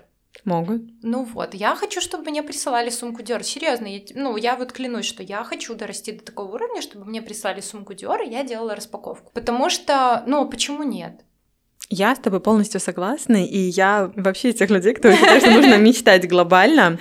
Могут. 0.46 0.82
Ну 1.02 1.24
вот, 1.24 1.54
я 1.54 1.76
хочу, 1.76 2.02
чтобы 2.02 2.30
мне 2.30 2.44
присылали 2.44 2.90
сумку 2.90 3.22
Dior. 3.22 3.44
Серьезно, 3.44 3.88
я, 3.88 4.02
ну 4.16 4.36
я 4.36 4.56
вот 4.56 4.72
клянусь, 4.72 5.06
что 5.06 5.24
я 5.24 5.44
хочу 5.44 5.74
дорасти 5.76 6.12
до 6.12 6.24
такого 6.24 6.56
уровня, 6.56 6.82
чтобы 6.82 7.06
мне 7.06 7.22
прислали 7.22 7.62
сумку 7.62 7.94
Dior, 7.94 8.26
и 8.26 8.32
я 8.32 8.44
делала 8.44 8.76
распаковку. 8.76 9.32
Потому 9.34 9.70
что, 9.70 10.24
ну, 10.28 10.48
почему 10.50 10.84
нет? 10.84 11.22
Я 11.90 12.16
с 12.16 12.20
тобой 12.20 12.40
полностью 12.40 12.80
согласна, 12.80 13.46
и 13.46 13.58
я 13.58 14.12
вообще 14.16 14.50
из 14.50 14.56
тех 14.56 14.70
людей, 14.70 14.94
кто 14.94 15.12
считает, 15.12 15.44
что 15.44 15.52
нужно 15.52 15.78
мечтать 15.78 16.28
глобально. 16.28 16.98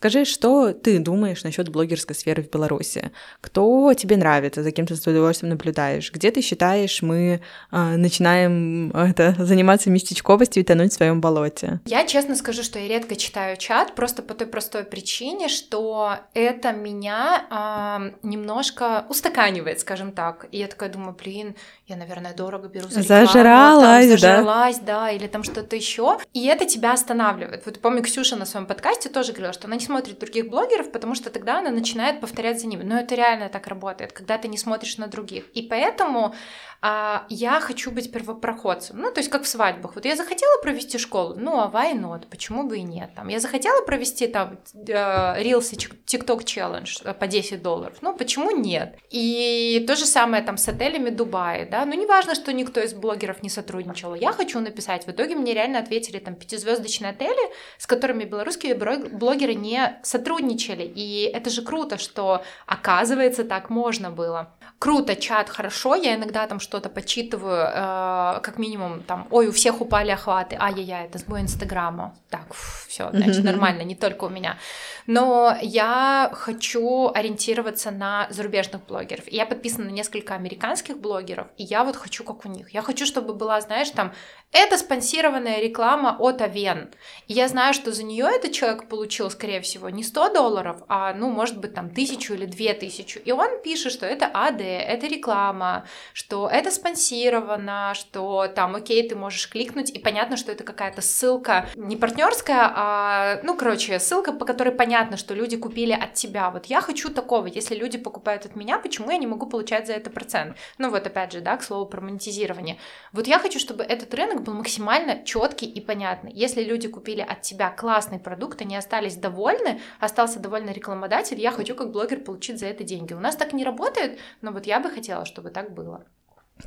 Скажи, 0.00 0.24
что 0.24 0.72
ты 0.72 0.98
думаешь 0.98 1.44
насчет 1.44 1.68
блогерской 1.68 2.16
сферы 2.16 2.42
в 2.42 2.48
Беларуси? 2.48 3.12
Кто 3.42 3.92
тебе 3.92 4.16
нравится, 4.16 4.62
за 4.62 4.70
кем 4.70 4.86
ты 4.86 4.96
с 4.96 5.06
удовольствием 5.06 5.50
наблюдаешь? 5.50 6.10
Где 6.10 6.30
ты 6.30 6.40
считаешь, 6.40 7.02
мы 7.02 7.42
э, 7.70 7.96
начинаем 7.98 8.92
это, 8.92 9.34
заниматься 9.44 9.90
местечковостью 9.90 10.62
и 10.62 10.64
тонуть 10.64 10.92
в 10.92 10.94
своем 10.94 11.20
болоте? 11.20 11.80
Я 11.84 12.06
честно 12.06 12.34
скажу, 12.34 12.62
что 12.62 12.78
я 12.78 12.88
редко 12.88 13.14
читаю 13.14 13.58
чат, 13.58 13.94
просто 13.94 14.22
по 14.22 14.32
той 14.32 14.46
простой 14.46 14.84
причине, 14.84 15.48
что 15.48 16.14
это 16.32 16.72
меня 16.72 17.44
э, 17.50 18.26
немножко 18.26 19.04
устаканивает, 19.10 19.80
скажем 19.80 20.12
так. 20.12 20.46
И 20.50 20.56
я 20.56 20.68
такая 20.68 20.88
думаю, 20.88 21.14
блин, 21.14 21.56
я, 21.90 21.96
наверное, 21.96 22.32
дорого 22.34 22.68
беру 22.68 22.88
за 22.88 23.00
рекламу. 23.00 23.26
Зажралась, 23.26 24.08
там, 24.08 24.18
зажралась, 24.18 24.78
да? 24.78 25.00
да, 25.00 25.10
или 25.10 25.26
там 25.26 25.42
что-то 25.42 25.76
еще. 25.76 26.18
И 26.32 26.46
это 26.46 26.64
тебя 26.64 26.92
останавливает. 26.92 27.66
Вот 27.66 27.80
помню, 27.80 28.02
Ксюша 28.02 28.36
на 28.36 28.46
своем 28.46 28.66
подкасте 28.66 29.08
тоже 29.08 29.32
говорила, 29.32 29.52
что 29.52 29.66
она 29.66 29.76
не 29.76 29.84
смотрит 29.84 30.18
других 30.18 30.48
блогеров, 30.48 30.92
потому 30.92 31.14
что 31.14 31.30
тогда 31.30 31.58
она 31.58 31.70
начинает 31.70 32.20
повторять 32.20 32.60
за 32.60 32.66
ними. 32.66 32.84
Но 32.84 32.98
это 32.98 33.14
реально 33.14 33.48
так 33.48 33.66
работает, 33.66 34.12
когда 34.12 34.38
ты 34.38 34.48
не 34.48 34.56
смотришь 34.56 34.98
на 34.98 35.08
других. 35.08 35.44
И 35.50 35.62
поэтому 35.62 36.34
а, 36.82 37.26
я 37.28 37.60
хочу 37.60 37.90
быть 37.90 38.10
первопроходцем. 38.10 38.98
Ну, 38.98 39.12
то 39.12 39.20
есть 39.20 39.30
как 39.30 39.42
в 39.42 39.48
свадьбах. 39.48 39.94
Вот 39.94 40.04
я 40.06 40.16
захотела 40.16 40.62
провести 40.62 40.96
школу, 40.98 41.34
ну, 41.36 41.60
а 41.60 41.70
why 41.70 41.92
not? 41.92 42.26
Почему 42.30 42.62
бы 42.62 42.78
и 42.78 42.82
нет? 42.82 43.10
Там, 43.14 43.28
я 43.28 43.38
захотела 43.38 43.84
провести 43.84 44.26
там 44.26 44.58
Reels 44.74 45.74
и 45.74 46.16
TikTok 46.16 46.44
Challenge 46.44 47.14
по 47.14 47.26
10 47.26 47.62
долларов. 47.62 47.98
Ну, 48.00 48.16
почему 48.16 48.50
нет? 48.50 48.96
И 49.10 49.84
то 49.86 49.94
же 49.96 50.06
самое 50.06 50.42
там 50.42 50.56
с 50.56 50.68
отелями 50.68 51.10
Дубая, 51.10 51.68
да? 51.68 51.79
Ну, 51.84 51.94
не 51.94 52.06
важно, 52.06 52.34
что 52.34 52.52
никто 52.52 52.80
из 52.80 52.94
блогеров 52.94 53.42
не 53.42 53.48
сотрудничал. 53.48 54.14
Я 54.14 54.32
хочу 54.32 54.60
написать. 54.60 55.06
В 55.06 55.10
итоге 55.10 55.34
мне 55.34 55.54
реально 55.54 55.78
ответили 55.78 56.18
там 56.18 56.34
пятизвездочные 56.34 57.10
отели, 57.10 57.50
с 57.78 57.86
которыми 57.86 58.24
белорусские 58.24 58.74
блогеры 58.74 59.54
не 59.54 59.98
сотрудничали. 60.02 60.84
И 60.84 61.30
это 61.32 61.50
же 61.50 61.62
круто, 61.62 61.98
что 61.98 62.42
оказывается 62.66 63.44
так 63.44 63.70
можно 63.70 64.10
было 64.10 64.52
круто, 64.80 65.14
чат, 65.14 65.48
хорошо, 65.50 65.94
я 65.94 66.16
иногда 66.16 66.46
там 66.46 66.58
что-то 66.58 66.88
почитываю, 66.88 67.66
э, 67.66 68.40
как 68.40 68.58
минимум 68.58 69.02
там, 69.02 69.28
ой, 69.30 69.48
у 69.48 69.52
всех 69.52 69.80
упали 69.80 70.10
охваты, 70.10 70.56
ай-яй-яй, 70.58 71.04
это 71.04 71.18
сбой 71.18 71.42
Инстаграма, 71.42 72.14
так, 72.30 72.46
все, 72.90 73.08
значит, 73.12 73.44
нормально, 73.44 73.82
не 73.82 73.94
только 73.94 74.24
у 74.24 74.28
меня. 74.28 74.58
Но 75.06 75.56
я 75.62 76.30
хочу 76.32 77.10
ориентироваться 77.14 77.92
на 77.92 78.26
зарубежных 78.30 78.84
блогеров. 78.84 79.28
Я 79.28 79.46
подписана 79.46 79.84
на 79.86 79.90
несколько 79.90 80.34
американских 80.34 80.98
блогеров, 80.98 81.46
и 81.56 81.62
я 81.62 81.84
вот 81.84 81.94
хочу 81.94 82.24
как 82.24 82.44
у 82.44 82.48
них. 82.48 82.74
Я 82.74 82.82
хочу, 82.82 83.06
чтобы 83.06 83.32
была, 83.32 83.60
знаешь, 83.60 83.90
там, 83.90 84.12
это 84.50 84.76
спонсированная 84.76 85.60
реклама 85.60 86.16
от 86.18 86.42
Авен. 86.42 86.90
И 87.28 87.32
я 87.32 87.46
знаю, 87.46 87.74
что 87.74 87.92
за 87.92 88.02
нее 88.02 88.26
этот 88.26 88.50
человек 88.50 88.88
получил, 88.88 89.30
скорее 89.30 89.60
всего, 89.60 89.88
не 89.88 90.02
100 90.02 90.34
долларов, 90.34 90.82
а, 90.88 91.14
ну, 91.14 91.30
может 91.30 91.58
быть, 91.58 91.74
там, 91.74 91.90
тысячу 91.90 92.34
или 92.34 92.46
две 92.46 92.74
тысячи. 92.74 93.18
И 93.18 93.30
он 93.30 93.62
пишет, 93.62 93.92
что 93.92 94.04
это 94.04 94.26
АД, 94.26 94.60
это 94.62 95.06
реклама, 95.06 95.86
что 96.12 96.48
это 96.48 96.72
спонсировано, 96.72 97.92
что 97.94 98.48
там, 98.48 98.74
окей, 98.74 99.08
ты 99.08 99.14
можешь 99.14 99.48
кликнуть, 99.48 99.90
и 99.90 100.00
понятно, 100.00 100.36
что 100.36 100.50
это 100.50 100.64
какая-то 100.64 101.02
ссылка 101.02 101.68
не 101.76 101.96
партнерская, 101.96 102.79
а, 102.82 103.40
ну, 103.42 103.58
короче, 103.58 103.98
ссылка, 103.98 104.32
по 104.32 104.46
которой 104.46 104.70
понятно, 104.70 105.18
что 105.18 105.34
люди 105.34 105.58
купили 105.58 105.92
от 105.92 106.14
тебя. 106.14 106.50
Вот 106.50 106.64
я 106.64 106.80
хочу 106.80 107.10
такого. 107.10 107.44
Если 107.44 107.74
люди 107.74 107.98
покупают 107.98 108.46
от 108.46 108.56
меня, 108.56 108.78
почему 108.78 109.10
я 109.10 109.18
не 109.18 109.26
могу 109.26 109.44
получать 109.44 109.86
за 109.86 109.92
это 109.92 110.08
процент? 110.08 110.56
Ну, 110.78 110.88
вот 110.88 111.06
опять 111.06 111.30
же, 111.30 111.42
да, 111.42 111.58
к 111.58 111.62
слову 111.62 111.84
про 111.84 112.00
монетизирование. 112.00 112.78
Вот 113.12 113.26
я 113.26 113.38
хочу, 113.38 113.58
чтобы 113.58 113.84
этот 113.84 114.14
рынок 114.14 114.44
был 114.44 114.54
максимально 114.54 115.22
четкий 115.24 115.66
и 115.66 115.78
понятный. 115.82 116.32
Если 116.32 116.64
люди 116.64 116.88
купили 116.88 117.20
от 117.20 117.42
тебя 117.42 117.68
классный 117.68 118.18
продукт, 118.18 118.62
они 118.62 118.76
остались 118.76 119.16
довольны, 119.16 119.78
остался 119.98 120.40
довольный 120.40 120.72
рекламодатель, 120.72 121.38
я 121.38 121.50
хочу 121.50 121.74
как 121.74 121.92
блогер 121.92 122.20
получить 122.20 122.58
за 122.60 122.64
это 122.64 122.82
деньги. 122.82 123.12
У 123.12 123.20
нас 123.20 123.36
так 123.36 123.52
не 123.52 123.62
работает, 123.62 124.18
но 124.40 124.52
вот 124.52 124.64
я 124.64 124.80
бы 124.80 124.88
хотела, 124.88 125.26
чтобы 125.26 125.50
так 125.50 125.74
было. 125.74 126.06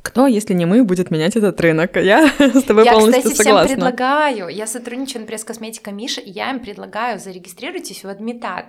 Кто, 0.02 0.26
если 0.26 0.54
не 0.54 0.66
мы, 0.66 0.84
будет 0.84 1.10
менять 1.10 1.36
этот 1.36 1.60
рынок? 1.60 1.96
Я 1.96 2.28
с 2.38 2.62
тобой 2.62 2.84
я, 2.84 2.92
полностью 2.92 3.30
кстати, 3.30 3.48
согласна. 3.48 3.66
всем 3.66 3.76
предлагаю. 3.76 4.48
Я 4.48 4.66
сотрудничаю, 4.66 5.20
например, 5.20 5.40
с 5.40 5.44
косметикой 5.44 5.92
Миша, 5.92 6.20
и 6.20 6.30
я 6.30 6.50
им 6.50 6.60
предлагаю, 6.60 7.18
зарегистрируйтесь 7.18 8.04
в 8.04 8.08
Адмитат. 8.08 8.66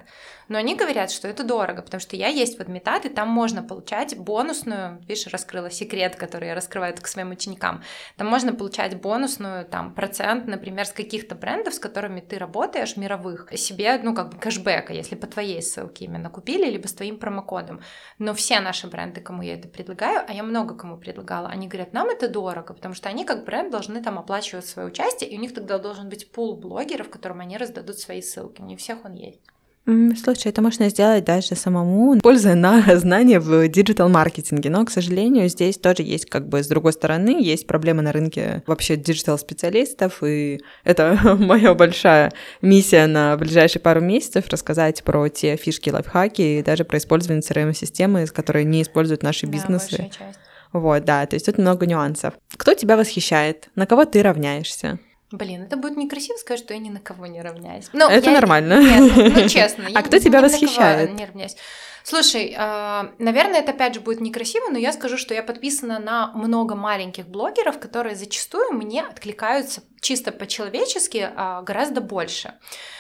Но 0.47 0.57
они 0.57 0.75
говорят, 0.75 1.11
что 1.11 1.27
это 1.27 1.43
дорого, 1.43 1.81
потому 1.81 2.01
что 2.01 2.15
я 2.15 2.27
есть 2.27 2.57
в 2.57 2.61
Адмитат, 2.61 3.05
и 3.05 3.09
там 3.09 3.29
можно 3.29 3.63
получать 3.63 4.17
бонусную, 4.17 5.01
видишь, 5.07 5.27
раскрыла 5.27 5.71
секрет, 5.71 6.15
который 6.15 6.49
я 6.49 6.55
раскрываю 6.55 6.95
к 6.95 7.07
своим 7.07 7.31
ученикам. 7.31 7.83
Там 8.15 8.27
можно 8.27 8.53
получать 8.53 8.99
бонусную, 9.01 9.65
там, 9.65 9.93
процент, 9.93 10.47
например, 10.47 10.85
с 10.85 10.91
каких-то 10.91 11.35
брендов, 11.35 11.73
с 11.73 11.79
которыми 11.79 12.19
ты 12.19 12.37
работаешь, 12.37 12.95
мировых, 12.95 13.49
себе, 13.57 13.99
ну, 14.01 14.13
как 14.13 14.29
бы 14.29 14.37
кэшбэка, 14.37 14.93
если 14.93 15.15
по 15.15 15.27
твоей 15.27 15.61
ссылке 15.61 16.05
именно 16.05 16.29
купили, 16.29 16.69
либо 16.69 16.87
с 16.87 16.93
твоим 16.93 17.17
промокодом. 17.17 17.81
Но 18.19 18.33
все 18.33 18.59
наши 18.59 18.87
бренды, 18.87 19.21
кому 19.21 19.41
я 19.41 19.55
это 19.55 19.67
предлагаю, 19.67 20.23
а 20.27 20.33
я 20.33 20.43
много 20.43 20.75
кому 20.75 20.97
предлагала, 20.97 21.49
они 21.49 21.67
говорят, 21.67 21.93
нам 21.93 22.09
это 22.09 22.27
дорого, 22.27 22.73
потому 22.73 22.93
что 22.93 23.09
они 23.09 23.25
как 23.25 23.45
бренд 23.45 23.71
должны 23.71 24.01
там 24.01 24.19
оплачивать 24.19 24.65
свое 24.65 24.87
участие, 24.87 25.29
и 25.29 25.37
у 25.37 25.41
них 25.41 25.53
тогда 25.53 25.79
должен 25.79 26.09
быть 26.09 26.31
пул 26.31 26.55
блогеров, 26.55 27.09
которым 27.09 27.41
они 27.41 27.57
раздадут 27.57 27.97
свои 27.99 28.21
ссылки. 28.21 28.61
Не 28.61 28.75
у 28.75 28.77
всех 28.77 29.05
он 29.05 29.13
есть. 29.13 29.41
Слушай, 29.86 30.47
это 30.47 30.63
можно 30.63 30.89
сделать 30.89 31.25
даже 31.25 31.55
самому, 31.55 32.19
пользуя 32.19 32.55
на 32.55 32.83
знания 32.97 33.39
в 33.39 33.67
диджитал-маркетинге. 33.67 34.71
Но, 34.71 34.83
к 34.83 34.89
сожалению, 34.89 35.47
здесь 35.47 35.77
тоже 35.77 36.01
есть, 36.01 36.25
как 36.25 36.49
бы, 36.49 36.63
с 36.63 36.67
другой 36.67 36.93
стороны, 36.93 37.39
есть 37.39 37.67
проблемы 37.67 38.01
на 38.01 38.11
рынке 38.11 38.63
вообще 38.65 38.95
диджитал-специалистов, 38.95 40.23
и 40.23 40.59
это 40.83 41.19
моя 41.39 41.75
большая 41.75 42.33
миссия 42.61 43.05
на 43.05 43.38
ближайшие 43.38 43.79
пару 43.79 44.01
месяцев 44.01 44.47
рассказать 44.49 45.03
про 45.03 45.29
те 45.29 45.55
фишки, 45.55 45.91
лайфхаки, 45.91 46.41
и 46.41 46.63
даже 46.63 46.83
про 46.83 46.97
использование 46.97 47.41
CRM-системы, 47.41 48.25
которые 48.27 48.65
не 48.65 48.81
используют 48.81 49.21
наши 49.21 49.45
бизнесы. 49.45 50.09
Да, 50.19 50.25
вот, 50.73 51.05
да, 51.05 51.25
то 51.27 51.36
есть 51.36 51.45
тут 51.45 51.59
много 51.59 51.86
нюансов. 51.86 52.33
Кто 52.57 52.73
тебя 52.73 52.97
восхищает? 52.97 53.69
На 53.75 53.86
кого 53.86 54.05
ты 54.05 54.23
равняешься? 54.23 54.99
Блин, 55.38 55.63
это 55.63 55.75
будет 55.77 55.97
некрасиво 55.97 56.38
сказать, 56.38 56.63
что 56.63 56.73
я 56.73 56.79
ни 56.79 56.89
на 56.89 56.99
кого 56.99 57.25
не 57.25 57.41
равняюсь. 57.41 57.89
Но 57.93 58.09
это 58.09 58.29
я... 58.29 58.36
нормально. 58.36 58.79
Нет, 58.81 59.36
ну, 59.36 59.47
честно. 59.49 59.86
А 59.93 60.01
кто 60.01 60.17
тебя 60.19 60.41
восхищает? 60.41 61.13
Не 61.13 61.25
равняюсь. 61.25 61.55
Слушай, 62.03 62.53
а, 62.55 63.11
наверное, 63.17 63.61
это 63.61 63.71
опять 63.71 63.95
же 63.95 63.99
будет 63.99 64.21
некрасиво, 64.21 64.69
но 64.69 64.77
я 64.77 64.93
скажу, 64.93 65.17
что 65.17 65.33
я 65.33 65.41
подписана 65.41 65.97
на 65.97 66.31
много 66.33 66.75
маленьких 66.75 67.27
блогеров, 67.27 67.79
которые 67.79 68.15
зачастую 68.15 68.73
мне 68.73 69.01
откликаются 69.01 69.81
чисто 70.06 70.32
по-человечески 70.32 71.32
а, 71.36 71.64
гораздо 71.64 71.99
больше. 71.99 72.53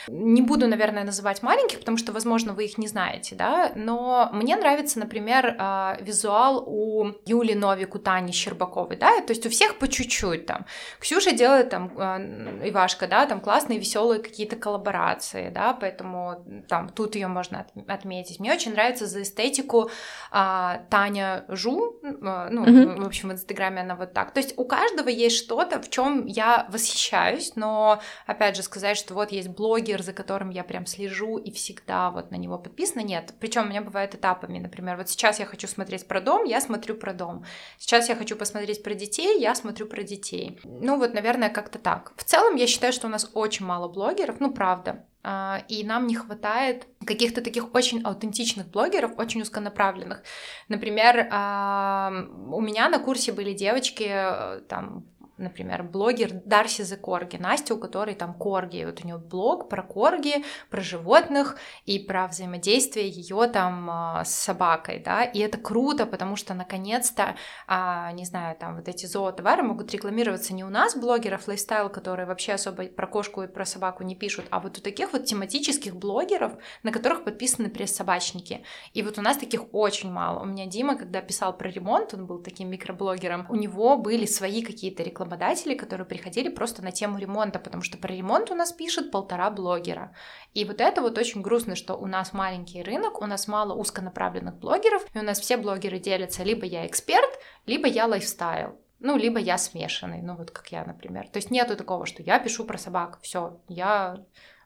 Не 0.07 0.41
буду, 0.41 0.67
наверное, 0.67 1.03
называть 1.03 1.43
маленьких, 1.43 1.79
потому 1.79 1.97
что, 1.97 2.11
возможно, 2.11 2.53
вы 2.53 2.65
их 2.65 2.77
не 2.77 2.87
знаете, 2.87 3.35
да, 3.35 3.71
но 3.75 4.29
мне 4.33 4.55
нравится, 4.55 4.99
например, 4.99 5.55
а, 5.59 5.97
визуал 6.01 6.63
у 6.65 7.13
Юли 7.25 7.53
Новик, 7.53 7.93
у 7.95 7.99
Тани 7.99 8.31
Щербаковой, 8.31 8.97
да, 8.97 9.21
то 9.21 9.31
есть 9.33 9.45
у 9.45 9.49
всех 9.49 9.77
по 9.77 9.87
чуть-чуть 9.87 10.47
там. 10.47 10.65
Ксюша 10.99 11.31
делает 11.31 11.69
там, 11.69 11.89
Ивашка, 11.89 13.07
да, 13.07 13.27
там 13.27 13.39
классные, 13.39 13.77
веселые 13.77 14.21
какие-то 14.21 14.55
коллаборации, 14.55 15.49
да, 15.49 15.73
поэтому 15.73 16.43
там 16.67 16.89
тут 16.89 17.15
ее 17.15 17.27
можно 17.27 17.67
отметить. 17.87 18.39
Мне 18.39 18.51
очень 18.53 18.73
нравится 18.73 19.05
за 19.05 19.21
эстетику 19.21 19.91
а, 20.31 20.81
Таня 20.89 21.45
Жу, 21.49 21.99
а, 22.03 22.49
ну, 22.49 22.65
mm-hmm. 22.65 23.03
в 23.03 23.05
общем, 23.05 23.29
в 23.29 23.33
Инстаграме 23.33 23.81
она 23.81 23.95
вот 23.95 24.13
так. 24.13 24.33
То 24.33 24.39
есть 24.39 24.53
у 24.57 24.65
каждого 24.65 25.09
есть 25.09 25.37
что-то, 25.37 25.79
в 25.79 25.89
чем 25.89 26.25
я 26.25 26.67
восхищаюсь 26.69 26.94
восхищаюсь, 26.95 27.55
но, 27.55 27.99
опять 28.25 28.55
же, 28.55 28.63
сказать, 28.63 28.97
что 28.97 29.13
вот 29.13 29.31
есть 29.31 29.49
блогер, 29.49 30.01
за 30.01 30.13
которым 30.13 30.49
я 30.49 30.63
прям 30.63 30.85
слежу 30.85 31.37
и 31.37 31.51
всегда 31.51 32.09
вот 32.09 32.31
на 32.31 32.35
него 32.35 32.57
подписана, 32.57 33.01
нет. 33.01 33.33
Причем 33.39 33.63
у 33.63 33.69
меня 33.69 33.81
бывает 33.81 34.15
этапами, 34.15 34.59
например, 34.59 34.97
вот 34.97 35.09
сейчас 35.09 35.39
я 35.39 35.45
хочу 35.45 35.67
смотреть 35.67 36.07
про 36.07 36.21
дом, 36.21 36.45
я 36.45 36.61
смотрю 36.61 36.95
про 36.95 37.13
дом. 37.13 37.45
Сейчас 37.77 38.09
я 38.09 38.15
хочу 38.15 38.35
посмотреть 38.35 38.83
про 38.83 38.93
детей, 38.93 39.39
я 39.39 39.55
смотрю 39.55 39.87
про 39.87 40.03
детей. 40.03 40.59
Ну 40.63 40.97
вот, 40.97 41.13
наверное, 41.13 41.49
как-то 41.49 41.79
так. 41.79 42.13
В 42.15 42.23
целом, 42.23 42.55
я 42.55 42.67
считаю, 42.67 42.93
что 42.93 43.07
у 43.07 43.09
нас 43.09 43.29
очень 43.33 43.65
мало 43.65 43.87
блогеров, 43.87 44.39
ну 44.39 44.51
правда. 44.51 45.05
А, 45.27 45.63
и 45.69 45.83
нам 45.83 46.05
не 46.05 46.15
хватает 46.15 46.85
каких-то 47.03 47.41
таких 47.41 47.73
очень 47.73 48.03
аутентичных 48.03 48.67
блогеров, 48.67 49.17
очень 49.17 49.41
узконаправленных. 49.41 50.21
Например, 50.67 51.27
а, 51.31 52.11
у 52.51 52.61
меня 52.61 52.89
на 52.89 52.99
курсе 52.99 53.31
были 53.31 53.53
девочки, 53.53 54.07
э, 54.07 54.61
там, 54.69 55.05
например, 55.37 55.83
блогер 55.83 56.31
Дарси 56.31 56.81
The 56.81 56.97
Корги, 56.97 57.37
Настя, 57.37 57.75
у 57.75 57.77
которой 57.77 58.15
там 58.15 58.33
корги, 58.33 58.85
вот 58.85 59.01
у 59.03 59.07
нее 59.07 59.17
блог 59.17 59.69
про 59.69 59.83
корги, 59.83 60.45
про 60.69 60.81
животных 60.81 61.57
и 61.85 61.99
про 61.99 62.27
взаимодействие 62.27 63.09
ее 63.09 63.47
там 63.47 63.89
а, 63.89 64.23
с 64.23 64.33
собакой, 64.33 65.01
да, 65.03 65.23
и 65.23 65.39
это 65.39 65.57
круто, 65.57 66.05
потому 66.05 66.35
что 66.35 66.53
наконец-то, 66.53 67.35
а, 67.67 68.11
не 68.13 68.25
знаю, 68.25 68.55
там 68.57 68.77
вот 68.77 68.87
эти 68.87 69.05
зоотовары 69.05 69.63
могут 69.63 69.91
рекламироваться 69.91 70.53
не 70.53 70.63
у 70.63 70.69
нас, 70.69 70.95
блогеров 70.95 71.47
лайфстайл, 71.47 71.89
которые 71.89 72.25
вообще 72.25 72.53
особо 72.53 72.85
про 72.85 73.07
кошку 73.07 73.43
и 73.43 73.47
про 73.47 73.65
собаку 73.65 74.03
не 74.03 74.15
пишут, 74.15 74.45
а 74.51 74.59
вот 74.59 74.77
у 74.77 74.81
таких 74.81 75.11
вот 75.11 75.25
тематических 75.25 75.95
блогеров, 75.95 76.53
на 76.83 76.91
которых 76.91 77.23
подписаны 77.25 77.69
пресс-собачники. 77.69 78.63
И 78.93 79.03
вот 79.03 79.17
у 79.17 79.21
нас 79.21 79.37
таких 79.37 79.73
очень 79.73 80.11
мало. 80.11 80.41
У 80.41 80.45
меня 80.45 80.65
Дима, 80.65 80.95
когда 80.95 81.21
писал 81.21 81.57
про 81.57 81.69
ремонт, 81.69 82.13
он 82.13 82.25
был 82.25 82.39
таким 82.39 82.69
микроблогером, 82.69 83.45
у 83.49 83.55
него 83.55 83.97
были 83.97 84.25
свои 84.25 84.63
какие-то 84.63 85.03
рекламы 85.03 85.24
рекламодателей, 85.25 85.75
которые 85.75 86.05
приходили 86.05 86.49
просто 86.49 86.83
на 86.83 86.91
тему 86.91 87.17
ремонта, 87.17 87.59
потому 87.59 87.83
что 87.83 87.97
про 87.97 88.13
ремонт 88.13 88.51
у 88.51 88.55
нас 88.55 88.71
пишет 88.71 89.11
полтора 89.11 89.49
блогера. 89.49 90.13
И 90.53 90.65
вот 90.65 90.81
это 90.81 91.01
вот 91.01 91.17
очень 91.17 91.41
грустно, 91.41 91.75
что 91.75 91.95
у 91.95 92.05
нас 92.05 92.33
маленький 92.33 92.83
рынок, 92.83 93.21
у 93.21 93.25
нас 93.25 93.47
мало 93.47 93.73
узконаправленных 93.73 94.55
блогеров, 94.55 95.05
и 95.13 95.19
у 95.19 95.23
нас 95.23 95.39
все 95.39 95.57
блогеры 95.57 95.99
делятся 95.99 96.43
либо 96.43 96.65
я 96.65 96.85
эксперт, 96.85 97.39
либо 97.65 97.87
я 97.87 98.05
лайфстайл. 98.05 98.79
Ну, 98.99 99.17
либо 99.17 99.39
я 99.39 99.57
смешанный, 99.57 100.21
ну 100.21 100.35
вот 100.35 100.51
как 100.51 100.71
я, 100.71 100.85
например. 100.85 101.27
То 101.27 101.37
есть 101.37 101.51
нету 101.51 101.75
такого, 101.75 102.05
что 102.05 102.23
я 102.23 102.39
пишу 102.39 102.63
про 102.63 102.77
собак, 102.77 103.19
все, 103.21 103.59
я 103.67 104.23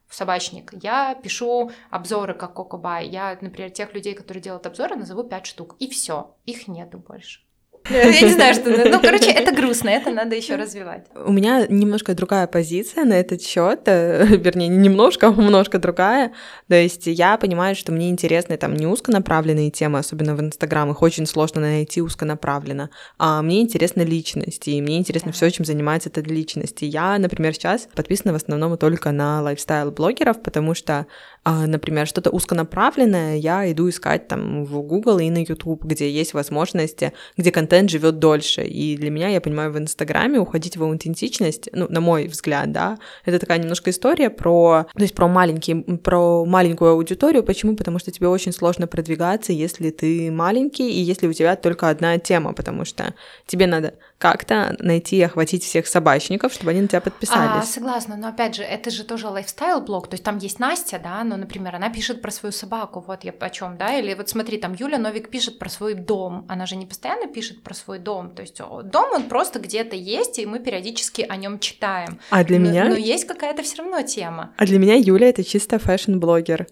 собачник. 0.10 0.74
Я 0.82 1.16
пишу 1.16 1.72
обзоры 1.90 2.34
как 2.34 2.54
Кокобай. 2.54 3.08
Я, 3.08 3.38
например, 3.42 3.70
тех 3.70 3.94
людей, 3.94 4.16
которые 4.16 4.42
делают 4.42 4.66
обзоры, 4.66 4.96
назову 4.96 5.24
5 5.24 5.46
штук. 5.46 5.76
И 5.78 5.88
все. 5.88 6.36
Их 6.46 6.68
нету 6.68 6.98
больше. 6.98 7.42
Я 7.92 8.22
не 8.22 8.34
знаю, 8.34 8.54
что... 8.54 8.70
Ну, 8.90 9.00
короче, 9.02 9.32
это 9.32 9.54
грустно, 9.56 9.90
это 9.90 10.12
надо 10.12 10.36
еще 10.36 10.56
развивать. 10.56 11.06
У 11.16 11.32
меня 11.32 11.66
немножко 11.68 12.14
другая 12.14 12.48
позиция 12.48 13.06
на 13.06 13.14
этот 13.14 13.42
счет, 13.42 13.82
э, 13.86 14.26
вернее, 14.30 14.68
не 14.68 14.78
немножко, 14.78 15.28
немножко 15.28 15.80
другая. 15.80 16.32
То 16.68 16.76
есть 16.76 17.08
я 17.08 17.38
понимаю, 17.38 17.76
что 17.76 17.92
мне 17.92 18.10
интересны 18.10 18.58
там 18.58 18.76
не 18.76 18.86
узконаправленные 18.86 19.72
темы, 19.72 20.00
особенно 20.00 20.36
в 20.36 20.42
Инстаграм, 20.42 20.92
их 20.92 21.02
очень 21.02 21.26
сложно 21.26 21.62
найти 21.62 22.02
узконаправленно, 22.02 22.90
а 23.18 23.42
мне 23.42 23.62
интересны 23.62 24.02
личности, 24.04 24.72
и 24.72 24.82
мне 24.82 24.98
интересно 24.98 25.32
все, 25.32 25.50
чем 25.50 25.66
занимается 25.66 26.10
эта 26.10 26.22
личность. 26.22 26.84
И 26.84 26.86
я, 26.86 27.18
например, 27.18 27.54
сейчас 27.54 27.88
подписана 27.96 28.34
в 28.34 28.36
основном 28.36 28.78
только 28.78 29.12
на 29.12 29.42
лайфстайл-блогеров, 29.42 30.42
потому 30.42 30.76
что 30.76 31.08
например, 31.46 32.08
что-то 32.08 32.30
узконаправленное, 32.30 33.38
я 33.38 33.72
иду 33.72 33.90
искать 33.90 34.28
там 34.28 34.66
в 34.66 34.82
Google 34.82 35.20
и 35.20 35.30
на 35.30 35.40
YouTube, 35.40 35.84
где 35.84 36.10
есть 36.10 36.34
возможности, 36.34 37.14
где 37.38 37.52
контент 37.52 37.90
живет 37.90 38.20
дольше. 38.20 38.64
И 38.64 38.98
для 38.98 39.10
меня, 39.10 39.30
я 39.30 39.42
понимаю, 39.42 39.72
в 39.72 39.78
Инстаграме 39.78 40.40
уходить 40.40 40.78
в 40.78 40.84
аутентичность, 40.84 41.70
ну, 41.74 41.88
на 41.90 42.02
мой 42.02 42.28
взгляд, 42.28 42.72
да, 42.72 43.00
это 43.26 43.40
такая 43.40 43.58
немножко 43.58 43.90
история 43.90 44.30
про, 44.30 44.86
то 44.94 45.02
есть 45.02 45.16
про 45.16 45.28
маленький, 45.28 45.76
про 45.76 46.46
маленькую 46.46 46.92
аудиторию. 46.92 47.44
Почему? 47.44 47.76
Потому 47.76 48.00
что 48.00 48.12
тебе 48.12 48.28
очень 48.28 48.52
сложно 48.52 48.88
продвигаться, 48.88 49.54
если 49.54 49.90
ты 49.90 50.32
маленький 50.32 50.90
и 50.90 51.00
если 51.00 51.28
у 51.28 51.34
тебя 51.34 51.56
только 51.56 51.90
одна 51.90 52.18
тема, 52.18 52.54
потому 52.54 52.86
что 52.86 53.14
тебе 53.46 53.68
надо 53.68 53.96
как-то 54.20 54.76
найти 54.80 55.18
и 55.18 55.22
охватить 55.22 55.64
всех 55.64 55.88
собачников, 55.88 56.54
чтобы 56.54 56.72
они 56.72 56.82
на 56.82 56.88
тебя 56.88 57.00
подписались. 57.00 57.64
А, 57.64 57.66
согласна, 57.66 58.18
но 58.18 58.28
опять 58.28 58.54
же, 58.54 58.64
это 58.64 58.92
же 58.92 59.06
тоже 59.06 59.28
лайфстайл-блог, 59.28 60.08
то 60.08 60.16
есть 60.16 60.24
там 60.26 60.38
есть 60.38 60.60
Настя, 60.60 61.00
да, 61.02 61.24
но, 61.24 61.38
например, 61.38 61.76
она 61.76 61.90
пишет 61.90 62.22
про 62.22 62.30
свою 62.30 62.52
собаку, 62.52 63.04
вот 63.08 63.24
я 63.24 63.34
о 63.40 63.50
чем, 63.50 63.78
да, 63.78 63.98
или 63.98 64.14
вот 64.14 64.28
смотри, 64.28 64.58
там 64.58 64.76
Юля 64.78 64.98
Новик 64.98 65.30
пишет 65.30 65.58
про 65.58 65.70
свой 65.70 65.94
дом, 65.94 66.46
она 66.50 66.66
же 66.66 66.76
не 66.76 66.86
постоянно 66.86 67.28
пишет 67.28 67.64
про 67.64 67.74
свой 67.74 68.00
дом, 68.00 68.32
то 68.32 68.42
есть 68.42 68.58
дом 68.58 69.14
он 69.14 69.24
просто 69.24 69.60
где-то 69.60 69.96
есть, 69.96 70.38
и 70.38 70.46
мы 70.46 70.60
периодически 70.60 71.26
о 71.28 71.38
нем 71.38 71.58
читаем. 71.60 72.20
А 72.30 72.44
для 72.44 72.60
но, 72.60 72.70
меня? 72.70 72.86
Но 72.90 72.96
есть 72.96 73.26
какая-то 73.26 73.64
все 73.64 73.78
равно 73.78 74.02
тема. 74.02 74.52
А 74.58 74.66
для 74.66 74.80
меня 74.80 74.96
Юля 74.96 75.30
это 75.30 75.46
чисто 75.46 75.80
фэшн-блогер. 75.80 76.68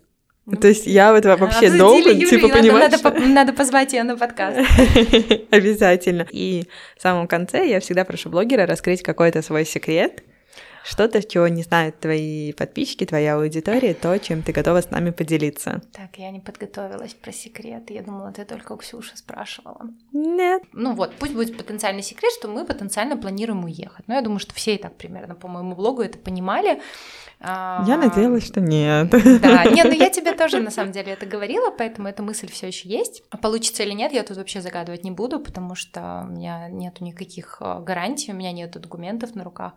То 0.56 0.68
есть 0.70 0.88
я 0.88 1.12
вот 1.12 1.26
вообще 1.26 1.70
долго, 1.70 2.16
типа, 2.16 2.48
понимаешь... 2.48 2.92
Надо, 2.92 3.04
надо, 3.04 3.28
надо 3.28 3.54
позвать 3.54 3.92
ее 3.92 4.04
на 4.04 4.16
подкаст. 4.16 4.58
Обязательно. 5.52 6.26
И 6.32 6.64
в 6.98 7.02
самом 7.02 7.28
конце 7.28 7.68
я 7.68 7.82
всегда 7.82 8.06
прошу 8.06 8.30
блогера 8.30 8.66
раскрыть 8.66 9.04
какой-то 9.04 9.42
свой 9.42 9.66
секрет, 9.66 10.24
что-то, 10.88 11.22
чего 11.22 11.48
не 11.50 11.64
знают 11.64 12.00
твои 12.00 12.54
подписчики, 12.54 13.06
твоя 13.06 13.36
аудитория, 13.36 13.94
то, 13.94 14.18
чем 14.20 14.42
ты 14.42 14.54
готова 14.54 14.82
с 14.82 14.90
нами 14.90 15.12
поделиться. 15.12 15.82
Так, 15.92 16.18
я 16.18 16.32
не 16.32 16.40
подготовилась 16.40 17.14
про 17.14 17.34
секрет. 17.34 17.90
Я 17.90 18.04
думала, 18.04 18.32
ты 18.32 18.46
только 18.46 18.72
у 18.72 18.78
Ксюши 18.78 19.18
спрашивала. 19.18 19.90
Нет. 20.14 20.64
Ну 20.72 20.94
вот, 20.94 21.14
пусть 21.20 21.34
будет 21.34 21.58
потенциальный 21.58 22.04
секрет, 22.04 22.32
что 22.40 22.48
мы 22.48 22.66
потенциально 22.66 23.18
планируем 23.18 23.66
уехать. 23.66 24.08
Но 24.08 24.14
я 24.14 24.22
думаю, 24.22 24.40
что 24.40 24.54
все 24.54 24.76
и 24.76 24.78
так 24.78 24.96
примерно 24.96 25.36
по 25.36 25.50
моему 25.50 25.76
блогу 25.76 26.02
это 26.02 26.18
понимали. 26.18 26.82
Я 27.40 27.98
надеялась, 27.98 28.46
что 28.46 28.62
нет. 28.62 29.10
Да, 29.10 29.66
нет, 29.72 29.86
ну 29.86 29.92
я 29.92 30.10
тебе 30.10 30.34
тоже 30.34 30.60
на 30.60 30.72
самом 30.72 30.92
деле 30.92 31.12
это 31.12 31.26
говорила, 31.26 31.70
поэтому 31.70 32.08
эта 32.08 32.24
мысль 32.24 32.50
все 32.50 32.68
еще 32.68 32.90
есть. 32.90 33.24
А 33.30 33.38
получится 33.38 33.84
или 33.84 33.92
нет, 33.92 34.14
я 34.14 34.24
тут 34.24 34.38
вообще 34.38 34.62
загадывать 34.62 35.04
не 35.04 35.12
буду, 35.12 35.40
потому 35.40 35.76
что 35.76 36.26
у 36.28 36.32
меня 36.32 36.70
нету 36.70 37.04
никаких 37.04 37.58
а, 37.60 37.80
гарантий, 37.80 38.32
у 38.32 38.36
меня 38.36 38.52
нету 38.54 38.80
документов 38.80 39.36
на 39.36 39.44
руках. 39.44 39.74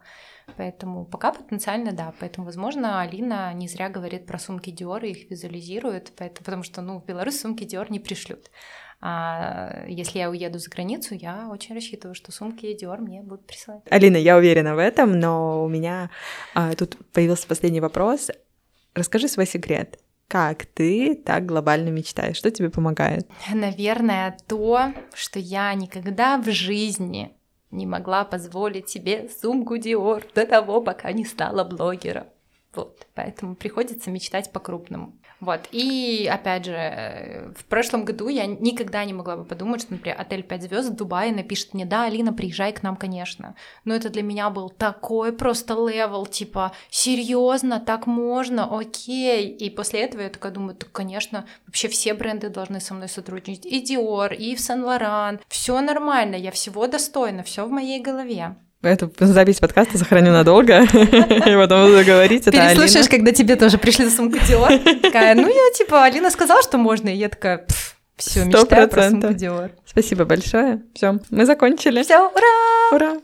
Поэтому 0.57 1.05
пока 1.05 1.33
потенциально 1.33 1.93
да. 1.93 2.13
Поэтому, 2.21 2.47
возможно, 2.47 3.01
Алина 3.01 3.53
не 3.55 3.69
зря 3.69 3.89
говорит 3.89 4.27
про 4.27 4.39
сумки 4.39 4.71
Dior 4.71 5.07
и 5.07 5.11
их 5.11 5.31
визуализирует, 5.31 6.13
поэтому, 6.17 6.45
потому 6.45 6.63
что 6.63 6.83
ну, 6.83 7.01
в 7.01 7.05
Беларусь 7.05 7.41
сумки 7.41 7.65
Dior 7.65 7.87
не 7.91 8.01
пришлют. 8.01 8.51
А 9.03 9.85
если 9.89 10.19
я 10.19 10.29
уеду 10.29 10.59
за 10.59 10.69
границу, 10.69 11.15
я 11.15 11.49
очень 11.51 11.75
рассчитываю, 11.75 12.15
что 12.15 12.33
сумки 12.33 12.67
Dior 12.67 12.99
мне 12.99 13.23
будут 13.23 13.47
присылать. 13.47 13.83
Алина, 13.91 14.17
я 14.17 14.37
уверена 14.37 14.75
в 14.75 14.79
этом, 14.79 15.19
но 15.19 15.65
у 15.65 15.69
меня 15.69 16.11
а, 16.55 16.75
тут 16.75 16.97
появился 17.13 17.47
последний 17.47 17.81
вопрос. 17.81 18.31
Расскажи 18.95 19.29
свой 19.29 19.47
секрет. 19.47 19.99
Как 20.29 20.67
ты 20.67 21.17
так 21.17 21.47
глобально 21.47 21.89
мечтаешь? 21.89 22.37
Что 22.37 22.51
тебе 22.51 22.71
помогает? 22.71 23.27
Наверное, 23.53 24.37
то, 24.47 24.93
что 25.13 25.39
я 25.39 25.75
никогда 25.75 26.39
в 26.39 26.49
жизни 26.51 27.33
не 27.71 27.87
могла 27.87 28.25
позволить 28.25 28.89
себе 28.89 29.29
сумку 29.29 29.77
Dior 29.77 30.25
до 30.35 30.47
того, 30.47 30.83
пока 30.83 31.13
не 31.13 31.25
стала 31.25 31.65
блогером. 31.65 32.25
Вот, 32.75 33.07
поэтому 33.15 33.57
приходится 33.57 34.11
мечтать 34.11 34.53
по-крупному. 34.53 35.13
Вот, 35.41 35.61
и 35.73 36.29
опять 36.31 36.67
же, 36.67 36.73
э, 36.73 37.53
в 37.57 37.65
прошлом 37.65 38.05
году 38.05 38.29
я 38.29 38.45
никогда 38.45 39.05
не 39.07 39.15
могла 39.15 39.39
бы 39.39 39.45
подумать, 39.45 39.81
что, 39.81 39.95
например, 39.95 40.21
отель 40.21 40.43
5 40.43 40.63
звезд 40.63 40.91
в 40.91 40.95
Дубае 40.95 41.33
напишет 41.33 41.73
мне, 41.73 41.87
да, 41.87 42.05
Алина, 42.05 42.33
приезжай 42.33 42.73
к 42.73 42.83
нам, 42.83 42.95
конечно. 42.95 43.57
Но 43.85 43.95
это 43.95 44.11
для 44.11 44.23
меня 44.23 44.51
был 44.51 44.69
такой 44.69 45.33
просто 45.33 45.75
level, 45.75 46.27
типа, 46.27 46.73
серьезно, 46.91 47.81
так 47.81 48.07
можно, 48.07 48.79
окей. 48.79 49.49
И 49.49 49.71
после 49.71 50.03
этого 50.03 50.23
я 50.23 50.29
такая 50.29 50.53
думаю, 50.53 50.77
так, 50.77 50.93
конечно, 50.93 51.47
вообще 51.67 51.89
все 51.89 52.13
бренды 52.13 52.51
должны 52.51 52.79
со 52.79 52.93
мной 52.93 53.09
сотрудничать. 53.09 53.65
И 53.65 53.83
Dior, 53.83 54.37
Ив 54.37 54.61
Сен-Лоран. 54.61 55.41
Все 55.49 55.81
нормально, 55.81 56.37
я 56.37 56.51
всего 56.51 56.87
достойна, 56.87 57.43
все 57.43 57.65
в 57.67 57.71
моей 57.71 58.01
голове. 58.01 58.57
Эту 58.83 59.13
запись 59.21 59.61
подкаста 59.61 59.99
сохраню 59.99 60.33
надолго, 60.33 60.83
и 60.83 61.55
потом 61.57 61.91
буду 61.91 62.03
говорить, 62.03 62.47
это 62.47 62.53
Переслушаешь, 62.53 63.11
когда 63.11 63.31
тебе 63.31 63.57
тоже 63.57 63.77
пришли 63.77 64.09
сумку 64.09 64.39
Dior. 64.39 65.01
Такая, 65.03 65.35
ну 65.35 65.47
я 65.49 65.73
типа, 65.75 66.05
Алина 66.05 66.31
сказала, 66.31 66.63
что 66.63 66.79
можно, 66.79 67.11
и 67.11 67.17
я 67.17 67.29
такая, 67.29 67.67
все, 68.17 68.45
мечтаю 68.45 68.89
про 68.89 69.11
сумку 69.11 69.29
Dior. 69.29 69.71
Спасибо 69.85 70.25
большое. 70.25 70.83
Все, 70.95 71.19
мы 71.29 71.45
закончили. 71.45 72.03
Все, 72.03 72.27
ура! 72.27 72.97
Ура! 72.97 73.17